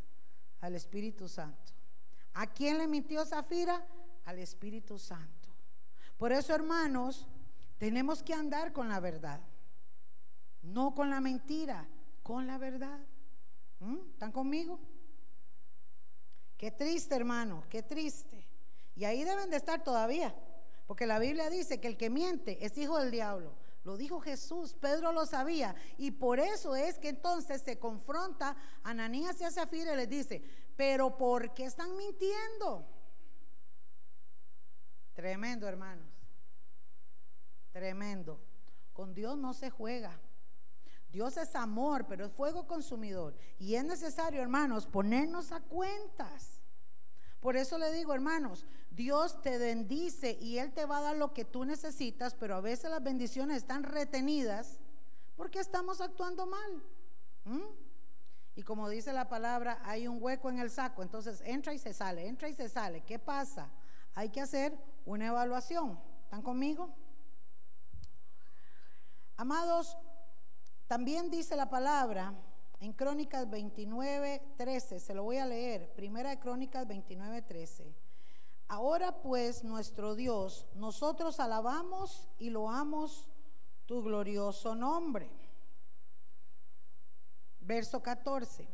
Al 0.61 0.75
Espíritu 0.75 1.27
Santo. 1.27 1.73
¿A 2.33 2.45
quién 2.47 2.77
le 2.77 2.87
mintió 2.87 3.25
Zafira? 3.25 3.85
Al 4.25 4.37
Espíritu 4.37 4.99
Santo. 4.99 5.49
Por 6.17 6.31
eso, 6.31 6.53
hermanos, 6.53 7.27
tenemos 7.79 8.21
que 8.21 8.33
andar 8.33 8.71
con 8.71 8.89
la 8.89 8.99
verdad. 8.99 9.41
No 10.61 10.93
con 10.93 11.09
la 11.09 11.19
mentira, 11.19 11.87
con 12.21 12.45
la 12.45 12.59
verdad. 12.59 12.99
¿Mm? 13.79 13.97
¿Están 14.11 14.31
conmigo? 14.31 14.79
Qué 16.57 16.69
triste, 16.69 17.15
hermano, 17.15 17.63
qué 17.69 17.81
triste. 17.81 18.45
Y 18.95 19.05
ahí 19.05 19.23
deben 19.23 19.49
de 19.49 19.57
estar 19.57 19.81
todavía, 19.81 20.35
porque 20.85 21.07
la 21.07 21.17
Biblia 21.17 21.49
dice 21.49 21.79
que 21.79 21.87
el 21.87 21.97
que 21.97 22.09
miente 22.09 22.63
es 22.63 22.77
hijo 22.77 22.99
del 22.99 23.11
diablo. 23.11 23.55
Lo 23.89 23.97
dijo 23.97 24.19
Jesús, 24.19 24.75
Pedro 24.75 25.11
lo 25.11 25.25
sabía. 25.25 25.73
Y 25.97 26.11
por 26.11 26.39
eso 26.39 26.75
es 26.75 26.99
que 26.99 27.09
entonces 27.09 27.63
se 27.63 27.79
confronta 27.79 28.55
a 28.83 28.91
Ananías 28.91 29.41
y 29.41 29.45
a 29.45 29.49
Zafira 29.49 29.93
y 29.93 29.95
les 29.97 30.07
dice, 30.07 30.43
pero 30.77 31.17
¿por 31.17 31.55
qué 31.55 31.65
están 31.65 31.97
mintiendo? 31.97 32.85
Tremendo, 35.15 35.67
hermanos. 35.67 36.07
Tremendo. 37.71 38.39
Con 38.93 39.15
Dios 39.15 39.39
no 39.39 39.55
se 39.55 39.71
juega. 39.71 40.21
Dios 41.11 41.37
es 41.37 41.55
amor, 41.55 42.05
pero 42.05 42.27
es 42.27 42.31
fuego 42.31 42.67
consumidor. 42.67 43.35
Y 43.57 43.73
es 43.73 43.83
necesario, 43.83 44.39
hermanos, 44.39 44.85
ponernos 44.85 45.51
a 45.51 45.61
cuentas. 45.61 46.58
Por 47.39 47.55
eso 47.55 47.77
le 47.77 47.91
digo, 47.91 48.13
hermanos, 48.13 48.65
Dios 48.91 49.41
te 49.41 49.57
bendice 49.57 50.37
y 50.41 50.57
Él 50.57 50.73
te 50.73 50.85
va 50.85 50.97
a 50.97 51.01
dar 51.01 51.15
lo 51.15 51.33
que 51.33 51.45
tú 51.45 51.63
necesitas, 51.63 52.35
pero 52.35 52.55
a 52.55 52.61
veces 52.61 52.91
las 52.91 53.01
bendiciones 53.01 53.57
están 53.57 53.83
retenidas 53.83 54.79
porque 55.37 55.59
estamos 55.59 56.01
actuando 56.01 56.45
mal. 56.45 56.83
Y 58.55 58.63
como 58.63 58.89
dice 58.89 59.13
la 59.13 59.29
palabra, 59.29 59.79
hay 59.83 60.07
un 60.07 60.21
hueco 60.21 60.49
en 60.49 60.59
el 60.59 60.69
saco, 60.69 61.01
entonces 61.01 61.41
entra 61.45 61.73
y 61.73 61.79
se 61.79 61.93
sale, 61.93 62.27
entra 62.27 62.49
y 62.49 62.53
se 62.53 62.67
sale. 62.67 63.01
¿Qué 63.05 63.19
pasa? 63.19 63.69
Hay 64.15 64.29
que 64.29 64.41
hacer 64.41 64.77
una 65.05 65.27
evaluación. 65.27 65.97
¿Están 66.25 66.41
conmigo? 66.41 66.93
Amados, 69.37 69.97
también 70.87 71.31
dice 71.31 71.55
la 71.55 71.69
palabra 71.69 72.33
en 72.79 72.93
Crónicas 72.93 73.49
29, 73.49 74.41
13, 74.57 74.99
se 74.99 75.13
lo 75.13 75.23
voy 75.23 75.37
a 75.37 75.45
leer, 75.45 75.91
primera 75.93 76.29
de 76.29 76.39
Crónicas 76.39 76.87
29, 76.87 77.41
13. 77.41 77.93
Ahora 78.67 79.21
pues, 79.21 79.63
nuestro 79.63 80.15
Dios, 80.15 80.67
nosotros 80.75 81.39
alabamos 81.39 82.29
y 82.37 82.51
loamos 82.51 83.27
tu 83.85 84.01
glorioso 84.03 84.75
nombre. 84.75 85.29
Verso 87.59 88.01
14. 88.01 88.67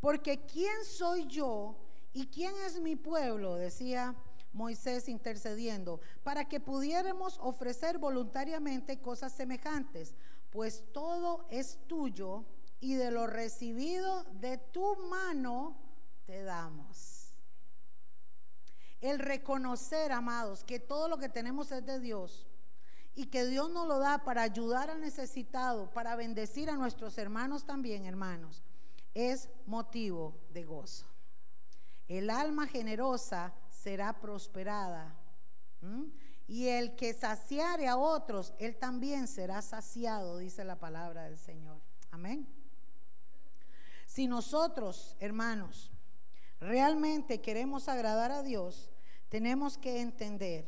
Porque 0.00 0.44
¿quién 0.46 0.84
soy 0.84 1.26
yo 1.26 1.76
y 2.12 2.26
quién 2.28 2.54
es 2.64 2.80
mi 2.80 2.96
pueblo? 2.96 3.56
Decía 3.56 4.16
Moisés 4.52 5.08
intercediendo, 5.08 6.00
para 6.22 6.48
que 6.48 6.58
pudiéramos 6.58 7.38
ofrecer 7.42 7.98
voluntariamente 7.98 9.00
cosas 9.00 9.32
semejantes, 9.32 10.14
pues 10.50 10.82
todo 10.92 11.46
es 11.50 11.78
tuyo 11.86 12.46
y 12.80 12.94
de 12.94 13.10
lo 13.10 13.26
recibido 13.26 14.24
de 14.34 14.58
tu 14.58 14.96
mano 15.08 15.76
te 16.26 16.42
damos. 16.42 17.32
El 19.00 19.18
reconocer, 19.18 20.12
amados, 20.12 20.64
que 20.64 20.80
todo 20.80 21.08
lo 21.08 21.18
que 21.18 21.28
tenemos 21.28 21.70
es 21.70 21.84
de 21.84 22.00
Dios 22.00 22.46
y 23.14 23.26
que 23.26 23.46
Dios 23.46 23.70
nos 23.70 23.86
lo 23.86 23.98
da 23.98 24.24
para 24.24 24.42
ayudar 24.42 24.90
al 24.90 25.00
necesitado, 25.00 25.90
para 25.90 26.16
bendecir 26.16 26.70
a 26.70 26.76
nuestros 26.76 27.16
hermanos 27.18 27.64
también, 27.64 28.04
hermanos, 28.04 28.62
es 29.14 29.48
motivo 29.66 30.38
de 30.50 30.64
gozo. 30.64 31.06
El 32.08 32.30
alma 32.30 32.66
generosa 32.66 33.54
será 33.70 34.20
prosperada. 34.20 35.14
Y 36.46 36.68
el 36.68 36.94
que 36.96 37.14
saciare 37.14 37.88
a 37.88 37.96
otros, 37.96 38.52
él 38.58 38.76
también 38.76 39.26
será 39.26 39.62
saciado, 39.62 40.38
dice 40.38 40.64
la 40.64 40.78
palabra 40.78 41.24
del 41.24 41.38
Señor. 41.38 41.80
Amén. 42.10 42.46
Si 44.16 44.26
nosotros, 44.26 45.14
hermanos, 45.20 45.92
realmente 46.58 47.42
queremos 47.42 47.86
agradar 47.86 48.32
a 48.32 48.42
Dios, 48.42 48.90
tenemos 49.28 49.76
que 49.76 50.00
entender 50.00 50.64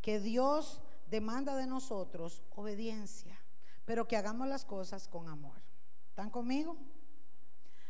que 0.00 0.20
Dios 0.20 0.80
demanda 1.10 1.56
de 1.56 1.66
nosotros 1.66 2.44
obediencia, 2.54 3.36
pero 3.84 4.06
que 4.06 4.16
hagamos 4.16 4.46
las 4.46 4.64
cosas 4.64 5.08
con 5.08 5.28
amor. 5.28 5.60
¿Están 6.10 6.30
conmigo? 6.30 6.76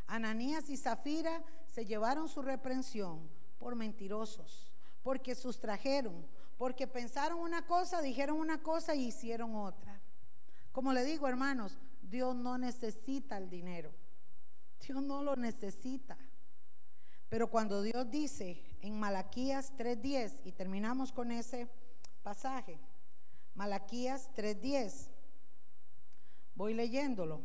Ananías 0.06 0.70
y 0.70 0.78
Zafira 0.78 1.44
se 1.66 1.84
llevaron 1.84 2.26
su 2.26 2.40
reprensión 2.40 3.28
por 3.58 3.74
mentirosos, 3.74 4.72
porque 5.02 5.34
sustrajeron, 5.34 6.26
porque 6.56 6.86
pensaron 6.86 7.40
una 7.40 7.66
cosa, 7.66 8.00
dijeron 8.00 8.38
una 8.38 8.62
cosa 8.62 8.94
y 8.94 9.08
hicieron 9.08 9.54
otra. 9.54 10.00
Como 10.72 10.94
le 10.94 11.04
digo, 11.04 11.28
hermanos, 11.28 11.78
Dios 12.00 12.34
no 12.34 12.56
necesita 12.56 13.36
el 13.36 13.50
dinero. 13.50 13.92
Dios 14.86 15.02
no 15.02 15.22
lo 15.22 15.36
necesita. 15.36 16.18
Pero 17.28 17.48
cuando 17.48 17.82
Dios 17.82 18.10
dice 18.10 18.62
en 18.82 18.98
Malaquías 18.98 19.72
3:10, 19.76 20.42
y 20.44 20.52
terminamos 20.52 21.12
con 21.12 21.30
ese 21.30 21.68
pasaje, 22.22 22.78
Malaquías 23.54 24.30
3:10, 24.34 25.08
voy 26.54 26.74
leyéndolo. 26.74 27.40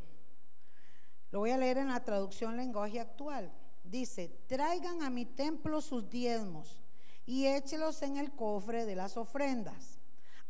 Lo 1.31 1.39
voy 1.39 1.51
a 1.51 1.57
leer 1.57 1.77
en 1.77 1.89
la 1.89 2.03
traducción 2.03 2.57
lenguaje 2.57 2.99
actual. 2.99 3.51
Dice, 3.83 4.29
traigan 4.47 5.01
a 5.01 5.09
mi 5.09 5.25
templo 5.25 5.81
sus 5.81 6.09
diezmos 6.09 6.81
y 7.25 7.45
échelos 7.45 8.01
en 8.01 8.17
el 8.17 8.31
cofre 8.31 8.85
de 8.85 8.95
las 8.95 9.17
ofrendas. 9.17 9.99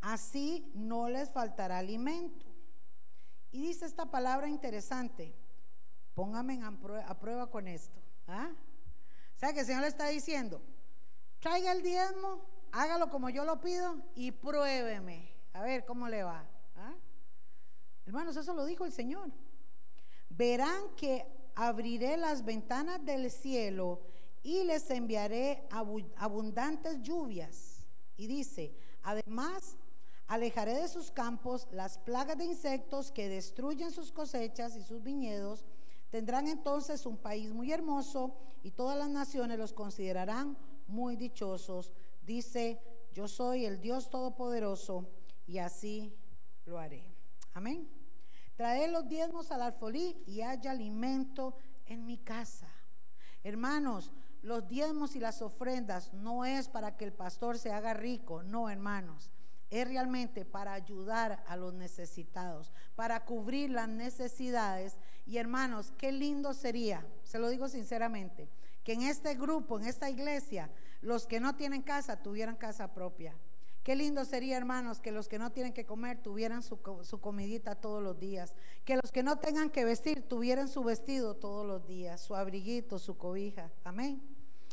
Así 0.02 0.72
no 0.74 1.10
les 1.10 1.30
faltará 1.32 1.80
alimento. 1.80 2.46
Y 3.52 3.62
dice 3.62 3.86
esta 3.86 4.10
palabra 4.10 4.48
interesante, 4.48 5.36
Póngame 6.18 6.60
a 6.64 7.14
prueba 7.20 7.48
con 7.52 7.68
esto. 7.68 8.02
¿ah? 8.28 8.50
O 8.52 9.54
que 9.54 9.60
el 9.60 9.66
Señor 9.68 9.82
le 9.82 9.88
está 9.90 10.08
diciendo, 10.08 10.60
traiga 11.40 11.72
el 11.72 11.84
diezmo, 11.84 12.44
hágalo 12.72 13.12
como 13.12 13.30
yo 13.30 13.46
lo 13.46 13.62
pido 13.62 14.02
y 14.16 14.32
pruébeme. 14.32 15.32
A 15.54 15.62
ver 15.62 15.86
cómo 15.86 16.10
le 16.10 16.24
va. 16.24 16.44
¿ah? 16.76 16.96
Hermanos, 18.08 18.36
eso 18.36 18.52
lo 18.56 18.66
dijo 18.66 18.84
el 18.84 18.92
Señor. 18.92 19.30
Verán 20.28 20.96
que 20.96 21.24
abriré 21.54 22.18
las 22.18 22.44
ventanas 22.44 23.06
del 23.06 23.30
cielo 23.30 24.02
y 24.42 24.64
les 24.64 24.90
enviaré 24.90 25.68
abundantes 26.16 27.00
lluvias. 27.04 27.86
Y 28.16 28.26
dice, 28.26 28.76
además, 29.04 29.78
alejaré 30.26 30.74
de 30.74 30.88
sus 30.88 31.12
campos 31.12 31.68
las 31.70 32.00
plagas 32.00 32.40
de 32.40 32.46
insectos 32.46 33.12
que 33.12 33.30
destruyen 33.30 33.92
sus 33.92 34.12
cosechas 34.12 34.76
y 34.76 34.82
sus 34.82 35.04
viñedos 35.04 35.64
Tendrán 36.10 36.48
entonces 36.48 37.06
un 37.06 37.18
país 37.18 37.52
muy 37.52 37.72
hermoso 37.72 38.36
y 38.64 38.72
todas 38.72 38.98
las 38.98 39.10
naciones 39.10 39.58
los 39.58 39.74
considerarán 39.74 40.58
muy 40.88 41.16
dichosos, 41.16 41.92
dice 42.26 42.82
yo 43.14 43.28
soy 43.28 43.66
el 43.66 43.82
Dios 43.82 44.10
Todopoderoso 44.10 45.10
y 45.48 45.58
así 45.58 46.14
lo 46.66 46.78
haré. 46.78 47.04
Amén. 47.54 47.90
Traed 48.56 48.92
los 48.92 49.08
diezmos 49.08 49.52
al 49.52 49.62
alfolí 49.62 50.22
y 50.28 50.42
haya 50.42 50.72
alimento 50.72 51.56
en 51.86 52.06
mi 52.06 52.18
casa. 52.18 52.68
Hermanos, 53.44 54.12
los 54.42 54.68
diezmos 54.68 55.16
y 55.16 55.20
las 55.20 55.42
ofrendas 55.42 56.14
no 56.14 56.46
es 56.46 56.70
para 56.70 56.96
que 56.96 57.06
el 57.06 57.14
pastor 57.14 57.58
se 57.58 57.72
haga 57.72 57.94
rico, 57.94 58.44
no, 58.44 58.70
hermanos. 58.70 59.32
Es 59.70 59.88
realmente 59.88 60.46
para 60.46 60.74
ayudar 60.74 61.44
a 61.48 61.58
los 61.58 61.74
necesitados, 61.74 62.72
para 62.96 63.26
cubrir 63.26 63.70
las 63.70 63.90
necesidades. 63.90 64.98
Y 65.28 65.38
hermanos, 65.38 65.92
qué 65.98 66.14
lindo 66.14 66.54
sería, 66.54 67.06
se 67.24 67.38
lo 67.38 67.50
digo 67.50 67.68
sinceramente, 67.68 68.48
que 68.86 68.94
en 68.94 69.02
este 69.02 69.36
grupo, 69.36 69.78
en 69.78 69.86
esta 69.86 70.10
iglesia, 70.10 70.70
los 71.02 71.28
que 71.28 71.42
no 71.42 71.58
tienen 71.58 71.82
casa 71.82 72.24
tuvieran 72.24 72.56
casa 72.56 72.94
propia. 72.94 73.36
Qué 73.84 73.96
lindo 73.96 74.24
sería, 74.24 74.56
hermanos, 74.56 75.02
que 75.02 75.12
los 75.12 75.28
que 75.28 75.38
no 75.38 75.52
tienen 75.52 75.74
que 75.74 75.86
comer 75.86 76.22
tuvieran 76.22 76.64
su, 76.64 76.80
comidita 77.22 77.76
todos 77.76 78.02
los 78.02 78.20
días. 78.20 78.56
Que 78.86 78.96
los 78.96 79.12
que 79.12 79.24
no 79.24 79.38
tengan 79.38 79.70
que 79.70 79.86
vestir 79.86 80.28
tuvieran 80.28 80.70
su 80.70 80.84
vestido 80.84 81.36
todos 81.36 81.66
los 81.66 81.86
días, 81.88 82.22
su 82.22 82.36
abriguito, 82.36 82.98
su 82.98 83.18
cobija. 83.18 83.70
Amén. 83.84 84.22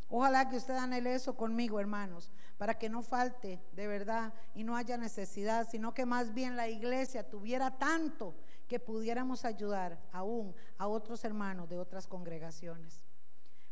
Ojalá 0.09 0.49
que 0.49 0.57
usted 0.57 0.75
anhele 0.75 1.15
eso 1.15 1.37
conmigo, 1.37 1.81
hermanos, 1.81 2.31
para 2.59 2.79
que 2.79 2.89
no 2.89 3.03
falte 3.03 3.61
de 3.73 3.87
verdad 3.89 4.33
y 4.55 4.63
no 4.63 4.77
haya 4.77 4.97
necesidad, 4.97 5.69
sino 5.69 5.95
que 5.95 6.07
más 6.07 6.35
bien 6.35 6.57
la 6.57 6.69
iglesia 6.69 7.29
tuviera 7.29 7.79
tanto 7.79 8.35
que 8.69 8.81
pudiéramos 8.81 9.45
ayudar 9.45 10.01
aún 10.13 10.55
a 10.79 10.87
otros 10.87 11.25
hermanos 11.25 11.69
de 11.69 11.79
otras 11.79 12.07
congregaciones. 12.07 13.03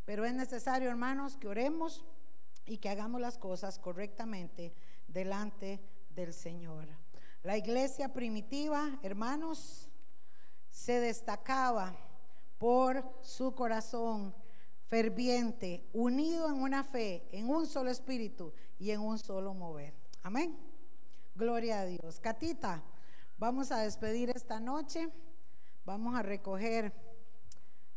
Pero 0.04 0.24
es 0.24 0.34
necesario, 0.34 0.88
hermanos, 0.90 1.36
que 1.36 1.48
oremos 1.48 2.04
y 2.66 2.78
que 2.78 2.88
hagamos 2.88 3.20
las 3.20 3.38
cosas 3.38 3.78
correctamente 3.78 4.74
delante 5.08 5.80
del 6.14 6.32
Señor. 6.32 6.88
La 7.42 7.56
iglesia 7.56 8.12
primitiva, 8.12 8.98
hermanos, 9.02 9.88
se 10.70 11.00
destacaba 11.00 11.96
por 12.58 13.04
su 13.22 13.54
corazón 13.54 14.34
ferviente, 14.84 15.88
unido 15.92 16.48
en 16.48 16.62
una 16.62 16.84
fe, 16.84 17.28
en 17.32 17.48
un 17.48 17.66
solo 17.66 17.90
espíritu 17.90 18.52
y 18.78 18.90
en 18.90 19.00
un 19.00 19.18
solo 19.18 19.54
mover. 19.54 19.94
Amén. 20.22 20.56
Gloria 21.34 21.80
a 21.80 21.86
Dios. 21.86 22.20
Catita, 22.20 22.82
vamos 23.42 23.72
a 23.72 23.78
despedir 23.78 24.30
esta 24.30 24.60
noche. 24.60 25.08
Vamos 25.84 26.14
a 26.14 26.22
recoger 26.22 26.92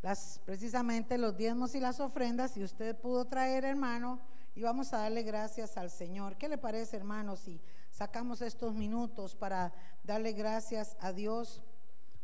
las 0.01 0.41
precisamente 0.43 1.19
los 1.19 1.37
diezmos 1.37 1.75
y 1.75 1.79
las 1.79 1.99
ofrendas 1.99 2.53
si 2.53 2.63
usted 2.63 2.99
pudo 2.99 3.25
traer, 3.25 3.63
hermano 3.63 4.19
y 4.55 4.63
vamos 4.63 4.91
a 4.91 4.97
darle 4.97 5.21
gracias 5.21 5.77
al 5.77 5.91
Señor. 5.91 6.37
¿Qué 6.37 6.49
le 6.49 6.57
parece, 6.57 6.97
hermanos, 6.97 7.41
si 7.41 7.61
sacamos 7.91 8.41
estos 8.41 8.73
minutos 8.73 9.35
para 9.35 9.71
darle 10.03 10.31
gracias 10.31 10.97
a 10.99 11.13
Dios 11.13 11.61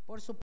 por 0.04 0.20
su 0.20 0.36